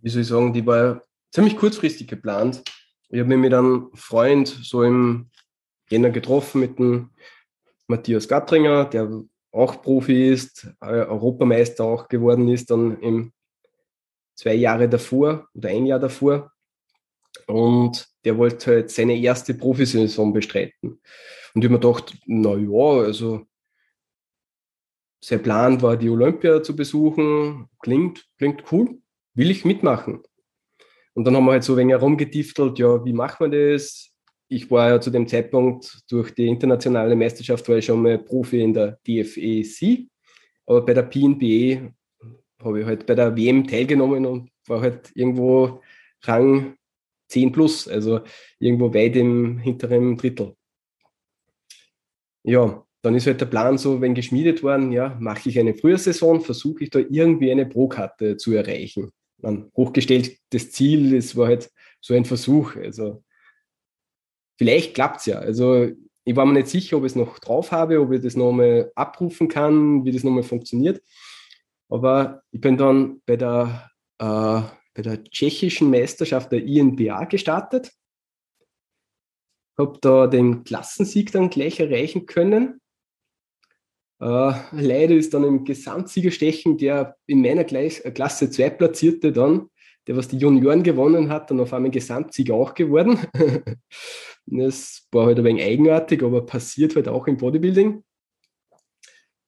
wie 0.00 0.08
soll 0.08 0.22
ich 0.22 0.28
sagen, 0.28 0.52
die 0.52 0.64
war 0.64 1.02
ziemlich 1.32 1.56
kurzfristig 1.56 2.08
geplant. 2.08 2.62
Ich 3.08 3.18
habe 3.18 3.28
mich 3.28 3.38
mit 3.38 3.54
einem 3.54 3.90
Freund 3.94 4.48
so 4.48 4.82
im 4.82 5.30
Jänner 5.88 6.10
getroffen, 6.10 6.60
mit 6.60 6.78
dem 6.78 7.10
Matthias 7.88 8.28
Gattringer, 8.28 8.84
der 8.84 9.10
auch 9.52 9.82
Profi 9.82 10.28
ist, 10.28 10.68
äh, 10.80 10.86
Europameister 10.86 11.84
auch 11.84 12.08
geworden 12.08 12.48
ist, 12.48 12.70
dann 12.70 13.00
im 13.00 13.32
zwei 14.36 14.54
Jahre 14.54 14.88
davor 14.88 15.48
oder 15.54 15.70
ein 15.70 15.86
Jahr 15.86 15.98
davor. 15.98 16.52
Und 17.46 18.08
der 18.24 18.38
wollte 18.38 18.70
halt 18.70 18.90
seine 18.90 19.18
erste 19.18 19.54
Profisaison 19.54 20.32
bestreiten. 20.32 21.00
Und 21.54 21.62
ich 21.62 21.64
habe 21.64 21.74
mir 21.74 21.80
gedacht, 21.80 22.16
na 22.26 22.54
ja, 22.54 23.04
also 23.04 23.46
sein 25.22 25.42
Plan 25.42 25.82
war, 25.82 25.96
die 25.96 26.08
Olympia 26.08 26.62
zu 26.62 26.74
besuchen. 26.76 27.68
Klingt, 27.80 28.26
klingt 28.38 28.64
cool, 28.72 29.00
will 29.34 29.50
ich 29.50 29.64
mitmachen. 29.64 30.22
Und 31.14 31.24
dann 31.24 31.36
haben 31.36 31.44
wir 31.44 31.52
halt 31.52 31.64
so 31.64 31.74
ein 31.74 31.78
wenig 31.78 31.92
herumgetiftelt, 31.92 32.78
ja, 32.78 33.04
wie 33.04 33.12
machen 33.12 33.50
wir 33.50 33.74
das? 33.74 34.10
Ich 34.48 34.70
war 34.70 34.88
ja 34.88 35.00
zu 35.00 35.10
dem 35.10 35.26
Zeitpunkt 35.26 36.02
durch 36.08 36.32
die 36.32 36.48
internationale 36.48 37.14
Meisterschaft 37.14 37.68
war 37.68 37.76
ich 37.76 37.84
schon 37.84 38.02
mal 38.02 38.18
Profi 38.18 38.62
in 38.62 38.74
der 38.74 38.98
DFEC, 39.06 40.08
aber 40.66 40.84
bei 40.84 40.94
der 40.94 41.02
PNBE 41.02 41.92
habe 42.62 42.80
ich 42.80 42.86
halt 42.86 43.06
bei 43.06 43.14
der 43.14 43.36
WM 43.36 43.66
teilgenommen 43.66 44.26
und 44.26 44.50
war 44.66 44.80
halt 44.80 45.10
irgendwo 45.14 45.80
Rang 46.22 46.76
10 47.28 47.52
plus, 47.52 47.88
also 47.88 48.20
irgendwo 48.58 48.92
weit 48.92 49.16
im 49.16 49.58
hinteren 49.58 50.16
Drittel. 50.16 50.56
Ja, 52.42 52.84
dann 53.02 53.14
ist 53.14 53.26
halt 53.26 53.40
der 53.40 53.46
Plan 53.46 53.78
so, 53.78 54.00
wenn 54.00 54.14
geschmiedet 54.14 54.62
worden, 54.62 54.92
ja, 54.92 55.16
mache 55.20 55.48
ich 55.48 55.58
eine 55.58 55.74
Frühjahrsaison, 55.74 56.40
versuche 56.40 56.84
ich 56.84 56.90
da 56.90 56.98
irgendwie 56.98 57.50
eine 57.50 57.66
Pro-Karte 57.66 58.36
zu 58.36 58.52
erreichen. 58.52 59.10
Dann 59.42 59.70
hochgestelltes 59.76 60.72
Ziel, 60.72 61.16
das 61.16 61.36
war 61.36 61.48
halt 61.48 61.70
so 62.00 62.14
ein 62.14 62.24
Versuch. 62.24 62.76
Also 62.76 63.22
vielleicht 64.58 64.94
klappt 64.94 65.20
es 65.20 65.26
ja. 65.26 65.38
Also 65.38 65.90
ich 66.24 66.36
war 66.36 66.46
mir 66.46 66.54
nicht 66.54 66.68
sicher, 66.68 66.96
ob 66.96 67.04
ich 67.04 67.12
es 67.12 67.16
noch 67.16 67.38
drauf 67.38 67.72
habe, 67.72 68.00
ob 68.00 68.12
ich 68.12 68.20
das 68.20 68.36
nochmal 68.36 68.92
abrufen 68.94 69.48
kann, 69.48 70.04
wie 70.04 70.12
das 70.12 70.22
nochmal 70.22 70.42
funktioniert. 70.42 71.02
Aber 71.88 72.42
ich 72.52 72.60
bin 72.60 72.76
dann 72.76 73.20
bei 73.26 73.36
der, 73.36 73.90
äh, 74.18 74.62
bei 74.94 75.02
der 75.02 75.24
tschechischen 75.24 75.90
Meisterschaft 75.90 76.52
der 76.52 76.62
INBA 76.62 77.24
gestartet. 77.24 77.90
Habe 79.78 79.98
da 80.00 80.26
den 80.26 80.62
Klassensieg 80.62 81.32
dann 81.32 81.50
gleich 81.50 81.80
erreichen 81.80 82.26
können. 82.26 82.79
Äh, 84.20 84.52
leider 84.72 85.14
ist 85.14 85.32
dann 85.32 85.44
im 85.44 85.64
Gesamtsiegerstechen 85.64 86.76
der 86.76 87.16
in 87.26 87.40
meiner 87.40 87.64
Klasse 87.64 88.50
2 88.50 88.70
platzierte 88.70 89.32
dann, 89.32 89.70
der 90.06 90.16
was 90.16 90.28
die 90.28 90.36
Junioren 90.36 90.82
gewonnen 90.82 91.30
hat, 91.30 91.50
dann 91.50 91.60
auf 91.60 91.72
einmal 91.72 91.90
Gesamtsieger 91.90 92.54
auch 92.54 92.74
geworden. 92.74 93.18
das 94.46 95.08
war 95.10 95.26
halt 95.26 95.38
ein 95.38 95.44
wenig 95.44 95.64
eigenartig, 95.64 96.22
aber 96.22 96.44
passiert 96.44 96.96
halt 96.96 97.08
auch 97.08 97.26
im 97.26 97.38
Bodybuilding. 97.38 98.04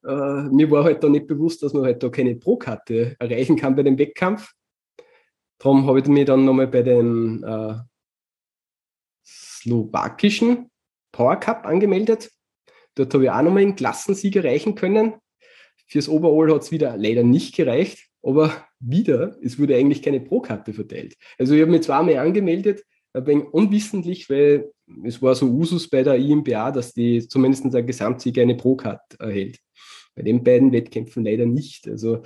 Uh, 0.05 0.49
mir 0.51 0.69
war 0.71 0.83
halt 0.83 1.05
da 1.05 1.09
nicht 1.09 1.29
bewusst, 1.29 1.63
dass 1.63 1.75
man 1.75 1.85
halt 1.85 2.03
da 2.03 2.09
keine 2.09 2.35
Pro-Karte 2.35 3.15
erreichen 3.21 3.57
kann 3.57 3.77
bei 3.77 3.85
dem 3.85 3.99
Wettkampf. 3.99 4.53
Darum 5.59 5.87
habe 5.87 6.01
ich 6.01 6.07
mich 6.07 6.25
dann 6.25 6.45
nochmal 6.45 6.67
bei 6.67 6.83
dem 6.83 7.45
uh, 7.47 7.75
slowakischen 9.25 10.71
Power 11.13 11.37
Cup 11.37 11.67
angemeldet. 11.67 12.33
Dort 12.95 13.15
habe 13.15 13.25
ich 13.25 13.31
auch 13.31 13.43
nochmal 13.43 13.63
einen 13.63 13.77
Klassensieg 13.77 14.37
erreichen 14.37 14.75
können. 14.75 15.15
Fürs 15.87 16.09
Overall 16.09 16.55
hat 16.55 16.63
es 16.63 16.73
wieder 16.73 16.97
leider 16.97 17.23
nicht 17.23 17.55
gereicht, 17.55 18.09
aber 18.23 18.67
wieder, 18.81 19.37
es 19.43 19.59
wurde 19.59 19.77
eigentlich 19.77 20.03
keine 20.03 20.21
Pro-Karte 20.21 20.73
verteilt. 20.73 21.17
Also 21.39 21.55
ich 21.55 21.61
habe 21.61 21.71
mich 21.71 21.83
zweimal 21.83 22.17
angemeldet, 22.19 22.85
ein 23.13 23.27
wenig 23.27 23.45
unwissentlich, 23.53 24.31
weil 24.31 24.71
es 25.05 25.21
war 25.21 25.35
so 25.35 25.47
Usus 25.47 25.89
bei 25.89 26.03
der 26.03 26.17
IMBA, 26.17 26.71
dass 26.71 26.93
die 26.93 27.27
zumindest 27.27 27.73
der 27.73 27.83
Gesamtsieger 27.83 28.43
eine 28.43 28.57
Pro-Karte 28.57 29.19
erhält. 29.19 29.59
Bei 30.15 30.23
den 30.23 30.45
beiden 30.45 30.73
Wettkämpfen 30.73 31.25
leider 31.25 31.47
nicht. 31.47 31.89
Also 31.89 32.23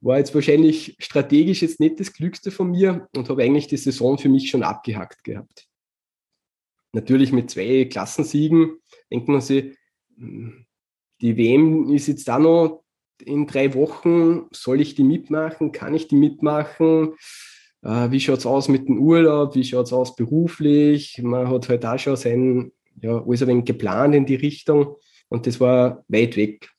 war 0.00 0.18
jetzt 0.18 0.34
wahrscheinlich 0.34 0.96
strategisch 0.98 1.62
jetzt 1.62 1.80
nicht 1.80 1.98
das 1.98 2.12
Glückste 2.12 2.50
von 2.50 2.70
mir 2.70 3.08
und 3.16 3.28
habe 3.28 3.42
eigentlich 3.42 3.66
die 3.66 3.76
Saison 3.76 4.18
für 4.18 4.28
mich 4.28 4.50
schon 4.50 4.62
abgehackt 4.62 5.24
gehabt. 5.24 5.66
Natürlich 6.92 7.32
mit 7.32 7.50
zwei 7.50 7.84
Klassensiegen 7.84 8.78
denkt 9.10 9.28
man 9.28 9.40
sich, 9.40 9.76
die 10.18 11.36
WM 11.36 11.92
ist 11.92 12.08
jetzt 12.08 12.28
da 12.28 12.38
noch 12.38 12.84
in 13.24 13.46
drei 13.46 13.74
Wochen. 13.74 14.46
Soll 14.52 14.80
ich 14.80 14.94
die 14.94 15.04
mitmachen? 15.04 15.72
Kann 15.72 15.94
ich 15.94 16.08
die 16.08 16.16
mitmachen? 16.16 17.14
Äh, 17.82 18.10
wie 18.10 18.20
schaut 18.20 18.38
es 18.38 18.46
aus 18.46 18.68
mit 18.68 18.88
dem 18.88 18.98
Urlaub? 18.98 19.54
Wie 19.54 19.64
schaut 19.64 19.86
es 19.86 19.92
aus 19.92 20.16
beruflich? 20.16 21.20
Man 21.22 21.48
hat 21.48 21.68
halt 21.68 21.84
auch 21.84 21.98
schon 21.98 22.16
sein, 22.16 22.72
ja, 23.00 23.22
alles 23.24 23.42
ein 23.42 23.48
wenig 23.48 23.64
geplant 23.64 24.14
in 24.14 24.26
die 24.26 24.34
Richtung 24.34 24.96
und 25.28 25.46
das 25.46 25.60
war 25.60 26.04
weit 26.08 26.36
weg. 26.36 26.70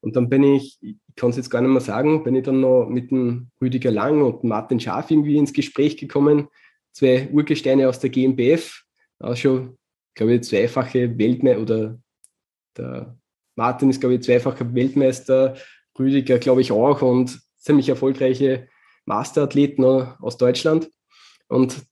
Und 0.00 0.16
dann 0.16 0.28
bin 0.28 0.42
ich, 0.42 0.78
ich 0.82 0.96
kann 1.16 1.30
es 1.30 1.36
jetzt 1.36 1.50
gar 1.50 1.60
nicht 1.60 1.70
mehr 1.70 1.80
sagen, 1.80 2.24
bin 2.24 2.34
ich 2.34 2.44
dann 2.44 2.60
noch 2.60 2.86
mit 2.88 3.10
dem 3.10 3.50
Rüdiger 3.60 3.90
Lang 3.90 4.20
und 4.22 4.44
Martin 4.44 4.80
Schaaf 4.80 5.10
irgendwie 5.10 5.38
ins 5.38 5.52
Gespräch 5.52 5.96
gekommen. 5.96 6.48
Zwei 6.92 7.28
Urgesteine 7.32 7.88
aus 7.88 8.00
der 8.00 8.10
GmbF, 8.10 8.84
auch 9.18 9.36
schon, 9.36 9.78
glaube 10.14 10.34
ich, 10.34 10.42
zweifache 10.42 11.16
Weltmeister 11.18 11.62
oder 11.62 11.98
der 12.76 13.18
Martin 13.56 13.90
ist, 13.90 14.00
glaube 14.00 14.16
ich, 14.16 14.22
zweifacher 14.22 14.74
Weltmeister, 14.74 15.54
Rüdiger, 15.98 16.38
glaube 16.38 16.60
ich, 16.60 16.72
auch 16.72 17.02
und 17.02 17.40
ziemlich 17.56 17.88
erfolgreiche 17.88 18.68
Masterathleten 19.06 19.84
aus 19.84 20.36
Deutschland. 20.36 20.90
Und 21.48 21.84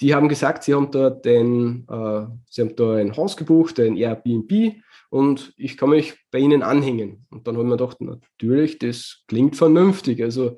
die 0.00 0.14
haben 0.14 0.28
gesagt, 0.28 0.64
sie 0.64 0.74
haben 0.74 0.90
dort 0.90 1.26
ein, 1.26 1.86
äh, 1.88 2.26
sie 2.48 2.62
haben 2.62 2.76
da 2.76 2.94
ein 2.94 3.16
Haus 3.16 3.36
gebucht, 3.36 3.80
ein 3.80 3.96
Airbnb 3.96 4.76
und 5.10 5.52
ich 5.56 5.76
kann 5.76 5.90
mich 5.90 6.14
bei 6.30 6.38
ihnen 6.38 6.62
anhängen. 6.62 7.26
Und 7.30 7.46
dann 7.46 7.56
haben 7.56 7.68
wir 7.68 7.76
gedacht, 7.76 8.00
natürlich, 8.00 8.78
das 8.78 9.24
klingt 9.26 9.56
vernünftig. 9.56 10.22
Also 10.22 10.56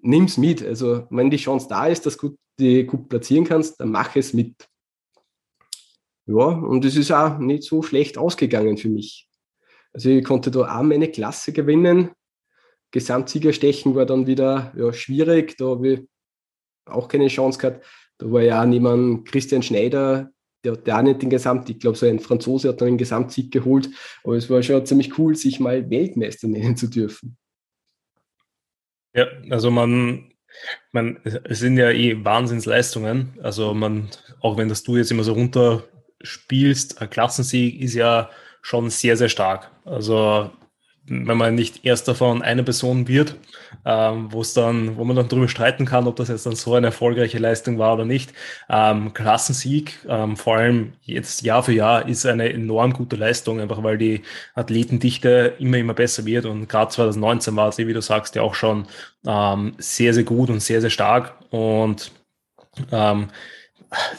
nimm's 0.00 0.38
mit. 0.38 0.62
Also 0.62 1.06
wenn 1.10 1.30
die 1.30 1.36
Chance 1.36 1.66
da 1.68 1.86
ist, 1.86 2.06
dass 2.06 2.16
du 2.16 2.36
die 2.58 2.84
gut 2.84 3.08
platzieren 3.08 3.44
kannst, 3.44 3.80
dann 3.80 3.90
mach 3.90 4.16
es 4.16 4.32
mit. 4.32 4.68
Ja, 6.28 6.44
und 6.44 6.84
es 6.84 6.96
ist 6.96 7.10
auch 7.10 7.38
nicht 7.38 7.62
so 7.62 7.82
schlecht 7.82 8.18
ausgegangen 8.18 8.76
für 8.76 8.90
mich. 8.90 9.28
Also 9.94 10.10
ich 10.10 10.22
konnte 10.22 10.50
da 10.50 10.78
auch 10.78 10.82
meine 10.82 11.10
Klasse 11.10 11.52
gewinnen. 11.52 12.10
Gesamtsiegerstechen 12.90 13.94
war 13.94 14.04
dann 14.04 14.26
wieder 14.26 14.72
ja, 14.76 14.92
schwierig. 14.92 15.56
Da 15.56 15.66
habe 15.66 15.88
ich 15.88 16.00
auch 16.84 17.08
keine 17.08 17.28
Chance 17.28 17.58
gehabt. 17.58 17.84
Da 18.18 18.30
war 18.30 18.42
ja 18.42 18.62
auch 18.62 18.66
niemand 18.66 19.26
Christian 19.26 19.62
Schneider, 19.62 20.30
der 20.64 20.72
hat 20.72 20.90
auch 20.90 21.02
nicht 21.02 21.22
den 21.22 21.30
Gesamt, 21.30 21.70
ich 21.70 21.78
glaube, 21.78 21.96
so 21.96 22.06
ein 22.06 22.18
Franzose 22.18 22.68
hat 22.68 22.80
dann 22.80 22.88
den 22.88 22.98
Gesamtsieg 22.98 23.52
geholt, 23.52 23.88
aber 24.24 24.36
es 24.36 24.50
war 24.50 24.62
schon 24.62 24.84
ziemlich 24.84 25.16
cool, 25.16 25.36
sich 25.36 25.60
mal 25.60 25.88
Weltmeister 25.88 26.48
nennen 26.48 26.76
zu 26.76 26.88
dürfen. 26.88 27.36
Ja, 29.14 29.28
also 29.50 29.70
man, 29.70 30.32
man, 30.92 31.20
es 31.24 31.60
sind 31.60 31.76
ja 31.76 31.90
eh 31.90 32.24
Wahnsinnsleistungen. 32.24 33.38
Also 33.40 33.72
man, 33.72 34.08
auch 34.40 34.56
wenn 34.56 34.68
das 34.68 34.82
du 34.82 34.96
jetzt 34.96 35.10
immer 35.10 35.24
so 35.24 35.34
runterspielst, 36.20 37.00
ein 37.00 37.10
Klassensieg 37.10 37.80
ist 37.80 37.94
ja 37.94 38.30
schon 38.62 38.90
sehr, 38.90 39.16
sehr 39.16 39.28
stark. 39.28 39.70
Also 39.84 40.50
wenn 41.10 41.38
man 41.38 41.54
nicht 41.54 41.86
erster 41.86 42.14
von 42.14 42.42
einer 42.42 42.62
Person 42.62 43.08
wird, 43.08 43.36
ähm, 43.86 44.30
wo 44.30 44.42
es 44.42 44.52
dann, 44.52 44.98
wo 44.98 45.04
man 45.04 45.16
dann 45.16 45.26
darüber 45.28 45.48
streiten 45.48 45.86
kann, 45.86 46.06
ob 46.06 46.16
das 46.16 46.28
jetzt 46.28 46.44
dann 46.44 46.54
so 46.54 46.74
eine 46.74 46.88
erfolgreiche 46.88 47.38
Leistung 47.38 47.78
war 47.78 47.94
oder 47.94 48.04
nicht. 48.04 48.34
Ähm, 48.68 49.14
Klassensieg, 49.14 49.98
ähm, 50.06 50.36
vor 50.36 50.58
allem 50.58 50.92
jetzt 51.00 51.40
Jahr 51.42 51.62
für 51.62 51.72
Jahr, 51.72 52.06
ist 52.06 52.26
eine 52.26 52.52
enorm 52.52 52.92
gute 52.92 53.16
Leistung, 53.16 53.58
einfach 53.58 53.82
weil 53.82 53.96
die 53.96 54.20
Athletendichte 54.54 55.54
immer, 55.58 55.78
immer 55.78 55.94
besser 55.94 56.26
wird 56.26 56.44
und 56.44 56.68
gerade 56.68 56.90
2019 56.90 57.56
war 57.56 57.72
sie, 57.72 57.86
wie 57.86 57.94
du 57.94 58.02
sagst, 58.02 58.34
ja 58.34 58.42
auch 58.42 58.54
schon 58.54 58.86
ähm, 59.26 59.72
sehr, 59.78 60.12
sehr 60.12 60.24
gut 60.24 60.50
und 60.50 60.60
sehr, 60.60 60.82
sehr 60.82 60.90
stark 60.90 61.36
und 61.50 62.12
ähm, 62.92 63.28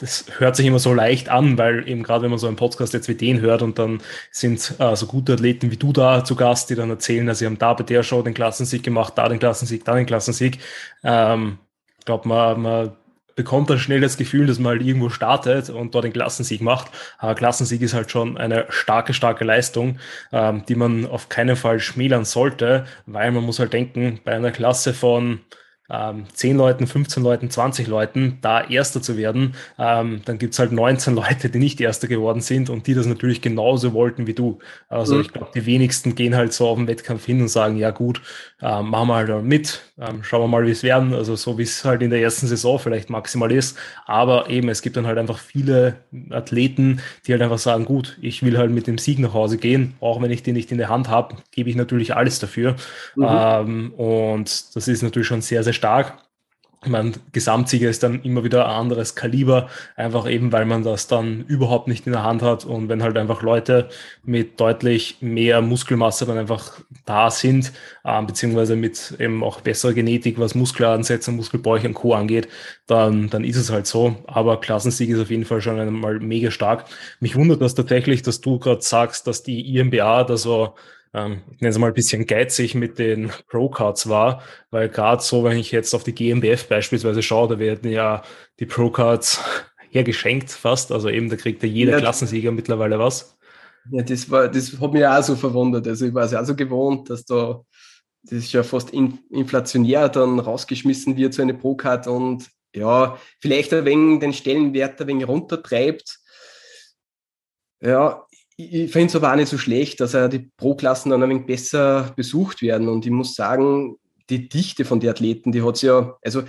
das 0.00 0.24
hört 0.38 0.56
sich 0.56 0.66
immer 0.66 0.78
so 0.78 0.92
leicht 0.92 1.28
an, 1.28 1.56
weil 1.56 1.88
eben 1.88 2.02
gerade 2.02 2.22
wenn 2.22 2.30
man 2.30 2.38
so 2.38 2.48
einen 2.48 2.56
Podcast 2.56 2.92
jetzt 2.92 3.08
wie 3.08 3.14
den 3.14 3.40
hört 3.40 3.62
und 3.62 3.78
dann 3.78 4.00
sind 4.30 4.74
äh, 4.78 4.96
so 4.96 5.06
gute 5.06 5.34
Athleten 5.34 5.70
wie 5.70 5.76
du 5.76 5.92
da 5.92 6.24
zu 6.24 6.34
Gast, 6.34 6.70
die 6.70 6.74
dann 6.74 6.90
erzählen, 6.90 7.26
dass 7.26 7.38
sie 7.38 7.46
haben 7.46 7.58
da 7.58 7.74
bei 7.74 7.84
der 7.84 8.02
Show 8.02 8.22
den 8.22 8.34
Klassensieg 8.34 8.82
gemacht, 8.82 9.14
da 9.16 9.28
den 9.28 9.38
Klassensieg, 9.38 9.84
da 9.84 9.94
den 9.94 10.06
Klassensieg. 10.06 10.58
Ähm, 11.04 11.58
ich 11.98 12.04
glaube, 12.04 12.26
man, 12.28 12.62
man 12.62 12.96
bekommt 13.36 13.70
dann 13.70 13.78
schnell 13.78 14.00
das 14.00 14.16
Gefühl, 14.16 14.46
dass 14.46 14.58
man 14.58 14.72
halt 14.72 14.82
irgendwo 14.82 15.08
startet 15.08 15.70
und 15.70 15.94
dort 15.94 16.04
den 16.04 16.12
Klassensieg 16.12 16.60
macht. 16.60 16.90
Aber 17.18 17.34
Klassensieg 17.34 17.80
ist 17.80 17.94
halt 17.94 18.10
schon 18.10 18.36
eine 18.36 18.66
starke, 18.70 19.14
starke 19.14 19.44
Leistung, 19.44 19.98
ähm, 20.32 20.64
die 20.68 20.74
man 20.74 21.06
auf 21.06 21.28
keinen 21.28 21.56
Fall 21.56 21.80
schmälern 21.80 22.24
sollte, 22.24 22.86
weil 23.06 23.30
man 23.30 23.44
muss 23.44 23.58
halt 23.58 23.72
denken, 23.72 24.20
bei 24.24 24.32
einer 24.32 24.50
Klasse 24.50 24.94
von 24.94 25.40
ähm, 25.90 26.24
10 26.32 26.56
Leuten, 26.56 26.86
15 26.86 27.22
Leuten, 27.22 27.50
20 27.50 27.86
Leuten 27.86 28.38
da 28.40 28.62
Erster 28.62 29.02
zu 29.02 29.16
werden, 29.16 29.54
ähm, 29.78 30.22
dann 30.24 30.38
gibt's 30.38 30.58
halt 30.58 30.72
19 30.72 31.14
Leute, 31.20 31.50
die 31.50 31.58
nicht 31.58 31.80
Erster 31.80 32.08
geworden 32.08 32.40
sind 32.40 32.70
und 32.70 32.86
die 32.86 32.94
das 32.94 33.06
natürlich 33.06 33.40
genauso 33.40 33.92
wollten 33.92 34.26
wie 34.26 34.34
du. 34.34 34.58
Also 34.88 35.16
mhm. 35.16 35.20
ich 35.22 35.32
glaube, 35.32 35.50
die 35.54 35.66
wenigsten 35.66 36.14
gehen 36.14 36.36
halt 36.36 36.52
so 36.52 36.68
auf 36.68 36.78
den 36.78 36.86
Wettkampf 36.86 37.26
hin 37.26 37.40
und 37.40 37.48
sagen, 37.48 37.76
ja 37.76 37.90
gut, 37.90 38.22
ähm, 38.62 38.90
machen 38.90 39.08
wir 39.08 39.14
halt 39.14 39.44
mit, 39.44 39.80
ähm, 39.98 40.22
schauen 40.22 40.42
wir 40.42 40.48
mal, 40.48 40.66
wie 40.66 40.70
es 40.70 40.82
werden. 40.82 41.14
Also 41.14 41.36
so 41.36 41.58
wie 41.58 41.62
es 41.62 41.84
halt 41.84 42.02
in 42.02 42.10
der 42.10 42.20
ersten 42.20 42.46
Saison 42.46 42.78
vielleicht 42.78 43.10
maximal 43.10 43.50
ist. 43.50 43.76
Aber 44.06 44.48
eben, 44.48 44.68
es 44.68 44.82
gibt 44.82 44.96
dann 44.96 45.06
halt 45.06 45.18
einfach 45.18 45.38
viele 45.38 45.96
Athleten, 46.30 47.00
die 47.26 47.32
halt 47.32 47.42
einfach 47.42 47.58
sagen, 47.58 47.84
gut, 47.84 48.18
ich 48.20 48.42
will 48.42 48.58
halt 48.58 48.70
mit 48.70 48.86
dem 48.86 48.98
Sieg 48.98 49.18
nach 49.18 49.34
Hause 49.34 49.58
gehen, 49.58 49.94
auch 50.00 50.20
wenn 50.20 50.30
ich 50.30 50.42
den 50.42 50.54
nicht 50.54 50.70
in 50.72 50.78
der 50.78 50.88
Hand 50.88 51.08
habe, 51.08 51.36
gebe 51.50 51.70
ich 51.70 51.76
natürlich 51.76 52.14
alles 52.14 52.38
dafür. 52.38 52.76
Mhm. 53.16 53.26
Ähm, 53.28 53.92
und 53.94 54.76
das 54.76 54.88
ist 54.88 55.02
natürlich 55.02 55.28
schon 55.28 55.40
sehr, 55.40 55.64
sehr 55.64 55.72
stark. 55.80 56.18
Mein 56.86 57.14
Gesamtsieger 57.32 57.90
ist 57.90 58.02
dann 58.02 58.22
immer 58.22 58.42
wieder 58.42 58.66
ein 58.66 58.74
anderes 58.74 59.14
Kaliber, 59.14 59.68
einfach 59.96 60.26
eben, 60.26 60.50
weil 60.50 60.64
man 60.64 60.82
das 60.82 61.08
dann 61.08 61.44
überhaupt 61.46 61.88
nicht 61.88 62.06
in 62.06 62.12
der 62.12 62.22
Hand 62.22 62.40
hat 62.40 62.64
und 62.64 62.88
wenn 62.88 63.02
halt 63.02 63.18
einfach 63.18 63.42
Leute 63.42 63.90
mit 64.22 64.58
deutlich 64.60 65.18
mehr 65.20 65.60
Muskelmasse 65.60 66.24
dann 66.24 66.38
einfach 66.38 66.80
da 67.04 67.30
sind, 67.30 67.72
äh, 68.04 68.22
beziehungsweise 68.22 68.76
mit 68.76 69.14
eben 69.18 69.44
auch 69.44 69.60
besserer 69.60 69.92
Genetik, 69.92 70.38
was 70.38 70.54
Muskelansätze, 70.54 71.32
Muskelbäuche 71.32 71.88
und 71.88 71.94
Co. 71.94 72.14
angeht, 72.14 72.48
dann, 72.86 73.28
dann 73.28 73.44
ist 73.44 73.56
es 73.56 73.70
halt 73.70 73.86
so. 73.86 74.16
Aber 74.26 74.58
Klassensieg 74.58 75.10
ist 75.10 75.20
auf 75.20 75.30
jeden 75.30 75.44
Fall 75.44 75.60
schon 75.60 75.78
einmal 75.78 76.18
mega 76.18 76.50
stark. 76.50 76.86
Mich 77.20 77.36
wundert 77.36 77.60
das 77.60 77.74
tatsächlich, 77.74 78.22
dass 78.22 78.40
du 78.40 78.58
gerade 78.58 78.80
sagst, 78.80 79.26
dass 79.26 79.42
die 79.42 79.76
IMBA 79.76 80.24
da 80.24 80.36
so 80.38 80.74
ähm, 81.12 81.42
ich 81.52 81.60
nenne 81.60 81.70
es 81.70 81.78
mal 81.78 81.88
ein 81.88 81.94
bisschen 81.94 82.26
geizig 82.26 82.74
mit 82.74 82.98
den 82.98 83.30
Pro-Cards 83.48 84.08
war, 84.08 84.42
weil 84.70 84.88
gerade 84.88 85.22
so, 85.22 85.44
wenn 85.44 85.58
ich 85.58 85.72
jetzt 85.72 85.94
auf 85.94 86.04
die 86.04 86.14
GmbF 86.14 86.68
beispielsweise 86.68 87.22
schaue, 87.22 87.48
da 87.48 87.58
werden 87.58 87.90
ja 87.90 88.22
die 88.58 88.66
Pro-Cards 88.66 89.40
hergeschenkt 89.90 90.50
fast, 90.50 90.92
also 90.92 91.08
eben 91.08 91.28
da 91.28 91.36
kriegt 91.36 91.62
ja 91.62 91.68
jeder 91.68 91.92
ja, 91.92 91.98
Klassensieger 91.98 92.52
mittlerweile 92.52 92.98
was. 92.98 93.36
Ja, 93.90 94.02
das 94.02 94.30
war, 94.30 94.48
das 94.48 94.78
hat 94.80 94.92
mich 94.92 95.06
auch 95.06 95.22
so 95.22 95.34
verwundert. 95.36 95.88
Also 95.88 96.06
ich 96.06 96.14
war 96.14 96.24
es 96.24 96.32
ja 96.32 96.40
auch 96.40 96.44
so 96.44 96.54
gewohnt, 96.54 97.10
dass 97.10 97.24
da 97.24 97.62
das 98.22 98.32
ist 98.32 98.52
ja 98.52 98.62
fast 98.62 98.90
in, 98.90 99.18
inflationär 99.30 100.08
dann 100.08 100.38
rausgeschmissen 100.38 101.16
wird, 101.16 101.34
so 101.34 101.42
eine 101.42 101.54
Pro-Card 101.54 102.06
und 102.06 102.50
ja, 102.74 103.18
vielleicht 103.40 103.72
ein 103.72 103.84
wenig 103.84 104.20
den 104.20 104.32
Stellenwert 104.32 105.00
ein 105.00 105.06
wenig 105.08 105.26
runtertreibt. 105.26 106.20
Ja, 107.82 108.26
ich 108.66 108.92
finde 108.92 109.08
es 109.08 109.16
aber 109.16 109.32
auch 109.32 109.36
nicht 109.36 109.48
so 109.48 109.58
schlecht, 109.58 110.00
dass 110.00 110.12
die 110.30 110.50
Pro-Klassen 110.56 111.10
dann 111.10 111.22
ein 111.22 111.30
wenig 111.30 111.46
besser 111.46 112.12
besucht 112.16 112.62
werden. 112.62 112.88
Und 112.88 113.04
ich 113.04 113.12
muss 113.12 113.34
sagen, 113.34 113.96
die 114.28 114.48
Dichte 114.48 114.84
von 114.84 115.00
den 115.00 115.10
Athleten, 115.10 115.52
die 115.52 115.62
hat 115.62 115.76
es 115.76 115.82
ja, 115.82 116.16
also 116.22 116.42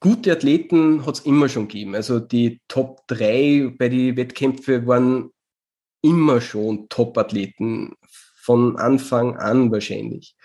gute 0.00 0.32
Athleten 0.32 1.04
hat 1.06 1.16
es 1.16 1.20
immer 1.20 1.48
schon 1.48 1.68
gegeben. 1.68 1.94
Also 1.94 2.20
die 2.20 2.60
Top 2.68 3.06
3 3.08 3.74
bei 3.78 3.88
den 3.88 4.16
Wettkämpfen 4.16 4.86
waren 4.86 5.30
immer 6.02 6.40
schon 6.40 6.88
Top-Athleten 6.88 7.94
von 8.42 8.76
Anfang 8.76 9.36
an 9.36 9.72
wahrscheinlich. 9.72 10.36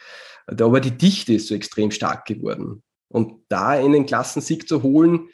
Aber 0.48 0.80
die 0.80 0.98
Dichte 0.98 1.34
ist 1.34 1.48
so 1.48 1.56
extrem 1.56 1.92
stark 1.92 2.26
geworden. 2.26 2.84
Und 3.10 3.44
da 3.50 3.70
einen 3.70 4.06
Klassensieg 4.06 4.68
zu 4.68 4.82
holen, 4.84 5.30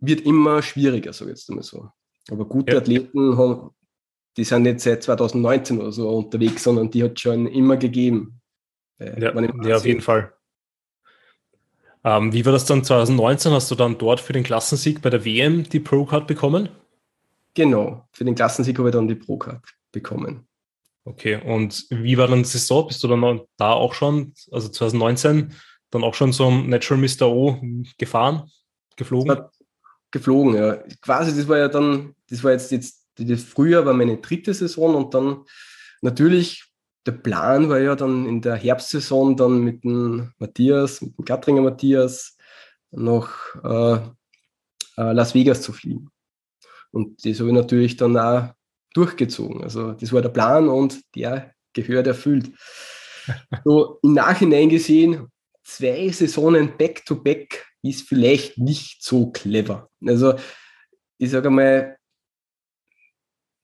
wird 0.00 0.22
immer 0.22 0.60
schwieriger, 0.62 1.12
so 1.12 1.26
jetzt 1.26 1.48
einmal 1.48 1.62
so. 1.62 1.88
Aber 2.30 2.46
gute 2.46 2.72
ja. 2.72 2.78
Athleten 2.78 3.38
haben, 3.38 3.70
die 4.36 4.44
sind 4.44 4.62
nicht 4.62 4.80
seit 4.80 5.02
2019 5.02 5.80
oder 5.80 5.92
so 5.92 6.08
unterwegs, 6.08 6.64
sondern 6.64 6.90
die 6.90 7.04
hat 7.04 7.18
schon 7.18 7.46
immer 7.46 7.76
gegeben. 7.76 8.40
Äh, 8.98 9.20
ja, 9.20 9.40
ja 9.62 9.76
auf 9.76 9.86
jeden 9.86 10.00
Fall. 10.00 10.32
Ähm, 12.04 12.32
wie 12.32 12.44
war 12.44 12.52
das 12.52 12.66
dann 12.66 12.84
2019? 12.84 13.52
Hast 13.52 13.70
du 13.70 13.74
dann 13.74 13.96
dort 13.96 14.20
für 14.20 14.32
den 14.32 14.42
Klassensieg 14.42 15.00
bei 15.00 15.10
der 15.10 15.24
WM 15.24 15.64
die 15.64 15.80
Pro-Card 15.80 16.26
bekommen? 16.26 16.68
Genau, 17.54 18.06
für 18.12 18.24
den 18.24 18.34
Klassensieg 18.34 18.78
habe 18.78 18.88
ich 18.88 18.94
dann 18.94 19.08
die 19.08 19.14
Pro-Card 19.14 19.62
bekommen. 19.92 20.46
Okay, 21.04 21.36
und 21.36 21.86
wie 21.90 22.18
war 22.18 22.28
dann 22.28 22.42
die 22.42 22.48
Saison? 22.48 22.88
Bist 22.88 23.02
du 23.02 23.08
dann 23.08 23.42
da 23.56 23.72
auch 23.72 23.94
schon, 23.94 24.34
also 24.50 24.68
2019, 24.68 25.54
dann 25.90 26.02
auch 26.02 26.14
schon 26.14 26.32
zum 26.32 26.68
Natural 26.68 27.00
Mr. 27.00 27.28
O 27.28 27.60
gefahren, 27.98 28.50
geflogen? 28.96 29.38
Geflogen, 30.10 30.54
ja. 30.54 30.76
Quasi, 31.00 31.36
das 31.36 31.48
war 31.48 31.58
ja 31.58 31.68
dann, 31.68 32.14
das 32.28 32.42
war 32.42 32.52
jetzt, 32.52 32.70
jetzt 32.72 33.03
das 33.16 33.42
Frühjahr 33.42 33.86
war 33.86 33.94
meine 33.94 34.18
dritte 34.18 34.54
Saison 34.54 34.94
und 34.94 35.14
dann 35.14 35.44
natürlich, 36.02 36.64
der 37.06 37.12
Plan 37.12 37.68
war 37.68 37.80
ja 37.80 37.94
dann 37.94 38.26
in 38.26 38.40
der 38.40 38.56
Herbstsaison 38.56 39.36
dann 39.36 39.62
mit 39.62 39.84
dem 39.84 40.32
Matthias, 40.38 41.00
mit 41.00 41.18
dem 41.18 41.24
Gattringer 41.24 41.62
Matthias 41.62 42.36
nach 42.90 43.54
äh, 43.62 43.94
äh 45.00 45.12
Las 45.12 45.34
Vegas 45.34 45.62
zu 45.62 45.72
fliegen. 45.72 46.10
Und 46.90 47.24
das 47.24 47.40
habe 47.40 47.48
ich 47.48 47.54
natürlich 47.54 47.96
dann 47.96 48.16
auch 48.16 48.52
durchgezogen. 48.94 49.62
Also 49.62 49.92
das 49.92 50.12
war 50.12 50.22
der 50.22 50.28
Plan 50.28 50.68
und 50.68 51.02
der 51.14 51.52
gehört 51.72 52.06
erfüllt. 52.06 52.52
So 53.64 53.98
im 54.02 54.14
Nachhinein 54.14 54.68
gesehen, 54.68 55.28
zwei 55.64 56.10
Saisonen 56.10 56.76
back-to-back 56.76 57.66
ist 57.82 58.08
vielleicht 58.08 58.58
nicht 58.58 59.02
so 59.02 59.30
clever. 59.30 59.90
Also 60.06 60.34
ich 61.18 61.30
sage 61.30 61.50
mal, 61.50 61.96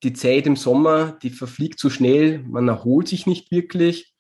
die 0.03 0.13
Zeit 0.13 0.47
im 0.47 0.57
Sommer, 0.57 1.19
die 1.23 1.31
verfliegt 1.31 1.79
so 1.79 1.91
schnell, 1.91 2.41
man 2.41 2.69
erholt 2.69 3.09
sich 3.09 3.27
nicht 3.27 3.51
wirklich. 3.51 4.15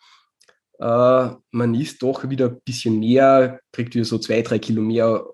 Äh, 0.78 1.30
man 1.50 1.74
isst 1.74 2.02
doch 2.02 2.28
wieder 2.28 2.48
ein 2.48 2.60
bisschen 2.64 2.98
mehr, 3.00 3.60
kriegt 3.72 3.94
wieder 3.94 4.04
so 4.04 4.18
zwei, 4.18 4.42
drei 4.42 4.58
Kilo 4.58 4.82
mehr 4.82 5.26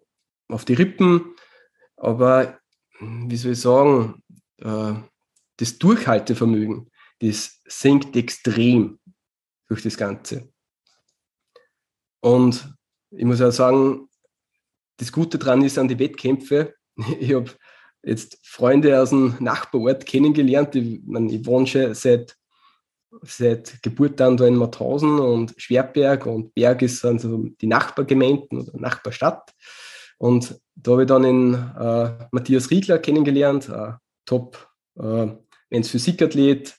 auf 0.49 0.65
die 0.65 0.75
Rippen. 0.75 1.35
Aber 1.97 2.59
wie 3.01 3.37
soll 3.37 3.53
ich 3.53 3.61
sagen, 3.61 4.23
äh, 4.59 4.95
das 5.57 5.79
Durchhaltevermögen, 5.79 6.91
das 7.21 7.61
sinkt 7.67 8.15
extrem 8.17 8.99
durch 9.69 9.83
das 9.83 9.97
Ganze. 9.97 10.53
Und 12.21 12.75
ich 13.11 13.25
muss 13.25 13.41
auch 13.41 13.51
sagen, 13.51 14.09
das 14.99 15.13
Gute 15.13 15.39
daran 15.39 15.63
ist 15.63 15.79
an 15.79 15.89
die 15.89 15.99
Wettkämpfe. 15.99 16.75
Ich 17.21 17.35
habe 17.35 17.51
jetzt 18.07 18.39
Freunde 18.43 19.01
aus 19.01 19.11
dem 19.11 19.37
Nachbarort 19.41 20.07
kennengelernt. 20.07 20.75
Ich, 20.75 21.01
meine, 21.05 21.33
ich 21.33 21.45
wohne 21.45 21.67
schon 21.67 21.95
seit, 21.95 22.37
seit 23.23 23.83
Geburt 23.83 24.21
an 24.21 24.37
da 24.37 24.47
in 24.47 24.57
Mauthausen 24.57 25.19
und 25.19 25.55
Schwerberg 25.57 26.27
und 26.27 26.55
Berg 26.55 26.83
ist 26.83 27.01
sind 27.01 27.21
so 27.21 27.45
die 27.61 27.67
Nachbargemeinden 27.67 28.61
oder 28.61 28.79
Nachbarstadt. 28.79 29.53
Und 30.19 30.59
da 30.77 30.93
habe 30.93 31.03
ich 31.03 31.09
dann 31.09 31.23
den 31.23 31.55
äh, 31.55 32.27
Matthias 32.31 32.71
Riegler 32.71 32.99
kennengelernt, 32.99 33.69
äh, 33.69 33.93
Top 34.25 34.69
äh, 34.99 35.83
Physikathlet, 35.83 36.75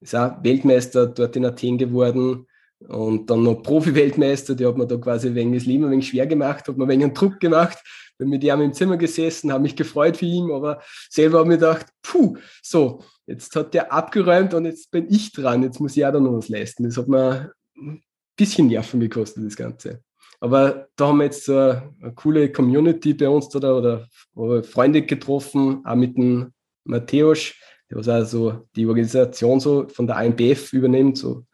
ist 0.00 0.16
auch 0.16 0.42
Weltmeister 0.42 1.06
dort 1.06 1.36
in 1.36 1.44
Athen 1.44 1.78
geworden 1.78 2.46
und 2.88 3.30
dann 3.30 3.42
noch 3.42 3.62
Profi-Weltmeister, 3.62 4.54
die 4.54 4.66
hat 4.66 4.76
mir 4.76 4.86
da 4.86 4.96
quasi 4.96 5.34
wegen 5.34 5.52
das 5.52 5.66
Leben 5.66 5.84
ein 5.84 5.92
wenig 5.92 6.08
schwer 6.08 6.26
gemacht, 6.26 6.68
hat 6.68 6.76
mir 6.76 6.88
wenig 6.88 7.04
einen 7.04 7.14
Druck 7.14 7.40
gemacht, 7.40 7.78
bin 8.18 8.28
mit 8.28 8.44
ihm 8.44 8.60
im 8.60 8.72
Zimmer 8.72 8.96
gesessen, 8.96 9.52
habe 9.52 9.62
mich 9.62 9.76
gefreut 9.76 10.16
für 10.16 10.26
ihn, 10.26 10.50
aber 10.50 10.80
selber 11.10 11.38
habe 11.38 11.52
ich 11.52 11.60
mir 11.60 11.66
gedacht, 11.66 11.86
puh, 12.02 12.36
so, 12.62 13.02
jetzt 13.26 13.54
hat 13.56 13.74
der 13.74 13.92
abgeräumt 13.92 14.54
und 14.54 14.64
jetzt 14.64 14.90
bin 14.90 15.06
ich 15.10 15.32
dran, 15.32 15.62
jetzt 15.62 15.80
muss 15.80 15.96
ich 15.96 16.04
auch 16.06 16.12
da 16.12 16.20
noch 16.20 16.36
was 16.36 16.48
leisten. 16.48 16.84
Das 16.84 16.96
hat 16.96 17.08
mir 17.08 17.52
ein 17.76 18.02
bisschen 18.36 18.68
Nerven 18.68 19.00
gekostet, 19.00 19.44
das 19.44 19.56
Ganze. 19.56 20.02
Aber 20.40 20.88
da 20.96 21.08
haben 21.08 21.18
wir 21.18 21.24
jetzt 21.24 21.48
eine, 21.48 21.94
eine 22.00 22.14
coole 22.14 22.50
Community 22.50 23.14
bei 23.14 23.28
uns 23.28 23.48
da 23.48 23.72
oder, 23.72 24.08
oder 24.34 24.64
Freunde 24.64 25.02
getroffen, 25.02 25.82
auch 25.84 25.94
mit 25.94 26.16
dem 26.16 26.52
Matthäus, 26.84 27.52
der 27.90 27.98
was 27.98 28.08
also 28.08 28.68
die 28.74 28.86
Organisation 28.86 29.60
so 29.60 29.86
von 29.88 30.06
der 30.06 30.16
AMBF 30.16 30.72
übernimmt, 30.72 31.18
so 31.18 31.44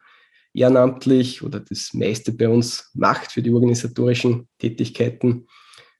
ehrenamtlich 0.53 1.43
oder 1.43 1.59
das 1.59 1.93
meiste 1.93 2.31
bei 2.31 2.49
uns 2.49 2.89
macht 2.93 3.31
für 3.31 3.41
die 3.41 3.51
organisatorischen 3.51 4.47
Tätigkeiten. 4.57 5.47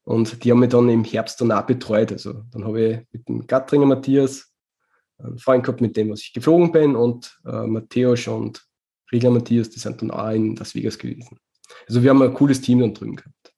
Und 0.04 0.44
die 0.44 0.52
haben 0.52 0.60
mich 0.60 0.70
dann 0.70 0.90
im 0.90 1.04
Herbst 1.04 1.40
dann 1.40 1.52
auch 1.52 1.66
betreut. 1.66 2.12
Also 2.12 2.42
dann 2.52 2.66
habe 2.66 2.82
ich 2.82 3.00
mit 3.12 3.28
dem 3.28 3.46
Gattringer 3.46 3.86
Matthias 3.86 4.52
einen 5.20 5.38
Freund 5.38 5.64
gehabt, 5.64 5.82
mit 5.82 5.96
dem 5.98 6.10
was 6.10 6.22
ich 6.22 6.34
geflogen 6.34 6.72
bin 6.72 6.96
und 6.96 7.40
äh, 7.46 7.68
Matthäus 7.68 8.28
und 8.28 8.66
Riegler 9.12 9.32
Matthias, 9.32 9.70
die 9.70 9.80
sind 9.80 10.02
dann 10.02 10.12
auch 10.12 10.30
in 10.30 10.56
Las 10.56 10.76
Vegas 10.76 10.98
gewesen. 10.98 11.40
Also 11.88 12.04
wir 12.04 12.10
haben 12.10 12.22
ein 12.22 12.34
cooles 12.34 12.62
Team 12.62 12.80
dann 12.80 12.94
drüben 12.94 13.16
gehabt. 13.16 13.54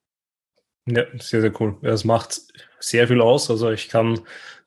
Ja, 0.88 1.04
sehr, 1.20 1.42
sehr 1.42 1.62
cool. 1.62 1.78
Es 1.84 2.04
macht 2.04 2.42
sehr 2.80 3.08
viel 3.08 3.22
aus. 3.22 3.50
Also 3.52 3.70
ich 3.70 3.89
kann 3.89 4.20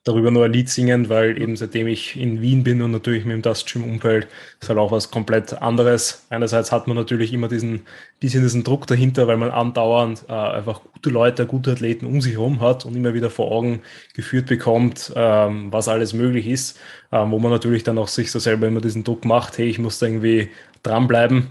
darüber 0.05 0.29
nur 0.29 0.45
ein 0.45 0.53
Lied 0.53 0.69
singen, 0.69 1.09
weil 1.09 1.41
eben 1.41 1.55
seitdem 1.57 1.87
ich 1.87 2.15
in 2.15 2.39
Wien 2.39 2.63
bin 2.63 2.81
und 2.83 2.91
natürlich 2.91 3.25
mit 3.25 3.33
dem 3.33 3.41
Dust 3.41 3.67
Gym 3.67 3.83
Umfeld 3.83 4.27
ist 4.61 4.69
halt 4.69 4.77
auch 4.77 4.91
was 4.91 5.09
komplett 5.09 5.53
anderes. 5.61 6.27
Einerseits 6.29 6.71
hat 6.71 6.87
man 6.87 6.95
natürlich 6.95 7.33
immer 7.33 7.47
diesen 7.47 7.81
bisschen 8.19 8.43
diesen 8.43 8.63
Druck 8.63 8.85
dahinter, 8.85 9.27
weil 9.27 9.37
man 9.37 9.49
andauernd 9.49 10.25
äh, 10.29 10.33
einfach 10.33 10.81
gute 10.93 11.09
Leute, 11.09 11.47
gute 11.47 11.71
Athleten 11.71 12.05
um 12.05 12.21
sich 12.21 12.33
herum 12.33 12.61
hat 12.61 12.85
und 12.85 12.95
immer 12.95 13.15
wieder 13.15 13.31
vor 13.31 13.51
Augen 13.51 13.81
geführt 14.13 14.45
bekommt, 14.45 15.11
ähm, 15.15 15.73
was 15.73 15.87
alles 15.87 16.13
möglich 16.13 16.47
ist, 16.47 16.79
ähm, 17.11 17.31
wo 17.31 17.39
man 17.39 17.51
natürlich 17.51 17.83
dann 17.83 17.97
auch 17.97 18.07
sich 18.07 18.31
so 18.31 18.37
selber 18.37 18.67
immer 18.67 18.81
diesen 18.81 19.03
Druck 19.03 19.25
macht, 19.25 19.57
hey, 19.57 19.67
ich 19.67 19.79
muss 19.79 19.97
da 19.97 20.05
irgendwie 20.05 20.49
dranbleiben 20.83 21.49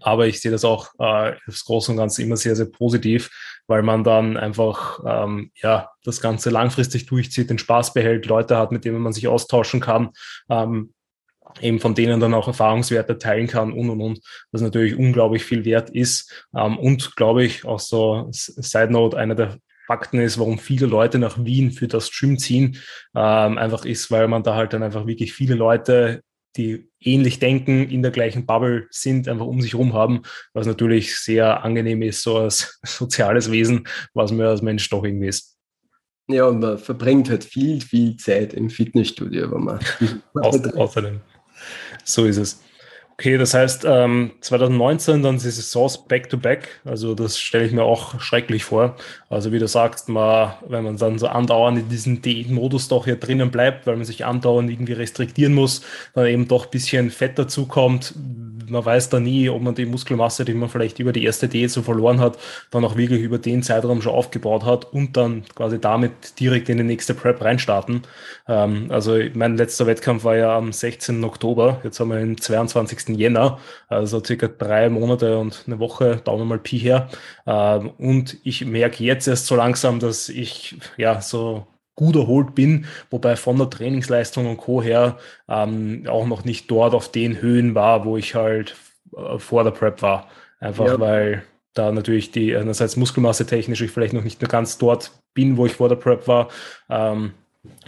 aber 0.00 0.26
ich 0.26 0.40
sehe 0.40 0.50
das 0.50 0.64
auch 0.64 0.88
äh, 0.98 1.32
aufs 1.48 1.64
Große 1.64 1.90
und 1.90 1.98
Ganze 1.98 2.22
immer 2.22 2.36
sehr, 2.36 2.56
sehr 2.56 2.66
positiv, 2.66 3.30
weil 3.70 3.84
man 3.84 4.02
dann 4.02 4.36
einfach 4.36 4.98
ähm, 5.06 5.52
ja, 5.54 5.90
das 6.02 6.20
Ganze 6.20 6.50
langfristig 6.50 7.06
durchzieht, 7.06 7.50
den 7.50 7.58
Spaß 7.58 7.94
behält, 7.94 8.26
Leute 8.26 8.56
hat, 8.58 8.72
mit 8.72 8.84
denen 8.84 9.00
man 9.00 9.12
sich 9.12 9.28
austauschen 9.28 9.80
kann, 9.80 10.10
ähm, 10.48 10.92
eben 11.60 11.78
von 11.78 11.94
denen 11.94 12.18
dann 12.18 12.34
auch 12.34 12.48
Erfahrungswerte 12.48 13.16
teilen 13.16 13.46
kann 13.46 13.72
und 13.72 13.88
und 13.88 14.00
und, 14.00 14.20
was 14.50 14.60
natürlich 14.60 14.96
unglaublich 14.96 15.44
viel 15.44 15.64
wert 15.64 15.88
ist. 15.88 16.48
Ähm, 16.52 16.78
und 16.78 17.14
glaube 17.14 17.44
ich, 17.44 17.64
auch 17.64 17.78
so 17.78 18.26
Side 18.32 18.90
Note, 18.90 19.16
einer 19.16 19.36
der 19.36 19.58
Fakten 19.86 20.18
ist, 20.18 20.40
warum 20.40 20.58
viele 20.58 20.86
Leute 20.86 21.20
nach 21.20 21.44
Wien 21.44 21.70
für 21.70 21.86
das 21.86 22.10
Gym 22.10 22.38
ziehen, 22.38 22.76
ähm, 23.14 23.56
einfach 23.56 23.84
ist, 23.84 24.10
weil 24.10 24.26
man 24.26 24.42
da 24.42 24.56
halt 24.56 24.72
dann 24.72 24.82
einfach 24.82 25.06
wirklich 25.06 25.32
viele 25.32 25.54
Leute 25.54 26.22
die 26.56 26.90
ähnlich 27.00 27.38
denken, 27.38 27.88
in 27.88 28.02
der 28.02 28.10
gleichen 28.10 28.46
Bubble 28.46 28.86
sind, 28.90 29.28
einfach 29.28 29.46
um 29.46 29.60
sich 29.60 29.72
herum 29.72 29.94
haben, 29.94 30.22
was 30.52 30.66
natürlich 30.66 31.16
sehr 31.18 31.64
angenehm 31.64 32.02
ist, 32.02 32.22
so 32.22 32.38
als 32.38 32.78
soziales 32.84 33.50
Wesen, 33.50 33.86
was 34.14 34.32
man 34.32 34.46
als 34.46 34.62
Mensch 34.62 34.88
doch 34.88 35.04
irgendwie 35.04 35.28
ist. 35.28 35.56
Ja, 36.28 36.44
und 36.44 36.60
man 36.60 36.78
verbringt 36.78 37.28
halt 37.28 37.44
viel, 37.44 37.80
viel 37.80 38.16
Zeit 38.16 38.54
im 38.54 38.70
Fitnessstudio, 38.70 39.50
wenn 39.50 39.64
man 39.64 39.80
außerdem. 40.34 41.20
So 42.04 42.24
ist 42.24 42.36
es. 42.36 42.62
Okay, 43.20 43.36
das 43.36 43.52
heißt, 43.52 43.84
ähm, 43.86 44.30
2019 44.40 45.22
dann 45.22 45.36
die 45.36 45.50
Saisons 45.50 46.06
back-to-back, 46.06 46.80
also 46.86 47.14
das 47.14 47.38
stelle 47.38 47.66
ich 47.66 47.72
mir 47.72 47.82
auch 47.82 48.18
schrecklich 48.18 48.64
vor. 48.64 48.96
Also 49.28 49.52
wie 49.52 49.58
du 49.58 49.68
sagst, 49.68 50.08
man, 50.08 50.54
wenn 50.66 50.84
man 50.84 50.96
dann 50.96 51.18
so 51.18 51.26
andauernd 51.26 51.80
in 51.80 51.88
diesem 51.90 52.22
Diätmodus 52.22 52.88
doch 52.88 53.04
hier 53.04 53.16
drinnen 53.16 53.50
bleibt, 53.50 53.86
weil 53.86 53.96
man 53.96 54.06
sich 54.06 54.24
andauernd 54.24 54.70
irgendwie 54.70 54.94
restriktieren 54.94 55.52
muss, 55.52 55.82
dann 56.14 56.28
eben 56.28 56.48
doch 56.48 56.64
ein 56.64 56.70
bisschen 56.70 57.10
Fett 57.10 57.38
dazukommt, 57.38 58.14
man 58.70 58.84
weiß 58.84 59.08
da 59.08 59.20
nie, 59.20 59.48
ob 59.48 59.62
man 59.62 59.74
die 59.74 59.86
Muskelmasse, 59.86 60.44
die 60.44 60.54
man 60.54 60.68
vielleicht 60.68 60.98
über 60.98 61.12
die 61.12 61.24
erste 61.24 61.48
Diät 61.48 61.70
so 61.70 61.82
verloren 61.82 62.20
hat, 62.20 62.38
dann 62.70 62.84
auch 62.84 62.96
wirklich 62.96 63.20
über 63.22 63.38
den 63.38 63.62
Zeitraum 63.62 64.02
schon 64.02 64.12
aufgebaut 64.12 64.64
hat 64.64 64.92
und 64.92 65.16
dann 65.16 65.44
quasi 65.54 65.80
damit 65.80 66.38
direkt 66.40 66.68
in 66.68 66.78
die 66.78 66.84
nächste 66.84 67.14
Prep 67.14 67.42
reinstarten. 67.42 68.02
Ähm, 68.48 68.86
also 68.90 69.18
mein 69.34 69.56
letzter 69.56 69.86
Wettkampf 69.86 70.24
war 70.24 70.36
ja 70.36 70.56
am 70.56 70.72
16. 70.72 71.22
Oktober, 71.24 71.80
jetzt 71.84 72.00
haben 72.00 72.10
wir 72.10 72.18
den 72.18 72.38
22. 72.38 73.16
Jänner, 73.16 73.58
also 73.88 74.22
circa 74.22 74.48
drei 74.48 74.88
Monate 74.88 75.38
und 75.38 75.64
eine 75.66 75.78
Woche, 75.78 76.16
Daumen 76.24 76.48
mal 76.48 76.58
Pi 76.58 76.78
her. 76.78 77.08
Ähm, 77.46 77.90
und 77.98 78.38
ich 78.44 78.64
merke 78.64 79.04
jetzt 79.04 79.28
erst 79.28 79.46
so 79.46 79.56
langsam, 79.56 79.98
dass 80.00 80.28
ich 80.28 80.76
ja 80.96 81.20
so 81.20 81.66
gut 81.94 82.16
erholt 82.16 82.54
bin, 82.54 82.86
wobei 83.10 83.36
von 83.36 83.58
der 83.58 83.70
Trainingsleistung 83.70 84.46
und 84.46 84.56
Co. 84.56 84.82
her 84.82 85.18
ähm, 85.48 86.04
auch 86.08 86.26
noch 86.26 86.44
nicht 86.44 86.70
dort 86.70 86.94
auf 86.94 87.10
den 87.10 87.40
Höhen 87.40 87.74
war, 87.74 88.04
wo 88.04 88.16
ich 88.16 88.34
halt 88.34 88.76
äh, 89.16 89.38
vor 89.38 89.64
der 89.64 89.70
Prep 89.72 90.02
war. 90.02 90.28
Einfach 90.60 90.86
ja. 90.86 91.00
weil 91.00 91.42
da 91.74 91.92
natürlich 91.92 92.32
die, 92.32 92.56
einerseits 92.56 92.96
Muskelmasse 92.96 93.46
technisch 93.46 93.80
ich 93.80 93.90
vielleicht 93.90 94.12
noch 94.12 94.24
nicht 94.24 94.40
ganz 94.48 94.78
dort 94.78 95.12
bin, 95.34 95.56
wo 95.56 95.66
ich 95.66 95.72
vor 95.72 95.88
der 95.88 95.96
Prep 95.96 96.26
war. 96.26 96.48
Ähm, 96.88 97.32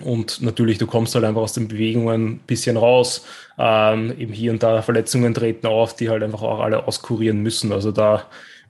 und 0.04 0.42
natürlich, 0.42 0.78
du 0.78 0.86
kommst 0.86 1.14
halt 1.14 1.24
einfach 1.24 1.40
aus 1.40 1.54
den 1.54 1.68
Bewegungen 1.68 2.26
ein 2.26 2.38
bisschen 2.40 2.76
raus. 2.76 3.24
Ähm, 3.58 4.14
eben 4.18 4.32
hier 4.32 4.52
und 4.52 4.62
da 4.62 4.82
Verletzungen 4.82 5.32
treten 5.32 5.66
auf, 5.66 5.96
die 5.96 6.10
halt 6.10 6.22
einfach 6.22 6.42
auch 6.42 6.60
alle 6.60 6.86
auskurieren 6.86 7.40
müssen. 7.40 7.72
Also 7.72 7.90
da 7.90 8.24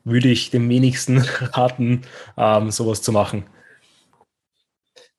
würde 0.04 0.28
ich 0.28 0.50
dem 0.50 0.68
wenigsten 0.68 1.18
raten, 1.40 2.02
ähm, 2.36 2.70
sowas 2.70 3.02
zu 3.02 3.12
machen. 3.12 3.44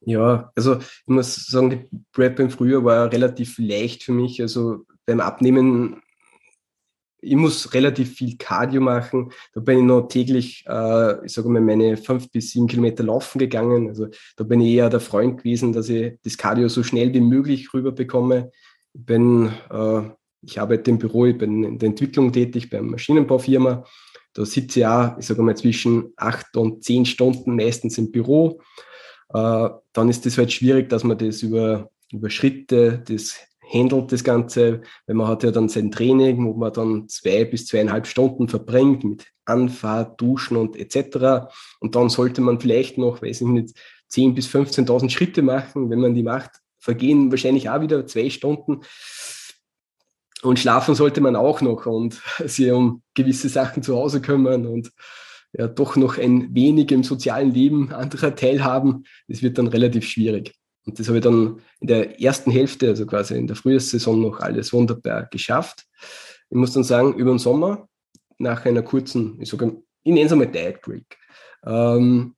Ja, 0.06 0.52
also 0.56 0.78
ich 0.78 1.08
muss 1.08 1.48
sagen, 1.48 1.70
die 1.70 2.00
Prep 2.12 2.40
im 2.40 2.50
Frühjahr 2.50 2.84
war 2.84 3.12
relativ 3.12 3.58
leicht 3.58 4.04
für 4.04 4.12
mich. 4.12 4.42
Also 4.42 4.86
beim 5.06 5.22
Abnehmen, 5.22 6.02
ich 7.22 7.36
muss 7.36 7.74
relativ 7.74 8.16
viel 8.16 8.38
Cardio 8.38 8.82
machen. 8.82 9.32
Da 9.54 9.62
bin 9.62 9.80
ich 9.80 9.84
noch 9.86 10.08
täglich, 10.08 10.66
äh, 10.68 11.26
ich 11.26 11.32
sage 11.32 11.48
mal, 11.50 11.62
meine 11.62 11.96
fünf 11.96 12.30
bis 12.32 12.52
sieben 12.52 12.68
Kilometer 12.68 13.04
laufen 13.04 13.40
gegangen. 13.40 13.88
Also 13.88 14.08
da 14.36 14.44
bin 14.44 14.60
ich 14.60 14.74
eher 14.74 14.90
der 14.90 15.00
Freund 15.00 15.38
gewesen, 15.38 15.72
dass 15.72 15.88
ich 15.88 16.18
das 16.24 16.38
Cardio 16.38 16.68
so 16.68 16.84
schnell 16.84 17.14
wie 17.14 17.22
möglich 17.22 17.74
rüberbekomme. 17.74 18.52
Ich 18.94 19.06
bin, 19.06 19.54
äh, 19.72 20.02
ich 20.42 20.60
arbeite 20.60 20.92
im 20.92 21.00
Büro, 21.00 21.26
ich 21.28 21.38
bin 21.38 21.64
in 21.64 21.80
der 21.80 21.90
Entwicklung 21.90 22.34
tätig 22.34 22.70
beim 22.70 22.88
Maschinenbaufirma. 22.88 23.86
Da 24.34 24.46
sitze 24.46 24.80
ich 24.80 24.86
auch, 24.86 25.18
ich 25.18 25.28
sage 25.28 25.44
mal, 25.44 25.56
zwischen 25.56 26.12
acht 26.18 26.58
und 26.58 26.84
zehn 26.84 27.06
Stunden 27.06 27.56
meistens 27.56 27.98
im 27.98 28.12
Büro 28.12 28.60
äh, 29.34 29.70
dann 29.94 30.10
ist 30.10 30.26
das 30.26 30.38
halt 30.38 30.52
schwierig, 30.52 30.90
dass 30.90 31.04
man 31.04 31.18
das 31.18 31.42
über, 31.42 31.90
über 32.12 32.30
Schritte, 32.30 33.04
das 33.08 33.36
handelt 33.72 34.12
das 34.12 34.24
Ganze, 34.24 34.82
weil 35.08 35.16
man 35.16 35.28
hat 35.28 35.44
ja 35.44 35.52
dann 35.52 35.70
sein 35.70 35.92
Training, 35.92 36.46
wo 36.46 36.54
man 36.54 36.74
dann 36.74 37.10
zwei 37.10 37.46
bis 37.46 37.66
zweieinhalb 37.66 38.06
Stunden 38.06 38.48
verbringt 38.48 39.04
mit 39.04 39.26
Anfahrt, 39.46 40.22
Duschen 40.22 40.58
und 40.58 40.76
etc. 40.76 41.48
Und 41.80 41.96
dann 41.96 42.10
sollte 42.10 42.42
man 42.42 42.60
vielleicht 42.60 42.98
noch, 42.98 43.22
weiß 43.22 43.42
ich 43.42 43.48
nicht, 43.48 43.76
10.000 44.12 44.34
bis 44.36 44.48
15.000 44.48 45.10
Schritte 45.10 45.42
machen. 45.42 45.90
Wenn 45.90 46.00
man 46.00 46.14
die 46.14 46.24
macht, 46.24 46.52
vergehen 46.78 47.32
wahrscheinlich 47.32 47.70
auch 47.70 47.82
wieder 47.82 48.06
zwei 48.06 48.30
Stunden. 48.30 48.82
Und 50.44 50.60
schlafen 50.60 50.94
sollte 50.94 51.22
man 51.22 51.36
auch 51.36 51.62
noch 51.62 51.86
und 51.86 52.22
sich 52.46 52.72
um 52.72 53.02
gewisse 53.14 53.50
Sachen 53.50 53.82
zu 53.82 53.96
Hause 53.96 54.22
kümmern 54.22 54.68
und 54.68 54.92
ja 55.54 55.68
doch 55.68 55.96
noch 55.96 56.18
ein 56.18 56.54
wenig 56.54 56.92
im 56.92 57.04
sozialen 57.04 57.54
Leben 57.54 57.92
anderer 57.92 58.36
teilhaben, 58.36 59.06
das 59.28 59.42
wird 59.42 59.58
dann 59.58 59.68
relativ 59.68 60.08
schwierig. 60.08 60.54
Und 60.86 61.00
das 61.00 61.08
habe 61.08 61.20
ich 61.20 61.24
dann 61.24 61.62
in 61.80 61.88
der 61.88 62.20
ersten 62.22 62.52
Hälfte, 62.52 62.90
also 62.90 63.06
quasi 63.06 63.38
in 63.38 63.48
der 63.48 63.56
Frühjahrssaison, 63.56 64.22
noch 64.22 64.40
alles 64.40 64.74
wunderbar 64.74 65.28
geschafft. 65.32 65.86
Ich 66.50 66.58
muss 66.58 66.74
dann 66.74 66.84
sagen, 66.84 67.14
über 67.14 67.32
den 67.32 67.40
Sommer, 67.40 67.88
nach 68.38 68.66
einer 68.66 68.82
kurzen, 68.82 69.40
ich 69.40 69.50
sage, 69.50 69.82
ich 70.04 70.14
nenne 70.14 70.26
es 70.26 70.32
einmal 70.32 70.48
Diet 70.48 70.82
Break, 70.82 71.18
ähm, 71.66 72.36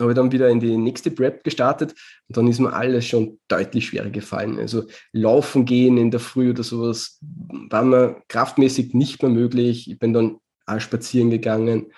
habe 0.00 0.12
ich 0.12 0.16
dann 0.16 0.32
wieder 0.32 0.48
in 0.48 0.60
die 0.60 0.76
nächste 0.76 1.10
Prep 1.10 1.44
gestartet 1.44 1.94
und 2.28 2.36
dann 2.36 2.48
ist 2.48 2.58
mir 2.58 2.72
alles 2.72 3.06
schon 3.06 3.38
deutlich 3.48 3.86
schwerer 3.86 4.10
gefallen. 4.10 4.58
Also 4.58 4.84
laufen 5.12 5.64
gehen 5.64 5.96
in 5.96 6.10
der 6.10 6.20
Früh 6.20 6.50
oder 6.50 6.62
sowas 6.62 7.18
war 7.20 7.84
mir 7.84 8.22
kraftmäßig 8.28 8.94
nicht 8.94 9.22
mehr 9.22 9.30
möglich. 9.30 9.90
Ich 9.90 9.98
bin 9.98 10.12
dann 10.12 10.38
auch 10.66 10.80
spazieren 10.80 11.30
gegangen. 11.30 11.92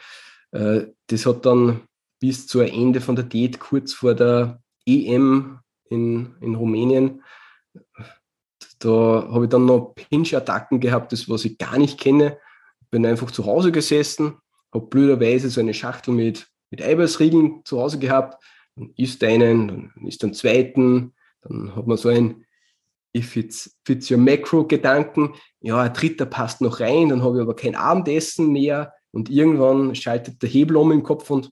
Äh, 0.54 0.86
das 1.08 1.26
hat 1.26 1.44
dann 1.44 1.82
bis 2.20 2.46
zur 2.46 2.66
Ende 2.66 3.00
von 3.00 3.16
der 3.16 3.24
Diät 3.24 3.60
kurz 3.60 3.92
vor 3.92 4.14
der 4.14 4.62
EM 4.86 5.58
in, 5.90 6.34
in 6.40 6.54
Rumänien, 6.54 7.22
da 8.78 9.28
habe 9.30 9.44
ich 9.44 9.50
dann 9.50 9.66
noch 9.66 9.94
Pinch-Attacken 9.94 10.80
gehabt, 10.80 11.12
das 11.12 11.28
was 11.28 11.44
ich 11.44 11.58
gar 11.58 11.78
nicht 11.78 11.98
kenne. 11.98 12.38
Bin 12.90 13.06
einfach 13.06 13.30
zu 13.30 13.46
Hause 13.46 13.72
gesessen, 13.72 14.36
habe 14.72 14.86
blöderweise 14.86 15.48
so 15.48 15.60
eine 15.60 15.74
Schachtel 15.74 16.12
mit, 16.12 16.48
mit 16.70 16.82
Eiweißriegeln 16.82 17.62
zu 17.64 17.80
Hause 17.80 17.98
gehabt. 17.98 18.42
Dann 18.76 18.92
isst 18.96 19.24
einen, 19.24 19.92
dann 19.94 20.06
isst 20.06 20.22
einen 20.22 20.34
zweiten, 20.34 21.14
dann 21.42 21.74
hat 21.74 21.86
man 21.86 21.96
so 21.96 22.10
ein 22.10 22.44
if 23.16 23.36
it's, 23.36 23.78
if 23.88 23.96
it's 23.96 24.10
your 24.10 24.18
macro-Gedanken, 24.18 25.34
ja, 25.60 25.80
ein 25.80 25.92
dritter 25.92 26.26
passt 26.26 26.60
noch 26.60 26.80
rein, 26.80 27.08
dann 27.08 27.22
habe 27.22 27.36
ich 27.36 27.42
aber 27.42 27.54
kein 27.54 27.76
Abendessen 27.76 28.50
mehr, 28.50 28.92
und 29.14 29.30
irgendwann 29.30 29.94
schaltet 29.94 30.42
der 30.42 30.48
Hebel 30.48 30.76
um 30.76 30.92
im 30.92 31.02
Kopf 31.02 31.30
und 31.30 31.50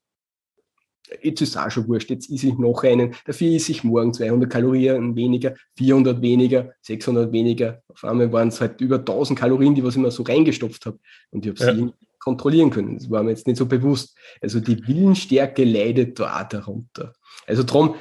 jetzt 1.22 1.40
ist 1.40 1.50
es 1.50 1.56
auch 1.56 1.70
schon 1.70 1.86
wurscht, 1.88 2.10
jetzt 2.10 2.30
esse 2.30 2.48
ich 2.48 2.58
noch 2.58 2.82
einen, 2.84 3.14
dafür 3.24 3.54
esse 3.54 3.72
ich 3.72 3.84
morgen 3.84 4.12
200 4.12 4.50
Kalorien 4.50 5.14
weniger, 5.14 5.54
400 5.76 6.20
weniger, 6.22 6.72
600 6.82 7.32
weniger. 7.32 7.82
Auf 7.88 8.04
einmal 8.04 8.32
waren 8.32 8.48
es 8.48 8.60
halt 8.60 8.80
über 8.80 8.96
1000 8.96 9.38
Kalorien, 9.38 9.74
die 9.74 9.84
was 9.84 9.94
ich 9.94 10.00
immer 10.00 10.10
so 10.10 10.22
reingestopft 10.22 10.86
habe. 10.86 10.98
Und 11.30 11.44
ich 11.46 11.52
habe 11.52 11.64
ja. 11.64 11.74
sie 11.74 11.92
kontrollieren 12.18 12.70
können. 12.70 12.98
Das 12.98 13.10
war 13.10 13.22
mir 13.22 13.30
jetzt 13.30 13.46
nicht 13.46 13.56
so 13.56 13.66
bewusst. 13.66 14.16
Also 14.40 14.60
die 14.60 14.86
Willensstärke 14.86 15.64
leidet 15.64 16.18
da 16.18 16.40
auch 16.40 16.48
darunter. 16.48 17.12
Also 17.46 17.62
darum 17.62 17.96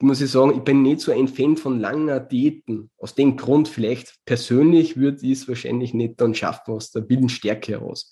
muss 0.00 0.20
ich 0.20 0.30
sagen, 0.30 0.54
ich 0.56 0.62
bin 0.62 0.82
nicht 0.82 1.00
so 1.00 1.12
ein 1.12 1.28
Fan 1.28 1.56
von 1.56 1.80
langer 1.80 2.20
Diäten. 2.20 2.90
Aus 2.98 3.14
dem 3.14 3.36
Grund 3.36 3.68
vielleicht 3.68 4.14
persönlich 4.24 4.96
würde 4.96 5.26
ich 5.26 5.32
es 5.32 5.48
wahrscheinlich 5.48 5.94
nicht 5.94 6.20
dann 6.20 6.34
schaffen 6.34 6.74
aus 6.74 6.90
der 6.90 7.08
Willensstärke 7.08 7.72
heraus. 7.72 8.10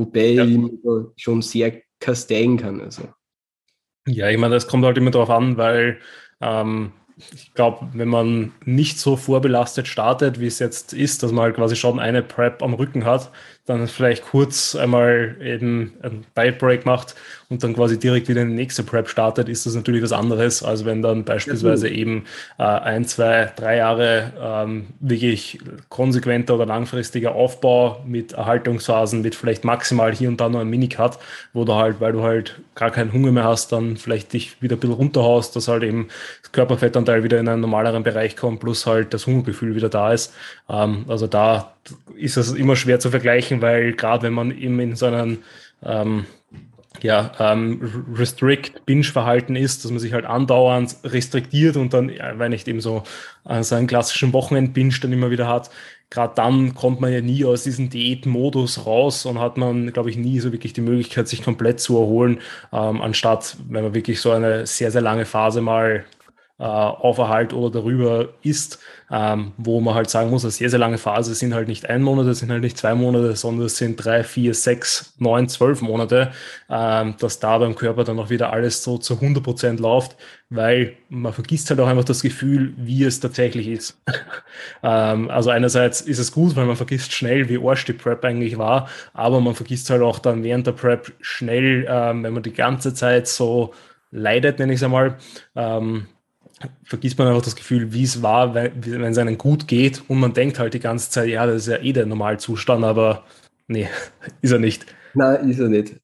Wobei 0.00 0.30
ja. 0.30 0.44
ich 0.44 0.56
mich 0.56 0.72
schon 1.16 1.42
sehr 1.42 1.82
kasteien 2.00 2.56
kann. 2.56 2.80
Also. 2.80 3.02
Ja, 4.06 4.28
ich 4.30 4.38
meine, 4.38 4.54
das 4.54 4.66
kommt 4.66 4.84
halt 4.84 4.96
immer 4.98 5.10
darauf 5.10 5.30
an, 5.30 5.56
weil 5.56 5.98
ähm, 6.40 6.92
ich 7.34 7.52
glaube, 7.54 7.88
wenn 7.92 8.08
man 8.08 8.52
nicht 8.64 8.98
so 8.98 9.16
vorbelastet 9.16 9.86
startet, 9.86 10.40
wie 10.40 10.46
es 10.46 10.58
jetzt 10.58 10.92
ist, 10.92 11.22
dass 11.22 11.32
man 11.32 11.44
halt 11.44 11.56
quasi 11.56 11.76
schon 11.76 11.98
eine 11.98 12.22
Prep 12.22 12.62
am 12.62 12.74
Rücken 12.74 13.04
hat, 13.04 13.30
dann 13.70 13.88
vielleicht 13.88 14.24
kurz 14.24 14.74
einmal 14.74 15.36
eben 15.42 15.92
ein 16.02 16.24
Bite 16.34 16.58
Break 16.58 16.86
macht 16.86 17.14
und 17.50 17.64
dann 17.64 17.74
quasi 17.74 17.98
direkt 17.98 18.28
wieder 18.28 18.42
in 18.42 18.50
die 18.50 18.54
nächste 18.54 18.84
Prep 18.84 19.08
startet, 19.08 19.48
ist 19.48 19.66
das 19.66 19.74
natürlich 19.74 20.02
was 20.02 20.12
anderes, 20.12 20.62
als 20.62 20.84
wenn 20.84 21.02
dann 21.02 21.24
beispielsweise 21.24 21.88
ja, 21.88 21.94
eben 21.94 22.24
äh, 22.58 22.62
ein, 22.62 23.04
zwei, 23.04 23.52
drei 23.56 23.78
Jahre 23.78 24.32
ähm, 24.40 24.86
wirklich 25.00 25.58
konsequenter 25.88 26.54
oder 26.54 26.66
langfristiger 26.66 27.34
Aufbau 27.34 28.04
mit 28.06 28.32
Erhaltungsphasen, 28.32 29.22
mit 29.22 29.34
vielleicht 29.34 29.64
maximal 29.64 30.14
hier 30.14 30.28
und 30.28 30.40
da 30.40 30.48
noch 30.48 30.60
ein 30.60 30.68
Minicut, 30.68 31.18
wo 31.52 31.64
du 31.64 31.74
halt, 31.74 32.00
weil 32.00 32.12
du 32.12 32.22
halt 32.22 32.60
gar 32.76 32.92
keinen 32.92 33.12
Hunger 33.12 33.32
mehr 33.32 33.44
hast, 33.44 33.72
dann 33.72 33.96
vielleicht 33.96 34.32
dich 34.32 34.62
wieder 34.62 34.76
ein 34.76 34.80
bisschen 34.80 34.94
runterhaust, 34.94 35.56
dass 35.56 35.66
halt 35.66 35.82
eben 35.82 36.08
das 36.42 36.52
Körperfettanteil 36.52 37.24
wieder 37.24 37.40
in 37.40 37.48
einen 37.48 37.62
normaleren 37.62 38.04
Bereich 38.04 38.36
kommt, 38.36 38.60
plus 38.60 38.86
halt 38.86 39.12
das 39.12 39.26
Hungergefühl 39.26 39.74
wieder 39.74 39.88
da 39.88 40.12
ist. 40.12 40.32
Ähm, 40.68 41.04
also 41.08 41.26
da 41.26 41.72
ist 42.16 42.36
es 42.36 42.52
immer 42.52 42.76
schwer 42.76 43.00
zu 43.00 43.10
vergleichen, 43.10 43.62
weil 43.62 43.92
gerade 43.92 44.22
wenn 44.24 44.32
man 44.32 44.56
eben 44.56 44.78
in 44.80 44.96
so 44.96 45.06
einem 45.06 45.38
ähm, 45.82 46.26
ja, 47.02 47.32
ähm, 47.38 48.06
Restrict-Binge-Verhalten 48.14 49.56
ist, 49.56 49.84
dass 49.84 49.90
man 49.90 50.00
sich 50.00 50.12
halt 50.12 50.26
andauernd 50.26 50.96
restriktiert 51.04 51.76
und 51.76 51.94
dann, 51.94 52.10
wenn 52.34 52.50
nicht 52.50 52.68
eben 52.68 52.80
so, 52.80 53.04
äh, 53.48 53.62
so 53.62 53.74
einen 53.76 53.86
klassischen 53.86 54.32
Wochenend-Binge 54.32 54.94
dann 55.00 55.12
immer 55.12 55.30
wieder 55.30 55.48
hat, 55.48 55.70
gerade 56.10 56.34
dann 56.34 56.74
kommt 56.74 57.00
man 57.00 57.12
ja 57.12 57.20
nie 57.20 57.44
aus 57.44 57.62
diesem 57.62 57.88
Diät-Modus 57.88 58.84
raus 58.84 59.24
und 59.24 59.38
hat 59.38 59.56
man, 59.56 59.92
glaube 59.92 60.10
ich, 60.10 60.16
nie 60.16 60.40
so 60.40 60.52
wirklich 60.52 60.72
die 60.72 60.80
Möglichkeit, 60.80 61.28
sich 61.28 61.42
komplett 61.42 61.80
zu 61.80 61.96
erholen, 61.96 62.40
ähm, 62.72 63.00
anstatt, 63.00 63.56
wenn 63.68 63.84
man 63.84 63.94
wirklich 63.94 64.20
so 64.20 64.32
eine 64.32 64.66
sehr, 64.66 64.90
sehr 64.90 65.02
lange 65.02 65.24
Phase 65.24 65.60
mal 65.60 66.04
äh, 66.60 66.62
Auferhalt 66.62 67.54
oder 67.54 67.70
darüber 67.70 68.28
ist, 68.42 68.78
ähm, 69.10 69.52
wo 69.56 69.80
man 69.80 69.94
halt 69.94 70.10
sagen 70.10 70.28
muss, 70.28 70.44
eine 70.44 70.50
sehr, 70.50 70.68
sehr 70.68 70.78
lange 70.78 70.98
Phase 70.98 71.34
sind 71.34 71.54
halt 71.54 71.68
nicht 71.68 71.88
ein 71.88 72.02
Monat, 72.02 72.36
sind 72.36 72.50
halt 72.50 72.62
nicht 72.62 72.76
zwei 72.76 72.94
Monate, 72.94 73.34
sondern 73.34 73.64
es 73.66 73.78
sind 73.78 73.96
drei, 73.96 74.22
vier, 74.22 74.52
sechs, 74.52 75.14
neun, 75.18 75.48
zwölf 75.48 75.80
Monate, 75.80 76.32
ähm, 76.68 77.14
dass 77.18 77.40
da 77.40 77.56
beim 77.56 77.74
Körper 77.74 78.04
dann 78.04 78.18
auch 78.18 78.28
wieder 78.28 78.52
alles 78.52 78.84
so 78.84 78.98
zu 78.98 79.14
100 79.14 79.42
Prozent 79.42 79.80
läuft, 79.80 80.16
weil 80.50 80.96
man 81.08 81.32
vergisst 81.32 81.70
halt 81.70 81.80
auch 81.80 81.88
einfach 81.88 82.04
das 82.04 82.20
Gefühl, 82.20 82.74
wie 82.76 83.04
es 83.04 83.20
tatsächlich 83.20 83.66
ist. 83.66 83.98
ähm, 84.82 85.30
also 85.30 85.48
einerseits 85.48 86.02
ist 86.02 86.18
es 86.18 86.30
gut, 86.30 86.56
weil 86.56 86.66
man 86.66 86.76
vergisst 86.76 87.12
schnell, 87.12 87.48
wie 87.48 87.58
Arsch 87.58 87.86
die 87.86 87.94
Prep 87.94 88.22
eigentlich 88.22 88.58
war, 88.58 88.90
aber 89.14 89.40
man 89.40 89.54
vergisst 89.54 89.88
halt 89.88 90.02
auch 90.02 90.18
dann 90.18 90.44
während 90.44 90.66
der 90.66 90.72
Prep 90.72 91.10
schnell, 91.22 91.86
ähm, 91.88 92.22
wenn 92.22 92.34
man 92.34 92.42
die 92.42 92.52
ganze 92.52 92.92
Zeit 92.92 93.28
so 93.28 93.72
leidet, 94.10 94.58
nenne 94.58 94.74
ich 94.74 94.80
es 94.80 94.82
einmal, 94.82 95.16
ähm, 95.56 96.06
vergisst 96.84 97.18
man 97.18 97.28
einfach 97.28 97.42
das 97.42 97.56
Gefühl, 97.56 97.92
wie 97.92 98.02
es 98.02 98.22
war, 98.22 98.54
wenn, 98.54 99.02
es 99.02 99.18
einem 99.18 99.38
gut 99.38 99.66
geht 99.66 100.02
und 100.08 100.20
man 100.20 100.34
denkt 100.34 100.58
halt 100.58 100.74
die 100.74 100.80
ganze 100.80 101.10
Zeit, 101.10 101.28
ja, 101.28 101.46
das 101.46 101.62
ist 101.62 101.68
ja 101.68 101.78
eh 101.78 101.92
der 101.92 102.06
Normalzustand, 102.06 102.84
aber 102.84 103.24
nee, 103.68 103.88
ist 104.42 104.52
er 104.52 104.58
nicht. 104.58 104.86
Nein, 105.14 105.48
ist 105.48 105.58
er 105.58 105.68
nicht. 105.68 105.96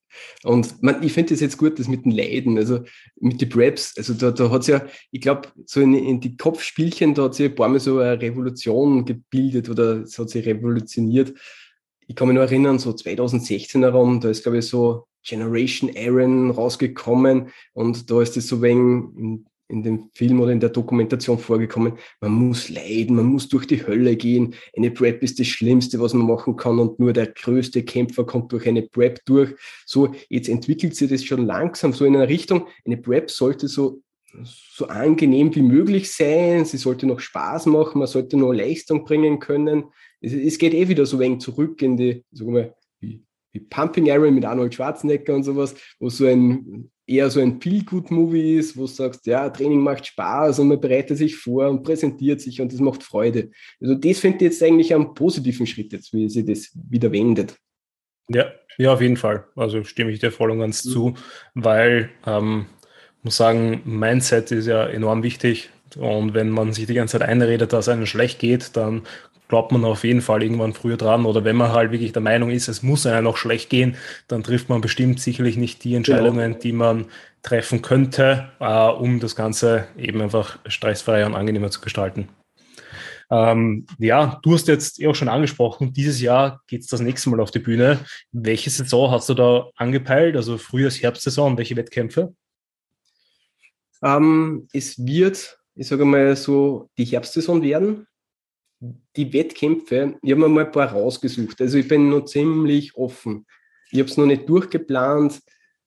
Und 0.45 0.83
man, 0.83 1.03
ich 1.03 1.13
finde 1.13 1.35
das 1.35 1.41
jetzt 1.41 1.59
gut, 1.59 1.79
das 1.79 1.89
mit 1.89 2.07
den 2.07 2.13
Leiden, 2.13 2.57
also 2.57 2.81
mit 3.21 3.41
den 3.41 3.51
Preps, 3.51 3.95
also 3.99 4.15
da, 4.15 4.31
da 4.31 4.51
hat 4.51 4.63
es 4.63 4.67
ja, 4.69 4.87
ich 5.11 5.21
glaube, 5.21 5.49
so 5.67 5.81
in, 5.81 5.95
in, 5.95 6.21
die 6.21 6.37
Kopfspielchen, 6.39 7.15
da 7.15 7.25
hat 7.25 7.35
sich 7.35 7.51
ein 7.51 7.55
paar 7.55 7.69
Mal 7.69 7.81
so 7.81 7.99
eine 7.99 8.21
Revolution 8.21 9.05
gebildet 9.05 9.69
oder 9.69 10.03
es 10.03 10.19
hat 10.19 10.31
sich 10.31 10.47
revolutioniert. 10.47 11.35
Ich 12.07 12.17
kann 12.17 12.29
mich 12.29 12.35
nur 12.35 12.45
erinnern, 12.45 12.79
so 12.79 12.95
2016 12.95 13.83
herum, 13.83 14.21
da 14.21 14.31
ist, 14.31 14.43
glaube 14.43 14.59
ich, 14.59 14.67
so 14.67 15.07
Generation 15.23 15.91
Aaron 15.97 16.51
rausgekommen 16.51 17.51
und 17.75 18.11
da 18.11 18.23
ist 18.23 18.37
es 18.37 18.49
so 18.49 18.63
wegen 18.63 19.45
in 19.69 19.83
dem 19.83 20.11
Film 20.15 20.41
oder 20.41 20.53
in 20.53 20.61
der 20.61 20.71
Dokumentation 20.71 21.39
vorgekommen, 21.39 21.95
man 22.21 22.33
muss 22.33 22.69
leiden, 22.69 23.17
man 23.17 23.27
muss 23.27 23.49
durch 23.49 23.67
die 23.67 23.85
Hölle 23.87 24.17
gehen. 24.17 24.55
Eine 24.77 24.91
Prep 24.91 25.23
ist 25.23 25.41
das 25.41 25.47
Schlimmste, 25.49 26.01
was 26.01 26.15
man 26.15 26.27
machen 26.27 26.57
kann 26.57 26.79
und 26.79 26.99
nur 27.01 27.13
der 27.13 27.27
größte 27.27 27.83
Kämpfer 27.83 28.25
kommt 28.25 28.53
durch 28.53 28.67
eine 28.67 28.83
Prep 28.83 29.25
durch. 29.25 29.55
So, 29.85 30.15
jetzt 30.29 30.49
entwickelt 30.49 30.95
sich 30.95 31.11
das 31.11 31.25
schon 31.25 31.47
langsam 31.47 31.93
so 31.93 32.05
in 32.05 32.15
einer 32.15 32.29
Richtung. 32.29 32.69
Eine 32.85 32.97
Prep 32.97 33.31
sollte 33.31 33.69
so, 33.69 34.03
so 34.43 34.87
angenehm 34.87 35.55
wie 35.55 35.63
möglich 35.63 36.13
sein, 36.13 36.65
sie 36.65 36.77
sollte 36.77 37.07
noch 37.07 37.21
Spaß 37.21 37.67
machen, 37.67 37.99
man 37.99 38.09
sollte 38.09 38.37
noch 38.37 38.53
Leistung 38.53 39.05
bringen 39.05 39.41
können. 39.41 39.85
Es, 40.21 40.33
es 40.33 40.59
geht 40.59 40.75
eh 40.75 40.89
wieder 40.89 41.07
so 41.07 41.19
wenig 41.19 41.41
zurück 41.41 41.83
in 41.83 41.97
die, 41.97 42.25
sagen 42.33 42.55
wir, 42.55 42.75
wie 43.57 43.61
Pumping 43.61 44.07
Iron 44.07 44.35
mit 44.35 44.45
Arnold 44.45 44.75
Schwarzenegger 44.75 45.35
und 45.35 45.43
sowas, 45.43 45.75
wo 45.99 46.09
so 46.11 46.27
ein 46.27 46.91
eher 47.07 47.31
so 47.31 47.41
ein 47.41 47.61
Feel-Good-Movie 47.61 48.57
ist, 48.57 48.77
wo 48.77 48.83
du 48.83 48.87
sagst, 48.89 49.27
ja, 49.27 49.49
Training 49.49 49.81
macht 49.81 50.07
Spaß 50.07 50.59
und 50.59 50.69
man 50.69 50.81
bereitet 50.81 51.19
sich 51.19 51.37
vor 51.37 51.69
und 51.69 51.83
präsentiert 51.83 52.41
sich 52.41 52.61
und 52.61 52.73
das 52.73 52.81
macht 52.81 53.03
Freude. 53.03 53.51
Also 53.81 53.95
das 53.95 54.19
finde 54.19 54.37
ich 54.39 54.43
jetzt 54.43 54.63
eigentlich 54.63 54.95
einen 54.95 55.15
positiven 55.15 55.67
Schritt 55.67 55.93
jetzt, 55.93 56.13
wie 56.13 56.29
sie 56.29 56.45
das 56.45 56.71
wieder 56.89 57.13
wendet. 57.13 57.57
Ja, 58.29 58.47
ja, 58.79 58.93
auf 58.93 59.01
jeden 59.01 59.17
Fall. 59.17 59.47
Also 59.55 59.85
stimme 59.85 60.11
ich 60.11 60.19
dir 60.19 60.33
voll 60.33 60.51
und 60.51 60.59
ganz 60.59 60.85
mhm. 60.85 60.91
zu, 60.91 61.15
weil 61.55 62.11
ähm, 62.27 62.67
muss 63.23 63.37
sagen, 63.37 63.83
Mindset 63.85 64.51
ist 64.51 64.67
ja 64.67 64.87
enorm 64.87 65.23
wichtig. 65.23 65.71
Und 65.97 66.35
wenn 66.35 66.51
man 66.51 66.73
sich 66.73 66.87
die 66.87 66.95
ganze 66.95 67.19
Zeit 67.19 67.29
einredet, 67.29 67.73
dass 67.73 67.89
einem 67.89 68.07
schlecht 68.07 68.39
geht, 68.39 68.77
dann 68.77 69.03
glaubt 69.49 69.73
man 69.73 69.85
auf 69.85 70.05
jeden 70.05 70.23
Fall 70.23 70.43
irgendwann 70.43 70.73
früher 70.73 70.97
dran. 70.97 71.25
Oder 71.25 71.45
wenn 71.45 71.57
man 71.57 71.73
halt 71.73 71.93
wirklich 71.93 72.13
der 72.13 72.23
Meinung 72.23 72.51
ist, 72.51 72.69
es 72.69 72.83
muss 72.83 73.07
einem 73.07 73.25
noch 73.25 73.37
schlecht 73.37 73.71
gehen, 73.71 73.97
dann 74.29 74.43
trifft 74.43 74.69
man 74.69 74.81
bestimmt 74.81 75.21
sicherlich 75.21 75.57
nicht 75.57 75.85
die 75.85 75.95
Entscheidungen, 75.95 76.53
genau. 76.53 76.59
die 76.59 76.73
man 76.73 77.05
treffen 77.43 77.83
könnte, 77.83 78.49
äh, 78.61 78.89
um 78.89 79.21
das 79.21 79.37
Ganze 79.37 79.87
eben 79.97 80.21
einfach 80.21 80.59
stressfreier 80.67 81.27
und 81.27 81.35
angenehmer 81.35 81.71
zu 81.71 81.81
gestalten. 81.81 82.29
Ähm, 83.31 83.87
ja, 83.99 84.39
du 84.43 84.55
hast 84.55 84.69
jetzt 84.69 85.01
eh 85.01 85.09
auch 85.09 85.15
schon 85.15 85.29
angesprochen, 85.29 85.93
dieses 85.93 86.21
Jahr 86.21 86.63
geht 86.69 86.83
es 86.83 86.87
das 86.87 87.01
nächste 87.01 87.31
Mal 87.31 87.41
auf 87.41 87.51
die 87.51 87.59
Bühne. 87.59 87.99
Welche 88.31 88.71
Saison 88.71 89.11
hast 89.11 89.29
du 89.29 89.35
da 89.35 89.69
angepeilt? 89.77 90.37
Also 90.37 90.59
Frühjahrs-, 90.59 91.03
Herbstsaison, 91.03 91.59
welche 91.59 91.77
Wettkämpfe? 91.77 92.35
Ähm, 94.03 94.69
es 94.73 95.05
wird, 95.05 95.59
ich 95.75 95.89
sage 95.89 96.05
mal 96.05 96.37
so, 96.37 96.89
die 96.99 97.05
Herbstsaison 97.05 97.63
werden 97.63 98.07
die 98.81 99.33
Wettkämpfe, 99.33 100.17
ich 100.23 100.31
habe 100.31 100.43
mir 100.43 100.49
mal 100.49 100.67
ein 100.67 100.73
paar 100.73 100.93
rausgesucht. 100.93 101.61
Also 101.61 101.79
ich 101.79 101.89
bin 101.89 102.11
noch 102.11 102.25
ziemlich 102.25 102.95
offen. 102.97 103.47
Ich 103.91 103.99
habe 103.99 104.11
es 104.11 104.17
noch 104.17 104.27
nicht 104.27 104.49
durchgeplant. 104.49 105.41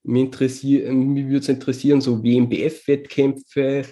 Mich, 0.03 0.31
mich 0.39 1.27
würde 1.27 1.37
es 1.37 1.49
interessieren, 1.49 2.01
so 2.01 2.23
WMBF-Wettkämpfe. 2.23 3.83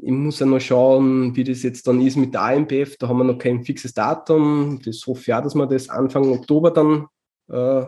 Ich 0.00 0.10
muss 0.10 0.40
ja 0.40 0.46
noch 0.46 0.60
schauen, 0.60 1.36
wie 1.36 1.44
das 1.44 1.62
jetzt 1.62 1.86
dann 1.86 2.00
ist 2.00 2.16
mit 2.16 2.34
der 2.34 2.42
AMBF. 2.42 2.96
Da 2.98 3.08
haben 3.08 3.18
wir 3.18 3.24
noch 3.24 3.38
kein 3.38 3.62
fixes 3.62 3.94
Datum. 3.94 4.80
Das 4.84 5.06
hoffe 5.06 5.20
ich 5.20 5.34
auch, 5.34 5.42
dass 5.42 5.54
wir 5.54 5.66
das 5.66 5.88
Anfang 5.88 6.28
Oktober 6.30 6.72
dann 6.72 7.06
äh, 7.48 7.86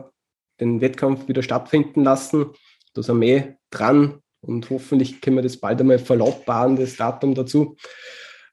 den 0.61 0.80
Wettkampf 0.80 1.26
wieder 1.26 1.42
stattfinden 1.42 2.05
lassen. 2.05 2.47
Da 2.94 3.03
sind 3.03 3.20
wir 3.20 3.36
eh 3.36 3.57
dran 3.70 4.20
und 4.40 4.70
hoffentlich 4.70 5.20
können 5.20 5.36
wir 5.36 5.42
das 5.42 5.57
bald 5.57 5.80
einmal 5.80 5.99
verlautbaren, 5.99 6.76
das 6.76 6.97
Datum 6.97 7.34
dazu. 7.34 7.76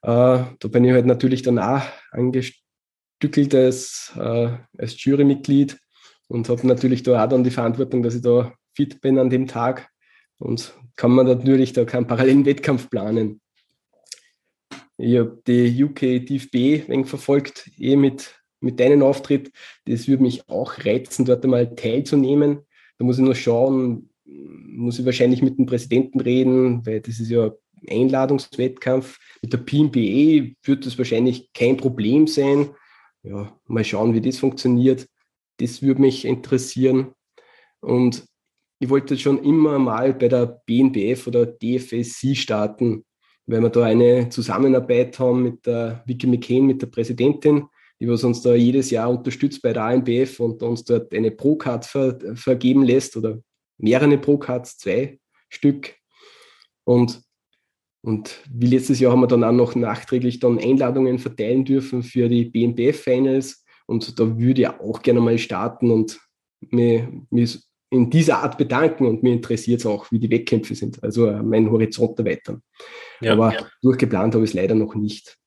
Äh, 0.04 0.44
da 0.60 0.68
bin 0.68 0.84
ich 0.84 0.92
halt 0.92 1.06
natürlich 1.06 1.44
dann 1.44 1.60
auch 1.60 1.82
angestückelt 2.12 3.56
als, 3.56 4.12
äh, 4.18 4.50
als 4.78 5.02
Jurymitglied 5.04 5.80
und 6.28 6.50
habe 6.50 6.68
natürlich 6.68 7.04
da 7.04 7.24
auch 7.24 7.30
dann 7.30 7.46
die 7.46 7.52
Verantwortung, 7.52 8.04
dass 8.04 8.16
ich 8.16 8.22
da 8.22 8.54
fit 8.76 9.00
bin 9.00 9.18
an 9.18 9.30
dem 9.30 9.48
Tag 9.48 9.90
und 10.40 10.74
kann 10.98 11.12
man 11.12 11.26
natürlich 11.26 11.72
da 11.72 11.86
keinen 11.86 12.06
parallelen 12.08 12.46
Wettkampf 12.46 12.90
planen. 12.90 13.40
Ich 14.98 15.18
habe 15.18 15.42
die 15.48 15.84
UK 15.84 16.26
DFB 16.26 16.90
eng 16.90 17.06
verfolgt, 17.06 17.72
eh 17.78 17.96
mit, 17.96 18.36
mit 18.60 18.80
deinem 18.80 19.04
Auftritt. 19.04 19.52
Das 19.86 20.08
würde 20.08 20.24
mich 20.24 20.50
auch 20.50 20.86
reizen, 20.86 21.26
dort 21.26 21.46
einmal 21.46 21.76
teilzunehmen. 21.76 22.60
Da 22.98 23.06
muss 23.06 23.18
ich 23.18 23.24
nur 23.24 23.36
schauen, 23.36 24.10
muss 24.26 25.00
ich 25.00 25.06
wahrscheinlich 25.06 25.42
mit 25.42 25.58
dem 25.58 25.66
Präsidenten 25.66 26.20
reden, 26.20 26.86
weil 26.86 27.00
das 27.02 27.20
ist 27.20 27.30
ja 27.30 27.54
Einladungswettkampf. 27.90 29.20
Mit 29.42 29.54
der 29.54 29.60
PMBE 29.60 30.56
wird 30.64 30.86
das 30.86 30.98
wahrscheinlich 30.98 31.52
kein 31.54 31.78
Problem 31.78 32.28
sein. 32.28 32.70
Ja, 33.24 33.58
mal 33.68 33.84
schauen, 33.84 34.14
wie 34.14 34.22
das 34.22 34.40
funktioniert. 34.40 35.08
Das 35.58 35.82
würde 35.82 36.02
mich 36.02 36.26
interessieren. 36.26 37.14
Und 37.80 38.26
ich 38.80 38.90
wollte 38.90 39.18
schon 39.18 39.44
immer 39.44 39.80
mal 39.80 40.14
bei 40.14 40.28
der 40.28 40.62
BNBF 40.66 41.28
oder 41.28 41.46
DFSC 41.46 42.36
starten, 42.36 43.06
weil 43.46 43.62
wir 43.62 43.70
da 43.70 43.84
eine 43.84 44.30
Zusammenarbeit 44.30 45.20
haben 45.20 45.44
mit 45.44 45.66
der 45.66 46.04
Vicky 46.06 46.28
McCain, 46.28 46.66
mit 46.66 46.82
der 46.82 46.88
Präsidentin, 46.88 47.68
die 48.00 48.08
was 48.10 48.24
uns 48.24 48.42
da 48.42 48.54
jedes 48.56 48.90
Jahr 48.90 49.10
unterstützt 49.10 49.62
bei 49.62 49.72
der 49.72 49.84
ANBF 49.84 50.40
und 50.42 50.62
uns 50.64 50.84
dort 50.84 51.14
eine 51.14 51.32
Pro-Card 51.32 51.86
ver 51.86 52.20
vergeben 52.36 52.84
lässt 52.84 53.16
oder 53.16 53.40
mehrere 53.78 54.18
Pro-Cards, 54.18 54.78
zwei 54.78 55.20
Stück. 55.50 55.96
Und 56.84 57.22
und 58.04 58.42
wie 58.52 58.68
letztes 58.68 59.00
Jahr 59.00 59.14
haben 59.14 59.22
wir 59.22 59.28
dann 59.28 59.46
auch 59.46 59.54
noch 59.54 59.76
nachträglich 59.76 60.40
dann 60.40 60.60
Einladungen 60.60 61.20
verteilen 61.20 61.64
dürfen 61.64 62.04
für 62.04 62.28
die 62.28 62.46
BNBF-Finals. 62.46 63.64
Und 63.86 64.20
da 64.20 64.38
würde 64.38 64.62
ich 64.62 64.68
auch 64.68 65.02
gerne 65.02 65.22
mal 65.22 65.38
starten 65.38 65.90
und 65.90 66.20
mir, 66.70 67.10
mir 67.30 67.48
in 67.92 68.10
dieser 68.10 68.40
Art 68.40 68.58
bedanken. 68.58 69.06
Und 69.06 69.24
mir 69.24 69.32
interessiert 69.32 69.80
es 69.80 69.86
auch, 69.86 70.12
wie 70.12 70.20
die 70.20 70.30
Wettkämpfe 70.30 70.76
sind. 70.76 71.02
Also 71.02 71.28
äh, 71.28 71.42
meinen 71.42 71.72
Horizont 71.72 72.20
erweitern. 72.20 72.62
Ja, 73.22 73.34
Aber 73.34 73.54
ja. 73.54 73.66
durchgeplant 73.82 74.36
habe 74.36 74.44
ich 74.44 74.52
es 74.52 74.54
leider 74.54 74.76
noch 74.76 74.96
nicht. 74.96 75.38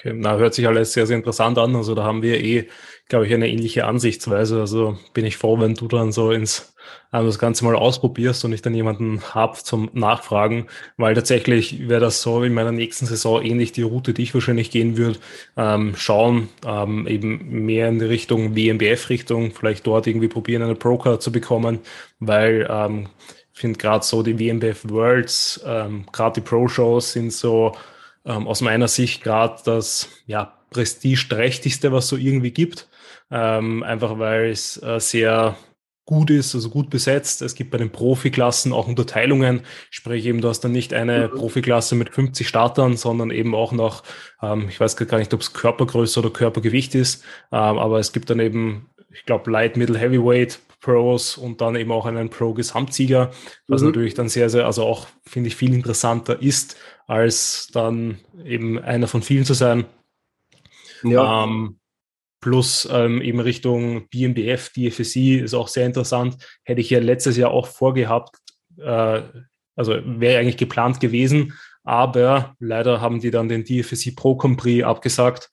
Okay, 0.00 0.14
na, 0.14 0.36
hört 0.38 0.54
sich 0.54 0.66
alles 0.66 0.94
sehr, 0.94 1.06
sehr 1.06 1.16
interessant 1.18 1.58
an. 1.58 1.76
Also 1.76 1.94
da 1.94 2.04
haben 2.04 2.22
wir 2.22 2.42
eh, 2.42 2.68
glaube 3.08 3.26
ich, 3.26 3.34
eine 3.34 3.48
ähnliche 3.48 3.84
Ansichtsweise. 3.84 4.58
Also 4.60 4.98
bin 5.12 5.26
ich 5.26 5.36
froh, 5.36 5.60
wenn 5.60 5.74
du 5.74 5.88
dann 5.88 6.10
so 6.10 6.30
ins 6.32 6.74
also 7.10 7.26
das 7.26 7.38
Ganze 7.38 7.64
mal 7.64 7.76
ausprobierst 7.76 8.44
und 8.44 8.52
ich 8.52 8.62
dann 8.62 8.74
jemanden 8.74 9.20
hab 9.34 9.64
zum 9.64 9.90
Nachfragen, 9.92 10.66
weil 10.96 11.14
tatsächlich 11.14 11.88
wäre 11.88 12.00
das 12.00 12.22
so 12.22 12.42
in 12.42 12.54
meiner 12.54 12.72
nächsten 12.72 13.04
Saison 13.06 13.42
ähnlich 13.42 13.72
die 13.72 13.82
Route, 13.82 14.14
die 14.14 14.22
ich 14.22 14.34
wahrscheinlich 14.34 14.70
gehen 14.70 14.96
würde. 14.96 15.18
Ähm, 15.56 15.94
schauen, 15.96 16.48
ähm, 16.64 17.06
eben 17.06 17.64
mehr 17.66 17.88
in 17.88 17.98
die 17.98 18.06
Richtung 18.06 18.56
WMBF-Richtung, 18.56 19.52
vielleicht 19.52 19.86
dort 19.86 20.06
irgendwie 20.06 20.28
probieren, 20.28 20.62
eine 20.62 20.74
Pro-Card 20.74 21.22
zu 21.22 21.30
bekommen, 21.30 21.80
weil 22.20 22.66
ähm, 22.70 23.08
ich 23.52 23.60
finde 23.60 23.78
gerade 23.78 24.04
so 24.04 24.22
die 24.22 24.38
WMBF 24.38 24.88
Worlds, 24.88 25.60
ähm, 25.66 26.06
gerade 26.12 26.40
die 26.40 26.46
Pro-Shows 26.48 27.12
sind 27.12 27.32
so 27.32 27.72
ähm, 28.24 28.46
aus 28.46 28.60
meiner 28.60 28.88
Sicht 28.88 29.22
gerade 29.22 29.60
das 29.64 30.08
ja, 30.26 30.58
prestigeträchtigste, 30.70 31.92
was 31.92 32.08
so 32.08 32.16
irgendwie 32.16 32.50
gibt. 32.50 32.88
Ähm, 33.30 33.82
einfach 33.82 34.18
weil 34.18 34.50
es 34.50 34.82
äh, 34.82 34.98
sehr 34.98 35.56
gut 36.10 36.30
ist, 36.30 36.56
also 36.56 36.70
gut 36.70 36.90
besetzt. 36.90 37.40
Es 37.40 37.54
gibt 37.54 37.70
bei 37.70 37.78
den 37.78 37.90
Profiklassen 37.90 38.72
auch 38.72 38.88
Unterteilungen, 38.88 39.60
sprich 39.90 40.26
eben, 40.26 40.40
du 40.40 40.48
hast 40.48 40.60
dann 40.60 40.72
nicht 40.72 40.92
eine 40.92 41.28
mhm. 41.28 41.38
Profiklasse 41.38 41.94
mit 41.94 42.10
50 42.10 42.48
Startern, 42.48 42.96
sondern 42.96 43.30
eben 43.30 43.54
auch 43.54 43.70
noch, 43.70 44.02
ähm, 44.42 44.66
ich 44.68 44.80
weiß 44.80 44.96
gar 44.96 45.18
nicht, 45.18 45.32
ob 45.32 45.40
es 45.40 45.52
Körpergröße 45.52 46.18
oder 46.18 46.30
Körpergewicht 46.30 46.96
ist, 46.96 47.22
ähm, 47.52 47.78
aber 47.78 48.00
es 48.00 48.12
gibt 48.12 48.28
dann 48.28 48.40
eben, 48.40 48.90
ich 49.12 49.24
glaube, 49.24 49.50
Light, 49.52 49.76
Middle, 49.76 49.98
Heavyweight, 49.98 50.58
Pros 50.80 51.36
und 51.36 51.60
dann 51.60 51.76
eben 51.76 51.92
auch 51.92 52.06
einen 52.06 52.30
Pro-Gesamtsieger, 52.30 53.30
was 53.68 53.82
mhm. 53.82 53.88
natürlich 53.88 54.14
dann 54.14 54.28
sehr, 54.28 54.50
sehr, 54.50 54.66
also 54.66 54.84
auch, 54.84 55.06
finde 55.26 55.48
ich, 55.48 55.56
viel 55.56 55.74
interessanter 55.74 56.40
ist, 56.40 56.76
als 57.06 57.68
dann 57.72 58.18
eben 58.44 58.78
einer 58.78 59.06
von 59.06 59.22
vielen 59.22 59.44
zu 59.44 59.54
sein. 59.54 59.84
Ja. 61.02 61.44
Ähm, 61.44 61.78
plus 62.40 62.88
ähm, 62.90 63.20
eben 63.20 63.40
Richtung 63.40 64.08
BMBF, 64.08 64.70
DFSI 64.70 65.36
ist 65.36 65.54
auch 65.54 65.68
sehr 65.68 65.86
interessant. 65.86 66.36
Hätte 66.64 66.80
ich 66.80 66.90
ja 66.90 66.98
letztes 66.98 67.36
Jahr 67.36 67.50
auch 67.50 67.66
vorgehabt, 67.66 68.36
äh, 68.78 69.22
also 69.76 69.98
wäre 70.04 70.40
eigentlich 70.40 70.56
geplant 70.56 71.00
gewesen, 71.00 71.52
aber 71.84 72.54
leider 72.58 73.00
haben 73.00 73.20
die 73.20 73.30
dann 73.30 73.48
den 73.48 73.64
DFSI 73.64 74.12
Pro 74.12 74.36
Compris 74.36 74.82
abgesagt 74.84 75.50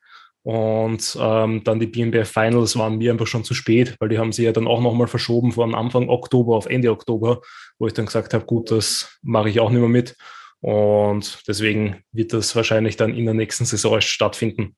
und 0.47 1.17
ähm, 1.19 1.61
dann 1.65 1.77
die 1.77 1.87
BMBF 1.87 2.31
Finals 2.31 2.77
waren 2.77 2.99
mir 2.99 3.11
einfach 3.11 3.27
schon 3.27 3.43
zu 3.43 3.53
spät, 3.53 3.97
weil 3.99 4.07
die 4.07 4.17
haben 4.17 4.31
sie 4.31 4.45
ja 4.45 4.53
dann 4.53 4.65
auch 4.65 4.79
nochmal 4.79 5.07
verschoben 5.07 5.51
von 5.51 5.75
Anfang 5.75 6.07
Oktober 6.07 6.55
auf 6.55 6.67
Ende 6.67 6.89
Oktober, 6.89 7.41
wo 7.77 7.85
ich 7.85 7.91
dann 7.91 8.05
gesagt 8.05 8.33
habe, 8.33 8.45
gut, 8.45 8.71
das 8.71 9.19
mache 9.21 9.49
ich 9.49 9.59
auch 9.59 9.69
nicht 9.69 9.81
mehr 9.81 9.89
mit. 9.89 10.15
Und 10.61 11.43
deswegen 11.49 11.97
wird 12.13 12.31
das 12.31 12.55
wahrscheinlich 12.55 12.95
dann 12.95 13.13
in 13.13 13.25
der 13.25 13.33
nächsten 13.33 13.65
Saison 13.65 13.99
stattfinden. 13.99 14.77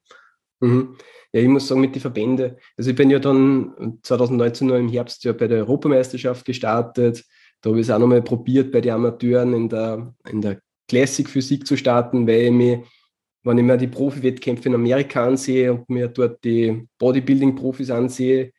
Mhm. 0.59 0.95
Ja, 1.33 1.41
ich 1.41 1.47
muss 1.47 1.67
sagen, 1.67 1.81
mit 1.81 1.93
den 1.93 2.01
Verbänden. 2.01 2.55
Also 2.75 2.89
ich 2.89 2.95
bin 2.95 3.11
ja 3.11 3.19
dann 3.19 3.99
2019 4.01 4.67
noch 4.67 4.75
im 4.75 4.89
Herbst 4.89 5.23
ja 5.23 5.33
bei 5.33 5.47
der 5.47 5.59
Europameisterschaft 5.59 6.45
gestartet. 6.45 7.23
Da 7.61 7.69
habe 7.69 7.79
ich 7.79 7.85
es 7.85 7.91
auch 7.91 7.99
nochmal 7.99 8.23
probiert, 8.23 8.71
bei 8.71 8.81
den 8.81 8.93
Amateuren 8.93 9.53
in 9.53 9.69
der, 9.69 10.15
in 10.31 10.41
der 10.41 10.61
Classic 10.87 11.29
Physik 11.29 11.67
zu 11.67 11.77
starten, 11.77 12.25
weil 12.25 12.45
ich 12.45 12.51
mir, 12.51 12.83
wenn 13.43 13.57
ich 13.57 13.63
mir 13.63 13.77
die 13.77 13.87
Profi-Wettkämpfe 13.87 14.69
in 14.69 14.75
Amerika 14.75 15.25
ansehe 15.25 15.73
und 15.73 15.89
mir 15.89 16.07
dort 16.07 16.43
die 16.43 16.87
Bodybuilding-Profis 16.97 17.89
ansehe, 17.89 18.51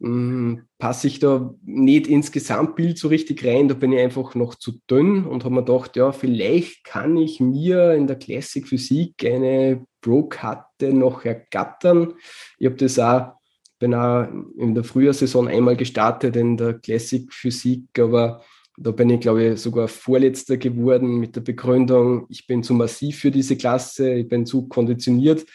hm, 0.00 0.62
passe 0.78 1.06
ich 1.06 1.20
da 1.20 1.54
nicht 1.64 2.06
ins 2.06 2.30
Gesamtbild 2.30 2.98
so 2.98 3.08
richtig 3.08 3.44
rein. 3.44 3.68
Da 3.68 3.74
bin 3.74 3.92
ich 3.92 4.00
einfach 4.00 4.34
noch 4.34 4.54
zu 4.54 4.78
dünn 4.90 5.24
und 5.24 5.44
habe 5.44 5.54
mir 5.54 5.64
gedacht, 5.64 5.96
ja, 5.96 6.12
vielleicht 6.12 6.84
kann 6.84 7.16
ich 7.16 7.40
mir 7.40 7.94
in 7.94 8.06
der 8.06 8.16
Classic 8.16 8.66
Physik 8.66 9.24
eine 9.24 9.86
Pro-Karte 10.02 10.92
noch 10.92 11.24
ergattern. 11.24 12.14
Ich 12.58 12.66
habe 12.66 12.76
das 12.76 12.98
auch, 12.98 13.32
bin 13.78 13.94
auch 13.94 14.28
in 14.58 14.74
der 14.74 14.84
Frühjahrsaison 14.84 15.48
einmal 15.48 15.76
gestartet 15.76 16.36
in 16.36 16.58
der 16.58 16.74
Classic 16.74 17.32
Physik, 17.32 17.98
aber 17.98 18.42
da 18.78 18.90
bin 18.90 19.10
ich, 19.10 19.20
glaube 19.20 19.44
ich, 19.44 19.60
sogar 19.60 19.88
Vorletzter 19.88 20.56
geworden 20.56 21.18
mit 21.18 21.36
der 21.36 21.40
Begründung, 21.40 22.26
ich 22.28 22.46
bin 22.46 22.62
zu 22.62 22.74
massiv 22.74 23.18
für 23.18 23.30
diese 23.30 23.56
Klasse, 23.56 24.14
ich 24.14 24.28
bin 24.28 24.46
zu 24.46 24.68
konditioniert 24.68 25.46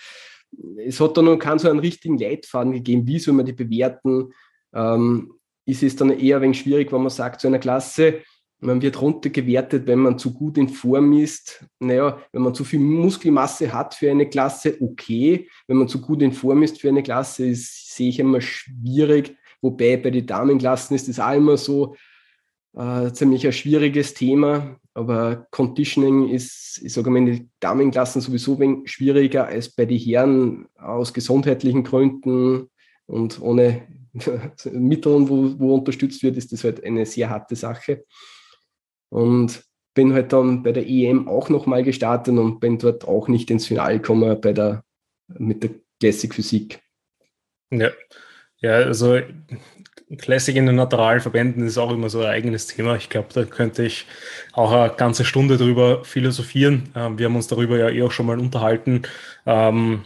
es 0.77 0.99
hat 0.99 1.17
da 1.17 1.21
noch 1.21 1.37
keinen 1.37 1.59
so 1.59 1.69
einen 1.69 1.79
richtigen 1.79 2.17
Leitfaden 2.17 2.73
gegeben, 2.73 3.07
wie 3.07 3.19
soll 3.19 3.33
man 3.33 3.45
die 3.45 3.53
bewerten. 3.53 4.33
Ähm, 4.73 5.33
ist 5.65 5.83
es 5.83 5.95
dann 5.95 6.09
eher 6.09 6.37
ein 6.37 6.43
wenig 6.43 6.59
schwierig, 6.59 6.91
wenn 6.91 7.01
man 7.01 7.09
sagt, 7.09 7.41
zu 7.41 7.47
einer 7.47 7.59
Klasse, 7.59 8.21
man 8.59 8.81
wird 8.81 9.01
runtergewertet, 9.01 9.87
wenn 9.87 9.99
man 9.99 10.19
zu 10.19 10.33
gut 10.33 10.57
in 10.57 10.69
Form 10.69 11.13
ist. 11.13 11.65
Naja, 11.79 12.21
wenn 12.31 12.43
man 12.43 12.53
zu 12.53 12.63
viel 12.63 12.79
Muskelmasse 12.79 13.73
hat 13.73 13.95
für 13.95 14.11
eine 14.11 14.29
Klasse, 14.29 14.77
okay. 14.79 15.49
Wenn 15.67 15.77
man 15.77 15.87
zu 15.87 15.99
gut 15.99 16.21
in 16.21 16.31
Form 16.31 16.61
ist 16.61 16.79
für 16.79 16.89
eine 16.89 17.01
Klasse, 17.01 17.47
ist, 17.47 17.95
sehe 17.95 18.09
ich 18.09 18.19
immer 18.19 18.41
schwierig. 18.41 19.35
Wobei 19.61 19.97
bei 19.97 20.11
den 20.11 20.25
Damenklassen 20.25 20.95
ist 20.95 21.07
das 21.07 21.19
auch 21.19 21.33
immer 21.33 21.57
so 21.57 21.95
äh, 22.75 23.11
ziemlich 23.11 23.45
ein 23.45 23.53
schwieriges 23.53 24.13
Thema. 24.13 24.79
Aber 24.93 25.47
Conditioning 25.51 26.29
ist, 26.29 26.81
ich 26.83 26.93
sage 26.93 27.09
mal, 27.09 27.19
in 27.19 27.25
den 27.25 27.51
Damenklassen 27.59 28.21
sowieso 28.21 28.59
ein 28.59 28.85
schwieriger 28.85 29.47
als 29.47 29.69
bei 29.69 29.85
den 29.85 29.99
Herren 29.99 30.67
aus 30.75 31.13
gesundheitlichen 31.13 31.83
Gründen 31.83 32.69
und 33.05 33.41
ohne 33.41 33.87
Mitteln, 34.71 35.29
wo, 35.29 35.59
wo 35.59 35.75
unterstützt 35.75 36.23
wird, 36.23 36.37
ist 36.37 36.51
das 36.51 36.63
halt 36.63 36.83
eine 36.83 37.05
sehr 37.05 37.29
harte 37.29 37.55
Sache. 37.55 38.03
Und 39.09 39.63
bin 39.93 40.13
halt 40.13 40.31
dann 40.31 40.63
bei 40.63 40.71
der 40.71 40.87
EM 40.87 41.27
auch 41.27 41.49
nochmal 41.49 41.83
gestartet 41.83 42.37
und 42.37 42.59
bin 42.59 42.77
dort 42.77 43.05
auch 43.05 43.27
nicht 43.27 43.51
ins 43.51 43.67
Finale 43.67 43.95
gekommen 43.95 44.39
bei 44.39 44.53
der, 44.53 44.83
mit 45.27 45.63
der 45.63 45.71
Classic 45.99 46.33
Physik. 46.33 46.81
Ja. 47.71 47.91
Ja, 48.61 48.75
also 48.75 49.19
Classic 50.17 50.55
in 50.55 50.65
den 50.65 50.75
Naturalverbänden 50.75 51.65
ist 51.65 51.77
auch 51.77 51.91
immer 51.91 52.09
so 52.09 52.19
ein 52.19 52.27
eigenes 52.27 52.67
Thema. 52.67 52.95
Ich 52.95 53.09
glaube, 53.09 53.29
da 53.33 53.45
könnte 53.45 53.83
ich 53.83 54.05
auch 54.53 54.71
eine 54.71 54.93
ganze 54.93 55.25
Stunde 55.25 55.57
drüber 55.57 56.03
philosophieren. 56.03 56.89
Ähm, 56.95 57.17
wir 57.17 57.27
haben 57.27 57.35
uns 57.35 57.47
darüber 57.47 57.77
ja 57.77 57.89
eh 57.89 58.03
auch 58.03 58.11
schon 58.11 58.25
mal 58.25 58.39
unterhalten. 58.39 59.03
Ähm, 59.45 60.03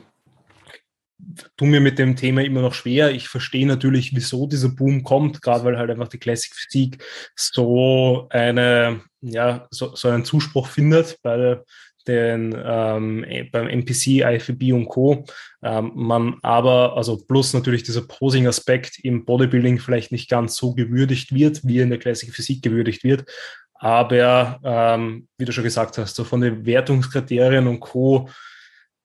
tu 1.57 1.65
mir 1.65 1.81
mit 1.81 1.97
dem 1.97 2.15
Thema 2.15 2.43
immer 2.43 2.61
noch 2.61 2.73
schwer. 2.73 3.11
Ich 3.11 3.27
verstehe 3.27 3.65
natürlich, 3.65 4.15
wieso 4.15 4.47
dieser 4.47 4.69
Boom 4.69 5.03
kommt, 5.03 5.41
gerade 5.41 5.63
weil 5.65 5.77
halt 5.77 5.89
einfach 5.89 6.07
die 6.07 6.19
Classic 6.19 6.53
Physik 6.53 7.03
so 7.35 8.27
eine, 8.29 9.01
ja, 9.21 9.67
so, 9.71 9.95
so 9.95 10.09
einen 10.09 10.25
Zuspruch 10.25 10.67
findet 10.67 11.19
bei 11.23 11.61
den 12.07 12.55
ähm, 12.63 13.23
eh, 13.23 13.43
beim 13.43 13.67
MPC, 13.67 14.21
IFB 14.21 14.73
und 14.73 14.85
Co. 14.85 15.25
Ähm, 15.63 15.91
man 15.95 16.35
aber, 16.41 16.95
also 16.95 17.17
plus 17.17 17.53
natürlich 17.53 17.83
dieser 17.83 18.01
Posing-Aspekt 18.01 18.99
im 19.03 19.25
Bodybuilding 19.25 19.79
vielleicht 19.79 20.11
nicht 20.11 20.29
ganz 20.29 20.55
so 20.55 20.73
gewürdigt 20.73 21.33
wird, 21.33 21.61
wie 21.63 21.79
in 21.79 21.89
der 21.89 21.99
Classic 21.99 22.33
Physik 22.33 22.61
gewürdigt 22.61 23.03
wird. 23.03 23.25
Aber 23.73 24.59
ähm, 24.63 25.27
wie 25.37 25.45
du 25.45 25.51
schon 25.51 25.63
gesagt 25.63 25.97
hast, 25.97 26.15
so 26.15 26.23
von 26.23 26.41
den 26.41 26.65
Wertungskriterien 26.65 27.67
und 27.67 27.79
Co 27.79 28.29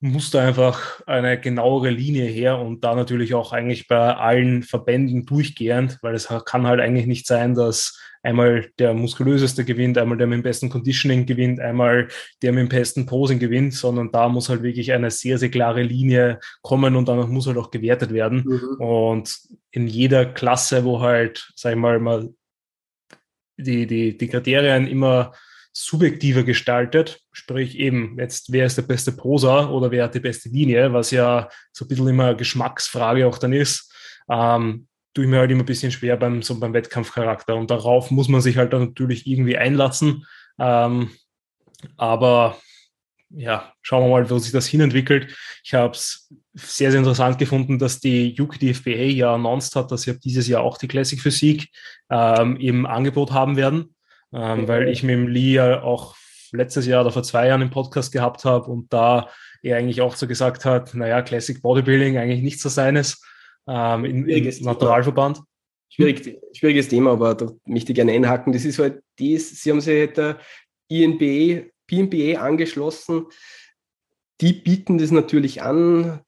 muss 0.00 0.30
da 0.30 0.46
einfach 0.46 1.02
eine 1.06 1.38
genauere 1.38 1.90
Linie 1.90 2.24
her 2.24 2.58
und 2.58 2.82
da 2.82 2.94
natürlich 2.94 3.34
auch 3.34 3.52
eigentlich 3.52 3.86
bei 3.86 4.14
allen 4.16 4.62
Verbänden 4.62 5.26
durchgehend, 5.26 5.98
weil 6.00 6.14
es 6.14 6.28
kann 6.46 6.66
halt 6.66 6.80
eigentlich 6.80 7.06
nicht 7.06 7.26
sein, 7.26 7.54
dass 7.54 8.00
einmal 8.22 8.70
der 8.78 8.94
muskulöseste 8.94 9.64
gewinnt, 9.64 9.98
einmal 9.98 10.16
der 10.16 10.26
mit 10.26 10.38
dem 10.38 10.42
besten 10.42 10.70
Conditioning 10.70 11.26
gewinnt, 11.26 11.60
einmal 11.60 12.08
der 12.42 12.52
mit 12.52 12.62
dem 12.62 12.68
besten 12.68 13.04
Posing 13.06 13.38
gewinnt, 13.38 13.74
sondern 13.74 14.10
da 14.10 14.28
muss 14.28 14.48
halt 14.48 14.62
wirklich 14.62 14.92
eine 14.92 15.10
sehr, 15.10 15.38
sehr 15.38 15.50
klare 15.50 15.82
Linie 15.82 16.40
kommen 16.62 16.96
und 16.96 17.08
dann 17.08 17.30
muss 17.30 17.46
halt 17.46 17.58
auch 17.58 17.70
gewertet 17.70 18.12
werden. 18.12 18.44
Mhm. 18.46 18.80
Und 18.80 19.38
in 19.70 19.86
jeder 19.86 20.24
Klasse, 20.26 20.84
wo 20.84 21.00
halt, 21.00 21.52
sag 21.56 21.72
ich 21.72 21.78
mal, 21.78 21.98
mal 21.98 22.30
die, 23.58 23.86
die, 23.86 24.16
die 24.16 24.28
Kriterien 24.28 24.86
immer 24.86 25.32
subjektiver 25.84 26.42
gestaltet, 26.42 27.20
sprich 27.32 27.78
eben 27.78 28.18
jetzt, 28.18 28.52
wer 28.52 28.66
ist 28.66 28.76
der 28.76 28.82
beste 28.82 29.12
Prosa 29.12 29.68
oder 29.68 29.90
wer 29.90 30.04
hat 30.04 30.14
die 30.14 30.20
beste 30.20 30.48
Linie, 30.48 30.92
was 30.92 31.10
ja 31.10 31.48
so 31.72 31.84
ein 31.84 31.88
bisschen 31.88 32.08
immer 32.08 32.34
Geschmacksfrage 32.34 33.26
auch 33.26 33.38
dann 33.38 33.52
ist, 33.52 33.92
ähm, 34.28 34.86
tue 35.14 35.24
ich 35.24 35.30
mir 35.30 35.38
halt 35.38 35.50
immer 35.50 35.62
ein 35.62 35.66
bisschen 35.66 35.90
schwer 35.90 36.16
beim, 36.16 36.42
so 36.42 36.58
beim 36.60 36.74
Wettkampfcharakter. 36.74 37.56
Und 37.56 37.70
darauf 37.70 38.10
muss 38.10 38.28
man 38.28 38.40
sich 38.40 38.56
halt 38.56 38.72
dann 38.72 38.86
natürlich 38.86 39.26
irgendwie 39.26 39.56
einlassen, 39.56 40.26
ähm, 40.58 41.10
aber 41.96 42.58
ja, 43.30 43.72
schauen 43.80 44.04
wir 44.04 44.10
mal, 44.10 44.28
wo 44.28 44.38
sich 44.38 44.52
das 44.52 44.66
hinentwickelt. 44.66 45.34
Ich 45.62 45.72
habe 45.72 45.94
es 45.94 46.32
sehr, 46.52 46.90
sehr 46.90 46.98
interessant 46.98 47.38
gefunden, 47.38 47.78
dass 47.78 48.00
die 48.00 48.34
UKDFBA 48.38 48.90
ja 48.90 49.34
announced 49.34 49.76
hat, 49.76 49.92
dass 49.92 50.02
sie 50.02 50.18
dieses 50.18 50.48
Jahr 50.48 50.62
auch 50.62 50.78
die 50.78 50.88
Classic 50.88 51.20
Physik 51.20 51.68
ähm, 52.10 52.56
im 52.56 52.86
Angebot 52.86 53.30
haben 53.30 53.56
werden 53.56 53.94
ähm, 54.32 54.68
weil 54.68 54.88
ich 54.88 55.02
mit 55.02 55.14
dem 55.14 55.28
Lee 55.28 55.54
ja 55.54 55.82
auch 55.82 56.16
letztes 56.52 56.86
Jahr 56.86 57.02
oder 57.02 57.12
vor 57.12 57.22
zwei 57.22 57.48
Jahren 57.48 57.62
im 57.62 57.70
Podcast 57.70 58.12
gehabt 58.12 58.44
habe 58.44 58.70
und 58.70 58.92
da 58.92 59.28
er 59.62 59.76
eigentlich 59.76 60.00
auch 60.00 60.16
so 60.16 60.26
gesagt 60.26 60.64
hat, 60.64 60.94
naja, 60.94 61.22
Classic 61.22 61.60
Bodybuilding 61.60 62.16
eigentlich 62.16 62.42
nicht 62.42 62.60
so 62.60 62.68
seines 62.68 63.22
ähm, 63.68 64.04
im, 64.04 64.28
im 64.28 64.64
Naturalverband. 64.64 65.42
Schwierig, 65.88 66.38
schwieriges 66.56 66.88
Thema, 66.88 67.12
aber 67.12 67.34
da 67.34 67.50
möchte 67.66 67.92
ich 67.92 67.96
gerne 67.96 68.12
einhaken. 68.12 68.52
Das 68.52 68.64
ist 68.64 68.78
halt 68.78 69.02
dies, 69.18 69.62
Sie 69.62 69.70
haben 69.70 69.80
sich 69.80 69.98
halt 69.98 70.16
der 70.16 70.38
INBA, 70.88 71.66
PNBA 71.86 72.40
angeschlossen. 72.40 73.26
Die 74.40 74.52
bieten 74.52 74.98
das 74.98 75.10
natürlich 75.10 75.62
an. 75.62 76.20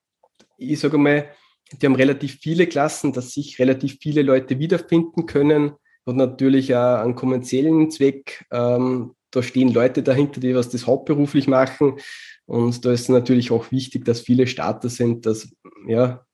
Ich 0.59 0.81
sage 0.81 0.99
mal, 0.99 1.31
die 1.71 1.87
haben 1.87 1.95
relativ 1.95 2.39
viele 2.41 2.67
Klassen, 2.67 3.13
dass 3.13 3.33
sich 3.33 3.59
relativ 3.59 3.99
viele 4.01 4.23
Leute 4.23 4.59
wiederfinden 4.59 5.27
können 5.27 5.73
hat 6.07 6.17
natürlich 6.17 6.75
auch 6.75 6.99
einen 6.99 7.15
kommerziellen 7.15 7.91
Zweck. 7.91 8.45
Ähm, 8.51 9.15
da 9.31 9.43
stehen 9.43 9.73
Leute 9.73 10.03
dahinter, 10.03 10.41
die 10.41 10.55
was 10.55 10.69
das 10.69 10.87
hauptberuflich 10.87 11.49
machen. 11.49 11.99
Und 12.47 12.85
da 12.85 12.93
ist 12.93 13.09
natürlich 13.09 13.51
auch 13.51 13.71
wichtig, 13.73 14.05
dass 14.05 14.21
viele 14.21 14.47
Starter 14.47 14.89
sind, 14.89 15.27
dass, 15.27 15.49
ja, 15.87 16.25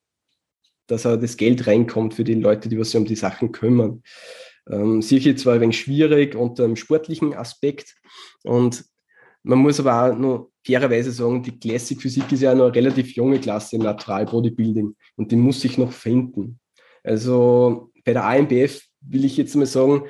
dass 0.87 1.05
auch 1.05 1.17
das 1.17 1.37
Geld 1.37 1.67
reinkommt 1.67 2.13
für 2.13 2.23
die 2.23 2.33
Leute, 2.33 2.67
die 2.67 2.77
was 2.79 2.91
sich 2.91 2.99
um 2.99 3.05
die 3.05 3.15
Sachen 3.15 3.51
kümmern. 3.51 4.03
Ähm, 4.69 5.01
sicher 5.01 5.35
zwar 5.35 5.55
ein 5.55 5.61
wenig 5.61 5.79
schwierig 5.79 6.35
unter 6.35 6.63
dem 6.63 6.75
sportlichen 6.75 7.33
Aspekt. 7.33 7.95
Und 8.43 8.83
man 9.43 9.59
muss 9.59 9.79
aber 9.79 10.11
auch 10.11 10.17
noch 10.17 10.51
fairerweise 10.65 11.11
sagen, 11.11 11.41
die 11.41 11.57
Classic 11.57 11.99
Physik 11.99 12.31
ist 12.31 12.41
ja 12.41 12.53
noch 12.53 12.65
eine 12.65 12.75
relativ 12.75 13.15
junge 13.15 13.39
Klasse 13.39 13.77
im 13.77 13.83
Natural 13.83 14.25
Bodybuilding 14.25 14.95
und 15.15 15.31
die 15.31 15.37
muss 15.37 15.61
sich 15.61 15.77
noch 15.77 15.91
finden. 15.91 16.59
Also 17.03 17.91
bei 18.03 18.13
der 18.13 18.25
AMBF 18.25 18.88
will 19.01 19.25
ich 19.25 19.37
jetzt 19.37 19.55
mal 19.55 19.65
sagen, 19.65 20.03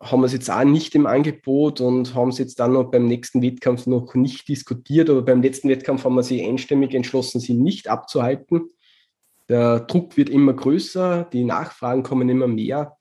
haben 0.00 0.20
wir 0.20 0.26
es 0.26 0.32
jetzt 0.32 0.50
auch 0.50 0.64
nicht 0.64 0.94
im 0.94 1.06
Angebot 1.06 1.80
und 1.80 2.14
haben 2.14 2.30
es 2.30 2.38
jetzt 2.38 2.58
dann 2.58 2.72
noch 2.72 2.90
beim 2.90 3.06
nächsten 3.06 3.40
Wettkampf 3.40 3.86
noch 3.86 4.14
nicht 4.14 4.48
diskutiert, 4.48 5.08
aber 5.08 5.22
beim 5.22 5.42
letzten 5.42 5.68
Wettkampf 5.68 6.04
haben 6.04 6.16
wir 6.16 6.24
sich 6.24 6.42
einstimmig 6.42 6.92
entschlossen, 6.94 7.40
sie 7.40 7.54
nicht 7.54 7.88
abzuhalten. 7.88 8.70
Der 9.48 9.80
Druck 9.80 10.16
wird 10.16 10.28
immer 10.28 10.54
größer, 10.54 11.28
die 11.32 11.44
Nachfragen 11.44 12.02
kommen 12.02 12.28
immer 12.28 12.48
mehr. 12.48 12.96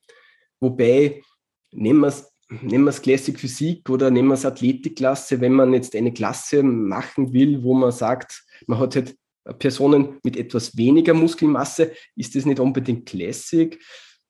Wobei, 0.59 1.23
nehmen 1.71 2.01
wir 2.01 2.07
es 2.07 2.33
nehmen 2.61 2.83
wir 2.85 2.89
es 2.89 3.01
Classic 3.01 3.39
Physik 3.39 3.89
oder 3.89 4.11
nehmen 4.11 4.27
wir 4.27 4.35
es 4.35 4.45
Athletikklasse, 4.45 5.41
wenn 5.41 5.53
man 5.53 5.73
jetzt 5.73 5.95
eine 5.95 6.13
Klasse 6.13 6.63
machen 6.63 7.33
will, 7.33 7.63
wo 7.63 7.73
man 7.73 7.91
sagt, 7.91 8.43
man 8.67 8.79
hat 8.79 8.95
halt 8.95 9.15
Personen 9.59 10.19
mit 10.23 10.37
etwas 10.37 10.77
weniger 10.77 11.13
Muskelmasse, 11.13 11.93
ist 12.15 12.35
das 12.35 12.45
nicht 12.45 12.59
unbedingt 12.59 13.07
Classic. 13.07 13.81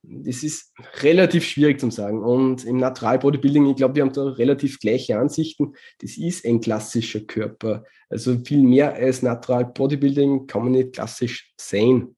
Das 0.05 0.43
ist 0.43 0.73
relativ 1.01 1.45
schwierig 1.45 1.79
zu 1.79 1.89
sagen. 1.89 2.21
Und 2.21 2.65
im 2.65 2.77
Natural 2.77 3.19
Bodybuilding, 3.19 3.67
ich 3.67 3.77
glaube, 3.77 3.95
wir 3.95 4.03
haben 4.03 4.11
da 4.11 4.23
relativ 4.23 4.79
gleiche 4.79 5.17
Ansichten. 5.17 5.75
Das 5.99 6.17
ist 6.17 6.45
ein 6.45 6.59
klassischer 6.59 7.21
Körper. 7.21 7.85
Also 8.09 8.37
viel 8.43 8.63
mehr 8.63 8.93
als 8.93 9.21
Natural 9.21 9.65
Bodybuilding 9.65 10.45
kann 10.45 10.63
man 10.63 10.73
nicht 10.73 10.93
klassisch 10.93 11.53
sein. 11.57 12.15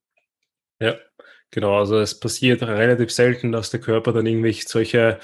Ja, 0.81 0.95
genau. 1.51 1.77
Also 1.77 1.99
es 1.99 2.19
passiert 2.19 2.63
relativ 2.63 3.11
selten, 3.11 3.51
dass 3.51 3.69
der 3.69 3.79
Körper 3.79 4.13
dann 4.13 4.25
irgendwelche 4.25 4.67
solche 4.67 5.19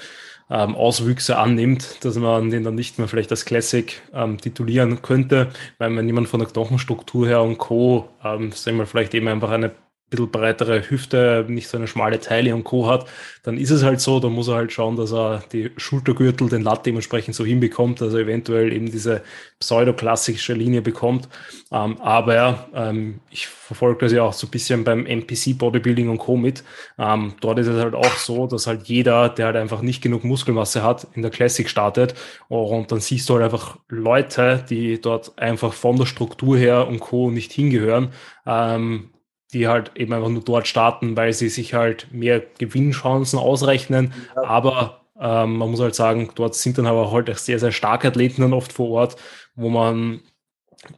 ähm, 0.48 0.74
Auswüchse 0.76 1.38
annimmt, 1.38 2.04
dass 2.04 2.16
man 2.16 2.50
den 2.50 2.62
dann 2.62 2.74
nicht 2.74 2.98
mehr 2.98 3.08
vielleicht 3.08 3.30
als 3.30 3.44
Classic 3.44 4.00
ähm, 4.12 4.38
titulieren 4.38 5.02
könnte, 5.02 5.50
weil 5.78 5.96
wenn 5.96 6.06
jemand 6.06 6.28
von 6.28 6.40
der 6.40 6.48
Knochenstruktur 6.48 7.26
her 7.26 7.42
und 7.42 7.58
Co., 7.58 8.08
ähm, 8.22 8.52
sagen 8.52 8.76
wir 8.76 8.86
vielleicht 8.86 9.14
eben 9.14 9.28
einfach 9.28 9.50
eine 9.50 9.72
bisschen 10.12 10.30
breitere 10.30 10.88
Hüfte, 10.88 11.44
nicht 11.48 11.68
so 11.68 11.76
eine 11.76 11.88
schmale 11.88 12.20
Teile 12.20 12.54
und 12.54 12.64
Co. 12.64 12.86
hat, 12.86 13.06
dann 13.42 13.58
ist 13.58 13.70
es 13.70 13.82
halt 13.82 14.00
so, 14.00 14.20
da 14.20 14.28
muss 14.28 14.48
er 14.48 14.54
halt 14.54 14.72
schauen, 14.72 14.96
dass 14.96 15.12
er 15.12 15.42
die 15.52 15.72
Schultergürtel, 15.76 16.48
den 16.48 16.62
Latt 16.62 16.86
dementsprechend 16.86 17.34
so 17.34 17.44
hinbekommt, 17.44 18.00
dass 18.00 18.14
er 18.14 18.20
eventuell 18.20 18.72
eben 18.72 18.90
diese 18.90 19.22
pseudoklassische 19.58 20.54
Linie 20.54 20.82
bekommt. 20.82 21.28
Ähm, 21.72 22.00
aber 22.00 22.68
ähm, 22.74 23.20
ich 23.30 23.48
verfolge 23.48 24.04
das 24.04 24.12
ja 24.12 24.22
auch 24.22 24.32
so 24.32 24.46
ein 24.46 24.50
bisschen 24.50 24.84
beim 24.84 25.06
NPC 25.06 25.56
Bodybuilding 25.56 26.08
und 26.08 26.18
Co. 26.18 26.36
mit. 26.36 26.62
Ähm, 26.98 27.34
dort 27.40 27.58
ist 27.58 27.68
es 27.68 27.82
halt 27.82 27.94
auch 27.94 28.16
so, 28.16 28.46
dass 28.46 28.66
halt 28.66 28.82
jeder, 28.84 29.28
der 29.28 29.46
halt 29.46 29.56
einfach 29.56 29.82
nicht 29.82 30.02
genug 30.02 30.24
Muskelmasse 30.24 30.82
hat, 30.82 31.06
in 31.14 31.22
der 31.22 31.30
Classic 31.30 31.68
startet. 31.68 32.14
Und 32.48 32.92
dann 32.92 33.00
siehst 33.00 33.28
du 33.28 33.34
halt 33.34 33.44
einfach 33.44 33.78
Leute, 33.88 34.64
die 34.68 35.00
dort 35.00 35.38
einfach 35.38 35.72
von 35.72 35.96
der 35.96 36.06
Struktur 36.06 36.56
her 36.56 36.86
und 36.86 37.00
Co. 37.00 37.30
nicht 37.30 37.52
hingehören, 37.52 38.12
ähm, 38.46 39.11
die 39.52 39.68
halt 39.68 39.92
eben 39.96 40.12
einfach 40.12 40.28
nur 40.28 40.42
dort 40.42 40.66
starten, 40.66 41.16
weil 41.16 41.32
sie 41.32 41.48
sich 41.48 41.74
halt 41.74 42.08
mehr 42.12 42.42
Gewinnchancen 42.58 43.38
ausrechnen. 43.38 44.14
Ja. 44.34 44.44
Aber 44.44 45.02
ähm, 45.20 45.56
man 45.56 45.70
muss 45.70 45.80
halt 45.80 45.94
sagen, 45.94 46.30
dort 46.34 46.54
sind 46.54 46.78
dann 46.78 46.86
aber 46.86 47.12
halt 47.12 47.30
auch 47.30 47.36
sehr, 47.38 47.58
sehr 47.58 47.72
starke 47.72 48.08
Athleten 48.08 48.42
dann 48.42 48.52
oft 48.52 48.72
vor 48.72 48.90
Ort, 48.90 49.16
wo 49.54 49.68
man 49.68 50.20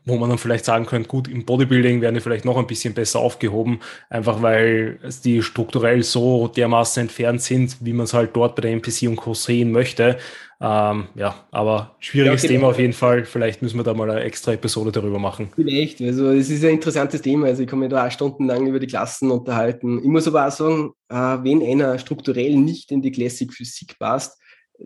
wo 0.04 0.16
man 0.16 0.30
dann 0.30 0.38
vielleicht 0.38 0.64
sagen 0.64 0.86
könnte, 0.86 1.08
gut, 1.08 1.28
im 1.28 1.44
Bodybuilding 1.44 2.00
werden 2.00 2.14
die 2.14 2.20
vielleicht 2.20 2.44
noch 2.44 2.56
ein 2.56 2.66
bisschen 2.66 2.94
besser 2.94 3.20
aufgehoben, 3.20 3.80
einfach 4.08 4.40
weil 4.42 4.98
die 5.24 5.42
strukturell 5.42 6.02
so 6.02 6.48
dermaßen 6.48 7.02
entfernt 7.02 7.42
sind, 7.42 7.76
wie 7.80 7.92
man 7.92 8.04
es 8.04 8.14
halt 8.14 8.34
dort 8.34 8.56
bei 8.56 8.62
der 8.62 8.72
NPC 8.72 9.08
und 9.08 9.16
Co. 9.16 9.34
sehen 9.34 9.72
möchte. 9.72 10.18
Ähm, 10.60 11.08
ja, 11.14 11.34
aber 11.50 11.96
schwieriges 11.98 12.42
ja, 12.42 12.48
genau. 12.48 12.60
Thema 12.60 12.70
auf 12.70 12.78
jeden 12.78 12.92
Fall. 12.92 13.24
Vielleicht 13.24 13.60
müssen 13.60 13.78
wir 13.78 13.84
da 13.84 13.92
mal 13.92 14.10
eine 14.10 14.20
extra 14.20 14.52
Episode 14.52 14.92
darüber 14.92 15.18
machen. 15.18 15.50
Vielleicht, 15.54 16.00
also 16.00 16.30
es 16.30 16.48
ist 16.48 16.64
ein 16.64 16.70
interessantes 16.70 17.20
Thema. 17.20 17.48
Also 17.48 17.62
ich 17.62 17.68
kann 17.68 17.80
mich 17.80 17.90
da 17.90 18.06
auch 18.06 18.10
stundenlang 18.10 18.66
über 18.66 18.78
die 18.78 18.86
Klassen 18.86 19.30
unterhalten. 19.30 19.98
Ich 19.98 20.06
muss 20.08 20.26
aber 20.26 20.46
auch 20.46 20.52
sagen, 20.52 20.92
äh, 21.10 21.14
wenn 21.14 21.62
einer 21.62 21.98
strukturell 21.98 22.56
nicht 22.56 22.90
in 22.92 23.02
die 23.02 23.10
Classic 23.10 23.52
Physik 23.52 23.98
passt, 23.98 24.40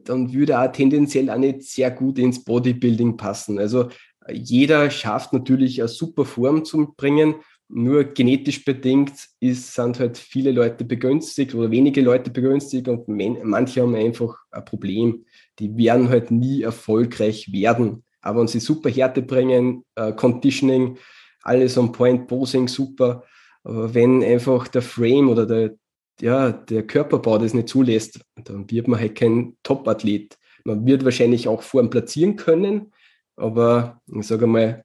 dann 0.04 0.32
würde 0.32 0.54
er 0.54 0.72
tendenziell 0.72 1.30
auch 1.30 1.38
nicht 1.38 1.62
sehr 1.62 1.90
gut 1.90 2.18
ins 2.18 2.42
Bodybuilding 2.44 3.16
passen. 3.16 3.58
Also 3.58 3.88
jeder 4.32 4.90
schafft 4.90 5.32
natürlich 5.32 5.80
eine 5.80 5.88
super 5.88 6.24
Form 6.24 6.64
zu 6.64 6.94
bringen, 6.96 7.36
nur 7.68 8.04
genetisch 8.04 8.64
bedingt 8.64 9.12
ist, 9.40 9.74
sind 9.74 9.98
halt 9.98 10.16
viele 10.16 10.52
Leute 10.52 10.84
begünstigt 10.84 11.54
oder 11.54 11.70
wenige 11.70 12.00
Leute 12.00 12.30
begünstigt 12.30 12.88
und 12.88 13.08
manche 13.08 13.82
haben 13.82 13.94
einfach 13.94 14.38
ein 14.50 14.64
Problem. 14.64 15.26
Die 15.58 15.76
werden 15.76 16.08
halt 16.08 16.30
nie 16.30 16.62
erfolgreich 16.62 17.52
werden. 17.52 18.04
Aber 18.22 18.40
wenn 18.40 18.48
sie 18.48 18.60
super 18.60 18.88
Härte 18.88 19.22
bringen, 19.22 19.84
äh, 19.96 20.12
Conditioning, 20.12 20.96
alles 21.42 21.76
on 21.76 21.92
point, 21.92 22.26
Posing 22.26 22.68
super. 22.68 23.24
Aber 23.64 23.94
wenn 23.94 24.22
einfach 24.24 24.68
der 24.68 24.82
Frame 24.82 25.28
oder 25.28 25.46
der, 25.46 25.74
ja, 26.20 26.50
der 26.50 26.86
Körperbau 26.86 27.38
das 27.38 27.54
nicht 27.54 27.68
zulässt, 27.68 28.20
dann 28.44 28.70
wird 28.70 28.88
man 28.88 28.98
halt 28.98 29.14
kein 29.14 29.56
Top-Athlet. 29.62 30.38
Man 30.64 30.86
wird 30.86 31.04
wahrscheinlich 31.04 31.48
auch 31.48 31.62
Form 31.62 31.90
platzieren 31.90 32.36
können, 32.36 32.92
aber 33.38 34.00
ich 34.12 34.26
sage 34.26 34.46
mal, 34.46 34.84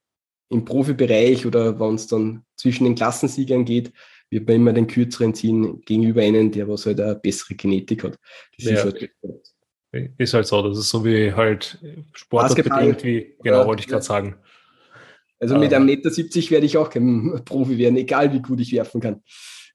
im 0.50 0.66
Profibereich 0.66 1.46
oder 1.46 1.80
wenn 1.80 1.96
es 1.96 2.08
dann 2.08 2.44
zwischen 2.56 2.84
den 2.86 2.96
Klassensiegern 2.96 3.66
geht, 3.66 3.92
wird 4.30 4.48
man 4.48 4.56
immer 4.56 4.74
den 4.74 4.88
kürzeren 4.88 5.34
ziehen 5.34 5.82
gegenüber 5.82 6.22
einem, 6.22 6.52
der 6.52 6.68
was 6.68 6.86
halt 6.86 7.00
eine 7.00 7.16
bessere 7.16 7.56
Genetik 7.56 8.04
hat. 8.04 8.18
Das 8.58 8.66
ja. 8.66 8.74
ist, 8.74 8.84
halt, 8.84 9.12
ist 10.18 10.34
halt 10.34 10.48
so, 10.48 10.62
das 10.62 10.78
ist 10.78 10.90
so 10.90 11.04
wie 11.06 11.34
halt 11.34 11.80
sportbedingt, 12.14 13.04
wie, 13.04 13.36
genau, 13.44 13.62
ja, 13.62 13.68
wollte 13.68 13.82
ich 13.82 13.88
gerade 13.88 14.04
sagen. 14.04 14.36
Also 15.40 15.58
mit 15.58 15.74
einem 15.74 15.86
Meter 15.86 16.10
70 16.10 16.52
werde 16.52 16.66
ich 16.66 16.78
auch 16.78 16.90
kein 16.90 17.42
Profi 17.46 17.78
werden, 17.78 17.98
egal 17.98 18.32
wie 18.34 18.42
gut 18.42 18.62
ich 18.62 18.72
werfen 18.72 19.02
kann. 19.02 19.22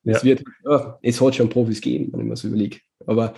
Es 0.05 0.25
wird, 0.25 0.43
es 1.03 1.21
hat 1.21 1.35
schon 1.35 1.51
Profis 1.51 1.81
gegeben, 1.81 2.11
wenn 2.13 2.21
ich 2.21 2.27
mir 2.27 2.37
so 2.37 2.49
überlege. 2.49 2.79
Aber 3.07 3.35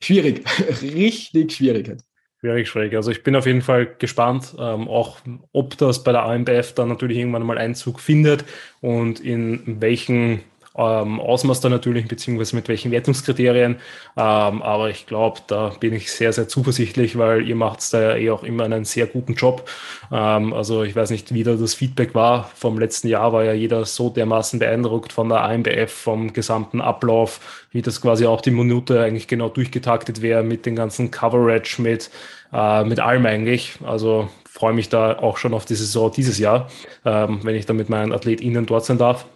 schwierig, 0.00 0.42
richtig 0.82 1.52
schwierig. 1.52 1.88
Halt. 1.88 2.02
Schwierig, 2.44 2.68
schwierig. 2.68 2.94
Also 2.94 3.10
ich 3.10 3.22
bin 3.22 3.36
auf 3.36 3.46
jeden 3.46 3.62
Fall 3.62 3.86
gespannt, 3.98 4.54
ähm, 4.58 4.86
auch 4.86 5.16
ob 5.54 5.78
das 5.78 6.04
bei 6.04 6.12
der 6.12 6.24
AMBF 6.24 6.74
dann 6.74 6.90
natürlich 6.90 7.16
irgendwann 7.16 7.42
mal 7.42 7.56
Einzug 7.56 8.00
findet 8.00 8.44
und 8.82 9.18
in 9.18 9.80
welchen 9.80 10.42
ähm, 10.76 11.20
Ausmaß 11.20 11.60
da 11.60 11.68
natürlich, 11.68 12.08
beziehungsweise 12.08 12.56
mit 12.56 12.68
welchen 12.68 12.90
Wertungskriterien. 12.90 13.76
Ähm, 14.16 14.62
aber 14.62 14.90
ich 14.90 15.06
glaube, 15.06 15.40
da 15.46 15.72
bin 15.80 15.92
ich 15.94 16.10
sehr, 16.10 16.32
sehr 16.32 16.48
zuversichtlich, 16.48 17.16
weil 17.16 17.46
ihr 17.46 17.56
macht 17.56 17.92
da 17.92 18.00
ja 18.00 18.16
eh 18.16 18.30
auch 18.30 18.42
immer 18.42 18.64
einen 18.64 18.84
sehr 18.84 19.06
guten 19.06 19.34
Job. 19.34 19.68
Ähm, 20.10 20.52
also 20.52 20.82
ich 20.82 20.96
weiß 20.96 21.10
nicht, 21.10 21.32
wie 21.32 21.44
da 21.44 21.54
das 21.54 21.74
Feedback 21.74 22.14
war. 22.14 22.50
Vom 22.54 22.78
letzten 22.78 23.08
Jahr 23.08 23.32
war 23.32 23.44
ja 23.44 23.52
jeder 23.52 23.84
so 23.84 24.10
dermaßen 24.10 24.58
beeindruckt 24.58 25.12
von 25.12 25.28
der 25.28 25.44
AMBF, 25.44 25.92
vom 25.92 26.32
gesamten 26.32 26.80
Ablauf, 26.80 27.64
wie 27.70 27.82
das 27.82 28.00
quasi 28.00 28.26
auch 28.26 28.40
die 28.40 28.50
Minute 28.50 29.00
eigentlich 29.00 29.28
genau 29.28 29.48
durchgetaktet 29.48 30.22
wäre 30.22 30.42
mit 30.42 30.66
den 30.66 30.76
ganzen 30.76 31.10
Coverage, 31.10 31.80
mit, 31.80 32.10
äh, 32.52 32.84
mit 32.84 33.00
allem 33.00 33.26
eigentlich. 33.26 33.78
Also 33.84 34.28
freue 34.54 34.72
mich 34.72 34.88
da 34.88 35.18
auch 35.18 35.36
schon 35.36 35.52
auf 35.52 35.64
die 35.64 35.74
Saison 35.74 36.12
dieses 36.12 36.38
Jahr, 36.38 36.68
ähm, 37.04 37.40
wenn 37.42 37.56
ich 37.56 37.66
da 37.66 37.72
mit 37.72 37.88
meinen 37.88 38.12
AthletInnen 38.12 38.66
dort 38.66 38.84
sein 38.84 38.98
darf. 38.98 39.26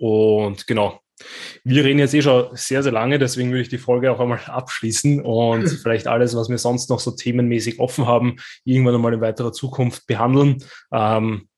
Und 0.00 0.66
genau, 0.66 0.98
wir 1.62 1.84
reden 1.84 1.98
jetzt 1.98 2.14
eh 2.14 2.22
schon 2.22 2.48
sehr, 2.56 2.82
sehr 2.82 2.92
lange, 2.92 3.18
deswegen 3.18 3.50
würde 3.50 3.60
ich 3.60 3.68
die 3.68 3.76
Folge 3.76 4.10
auch 4.10 4.18
einmal 4.18 4.40
abschließen 4.46 5.20
und 5.20 5.68
vielleicht 5.82 6.06
alles, 6.06 6.34
was 6.34 6.48
wir 6.48 6.56
sonst 6.56 6.88
noch 6.88 7.00
so 7.00 7.10
themenmäßig 7.10 7.78
offen 7.78 8.06
haben, 8.06 8.36
irgendwann 8.64 8.94
einmal 8.94 9.12
in 9.12 9.20
weiterer 9.20 9.52
Zukunft 9.52 10.06
behandeln. 10.06 10.64
Ähm, 10.90 11.48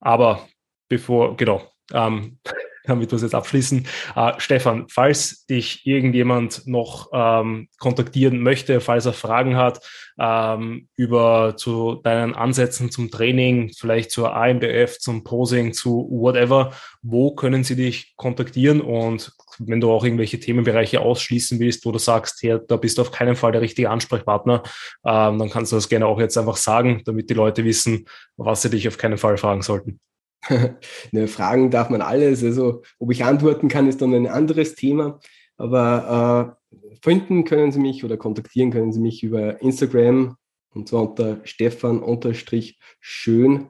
aber 0.00 0.48
bevor, 0.88 1.36
genau, 1.36 1.62
ähm, 1.92 2.40
damit 2.88 3.10
wir 3.10 3.16
es 3.16 3.22
jetzt 3.22 3.34
abschließen. 3.34 3.86
Äh, 4.16 4.32
Stefan, 4.38 4.86
falls 4.88 5.46
dich 5.46 5.86
irgendjemand 5.86 6.66
noch 6.66 7.10
ähm, 7.12 7.68
kontaktieren 7.78 8.40
möchte, 8.40 8.80
falls 8.80 9.06
er 9.06 9.12
Fragen 9.12 9.56
hat 9.56 9.80
ähm, 10.18 10.88
über 10.96 11.56
zu 11.56 12.00
deinen 12.02 12.34
Ansätzen 12.34 12.90
zum 12.90 13.10
Training, 13.10 13.72
vielleicht 13.76 14.10
zur 14.10 14.34
AMBF, 14.34 14.98
zum 14.98 15.24
Posing, 15.24 15.72
zu 15.72 16.08
whatever, 16.10 16.72
wo 17.02 17.34
können 17.34 17.64
sie 17.64 17.76
dich 17.76 18.14
kontaktieren 18.16 18.80
und 18.80 19.32
wenn 19.58 19.80
du 19.80 19.90
auch 19.90 20.04
irgendwelche 20.04 20.38
Themenbereiche 20.38 21.00
ausschließen 21.00 21.58
willst, 21.58 21.84
wo 21.84 21.92
du 21.92 21.98
sagst, 21.98 22.42
hey, 22.42 22.58
da 22.66 22.76
bist 22.76 22.98
du 22.98 23.02
auf 23.02 23.10
keinen 23.10 23.36
Fall 23.36 23.52
der 23.52 23.60
richtige 23.60 23.90
Ansprechpartner, 23.90 24.62
ähm, 25.04 25.38
dann 25.38 25.50
kannst 25.50 25.72
du 25.72 25.76
das 25.76 25.88
gerne 25.88 26.06
auch 26.06 26.20
jetzt 26.20 26.38
einfach 26.38 26.56
sagen, 26.56 27.02
damit 27.04 27.30
die 27.30 27.34
Leute 27.34 27.64
wissen, 27.64 28.06
was 28.36 28.62
sie 28.62 28.70
dich 28.70 28.86
auf 28.88 28.98
keinen 28.98 29.18
Fall 29.18 29.36
fragen 29.36 29.62
sollten. 29.62 30.00
ne, 31.12 31.28
fragen 31.28 31.70
darf 31.70 31.90
man 31.90 32.02
alles. 32.02 32.44
Also, 32.44 32.82
ob 32.98 33.10
ich 33.12 33.24
antworten 33.24 33.68
kann, 33.68 33.88
ist 33.88 34.02
dann 34.02 34.14
ein 34.14 34.26
anderes 34.26 34.74
Thema. 34.74 35.20
Aber 35.56 36.56
äh, 36.72 36.96
finden 37.02 37.44
können 37.44 37.72
Sie 37.72 37.80
mich 37.80 38.04
oder 38.04 38.16
kontaktieren 38.16 38.70
können 38.70 38.92
Sie 38.92 39.00
mich 39.00 39.22
über 39.22 39.60
Instagram 39.60 40.36
und 40.74 40.88
zwar 40.88 41.02
unter 41.08 41.40
Stefan-schön 41.44 42.10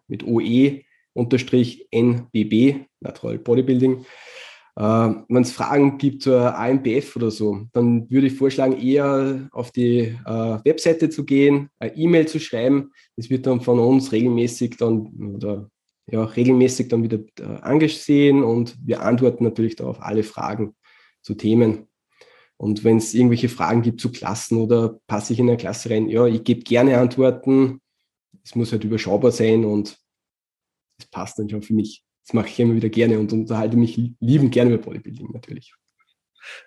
mit 0.08 0.24
OE 0.26 0.82
unterstrich 1.14 1.88
NBB, 1.90 2.86
Natural 3.00 3.38
Bodybuilding. 3.38 4.04
Äh, 4.76 4.82
Wenn 4.82 5.42
es 5.42 5.52
Fragen 5.52 5.98
gibt 5.98 6.22
zur 6.22 6.56
AMBF 6.56 7.16
oder 7.16 7.30
so, 7.30 7.66
dann 7.72 8.10
würde 8.10 8.28
ich 8.28 8.34
vorschlagen, 8.34 8.80
eher 8.80 9.48
auf 9.52 9.72
die 9.72 10.16
äh, 10.24 10.58
Webseite 10.64 11.10
zu 11.10 11.24
gehen, 11.24 11.70
eine 11.78 11.96
E-Mail 11.96 12.28
zu 12.28 12.38
schreiben. 12.38 12.92
Das 13.16 13.30
wird 13.30 13.46
dann 13.46 13.60
von 13.60 13.78
uns 13.78 14.12
regelmäßig 14.12 14.76
dann 14.76 15.34
oder 15.34 15.70
ja, 16.10 16.24
regelmäßig 16.24 16.88
dann 16.88 17.02
wieder 17.02 17.18
äh, 17.38 17.60
angesehen 17.60 18.42
und 18.42 18.76
wir 18.84 19.02
antworten 19.02 19.44
natürlich 19.44 19.76
darauf 19.76 20.00
alle 20.00 20.22
Fragen 20.22 20.74
zu 21.22 21.34
Themen. 21.34 21.86
Und 22.56 22.82
wenn 22.82 22.96
es 22.96 23.14
irgendwelche 23.14 23.48
Fragen 23.48 23.82
gibt 23.82 24.00
zu 24.00 24.10
Klassen 24.10 24.58
oder 24.58 24.98
passe 25.06 25.32
ich 25.32 25.38
in 25.38 25.48
eine 25.48 25.56
Klasse 25.56 25.90
rein, 25.90 26.08
ja, 26.08 26.26
ich 26.26 26.42
gebe 26.42 26.62
gerne 26.62 26.98
Antworten. 26.98 27.80
Es 28.42 28.54
muss 28.54 28.72
halt 28.72 28.84
überschaubar 28.84 29.30
sein 29.30 29.64
und 29.64 29.98
es 30.98 31.06
passt 31.06 31.38
dann 31.38 31.48
schon 31.48 31.62
für 31.62 31.74
mich. 31.74 32.04
das 32.24 32.34
mache 32.34 32.48
ich 32.48 32.58
immer 32.58 32.74
wieder 32.74 32.88
gerne 32.88 33.18
und 33.18 33.32
unterhalte 33.32 33.76
mich 33.76 33.96
lieben 34.18 34.50
gerne 34.50 34.74
über 34.74 34.82
Bodybuilding 34.82 35.30
natürlich. 35.32 35.74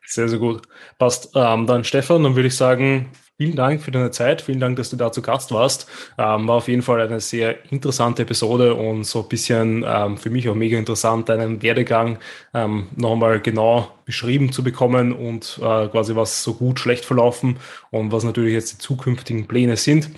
Sehr, 0.05 0.28
sehr 0.30 0.39
gut. 0.39 0.63
Passt. 0.97 1.32
Ähm, 1.36 1.65
dann 1.67 1.84
Stefan, 1.84 2.24
dann 2.24 2.36
würde 2.36 2.47
ich 2.47 2.55
sagen, 2.55 3.11
vielen 3.38 3.55
Dank 3.55 3.82
für 3.82 3.91
deine 3.91 4.11
Zeit. 4.11 4.41
Vielen 4.41 4.59
Dank, 4.59 4.76
dass 4.78 4.89
du 4.89 4.97
da 4.97 5.11
zu 5.11 5.22
Gast 5.22 5.51
warst. 5.51 5.88
Ähm, 6.17 6.47
war 6.47 6.57
auf 6.57 6.67
jeden 6.67 6.82
Fall 6.82 7.01
eine 7.01 7.19
sehr 7.19 7.72
interessante 7.72 8.24
Episode 8.24 8.76
und 8.76 9.03
so 9.05 9.24
ein 9.24 9.30
bisschen 9.30 9.84
ähm, 9.88 10.17
für 10.17 10.30
mich 10.30 10.47
auch 10.49 10.55
mega 10.55 10.78
interessant, 10.78 11.30
deinen 11.30 11.61
Werdegang 11.61 12.19
ähm, 12.53 12.88
nochmal 12.95 13.39
genau 13.39 13.91
beschrieben 14.05 14.51
zu 14.51 14.63
bekommen 14.63 15.13
und 15.13 15.57
äh, 15.61 15.88
quasi 15.88 16.15
was 16.15 16.43
so 16.43 16.53
gut, 16.55 16.80
schlecht 16.80 17.05
verlaufen 17.05 17.57
und 17.91 18.11
was 18.11 18.24
natürlich 18.24 18.53
jetzt 18.53 18.74
die 18.74 18.78
zukünftigen 18.80 19.47
Pläne 19.47 19.78
sind. 19.78 20.09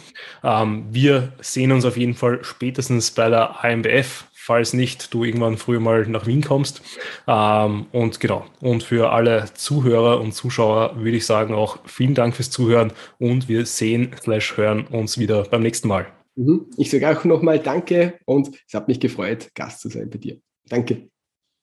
Ähm, 0.44 0.86
wir 0.90 1.34
sehen 1.40 1.72
uns 1.72 1.86
auf 1.86 1.96
jeden 1.98 2.16
Fall 2.16 2.44
spätestens 2.44 3.12
bei 3.12 3.30
der 3.30 3.64
AMBF 3.64 4.26
falls 4.46 4.74
nicht 4.74 5.14
du 5.14 5.24
irgendwann 5.24 5.58
früher 5.58 5.80
mal 5.80 6.06
nach 6.08 6.28
Wien 6.28 6.42
kommst. 6.42 6.82
Ähm, 7.28 7.86
und 7.94 8.20
genau, 8.20 8.46
und 8.60 8.84
für 8.84 9.12
alle 9.12 9.46
Zuhörer 9.54 10.20
und 10.20 10.34
Zuschauer 10.34 10.98
würde 10.98 11.18
ich 11.18 11.26
sagen 11.26 11.54
auch 11.54 11.80
vielen 11.86 12.14
Dank 12.14 12.36
fürs 12.36 12.50
Zuhören 12.52 12.92
und 13.20 13.48
wir 13.48 13.66
sehen 13.66 14.14
slash 14.22 14.58
hören 14.58 14.86
uns 14.88 15.18
wieder 15.18 15.44
beim 15.44 15.62
nächsten 15.62 15.88
Mal. 15.88 16.08
Mhm. 16.36 16.66
Ich 16.78 16.92
sage 16.92 17.10
auch 17.10 17.24
nochmal 17.24 17.60
Danke 17.60 18.20
und 18.26 18.50
es 18.68 18.74
hat 18.74 18.90
mich 18.90 19.00
gefreut, 19.00 19.50
Gast 19.56 19.80
zu 19.80 19.90
sein 19.90 20.10
bei 20.10 20.18
dir. 20.18 20.42
Danke. 20.68 21.08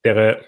Wäre 0.01 0.43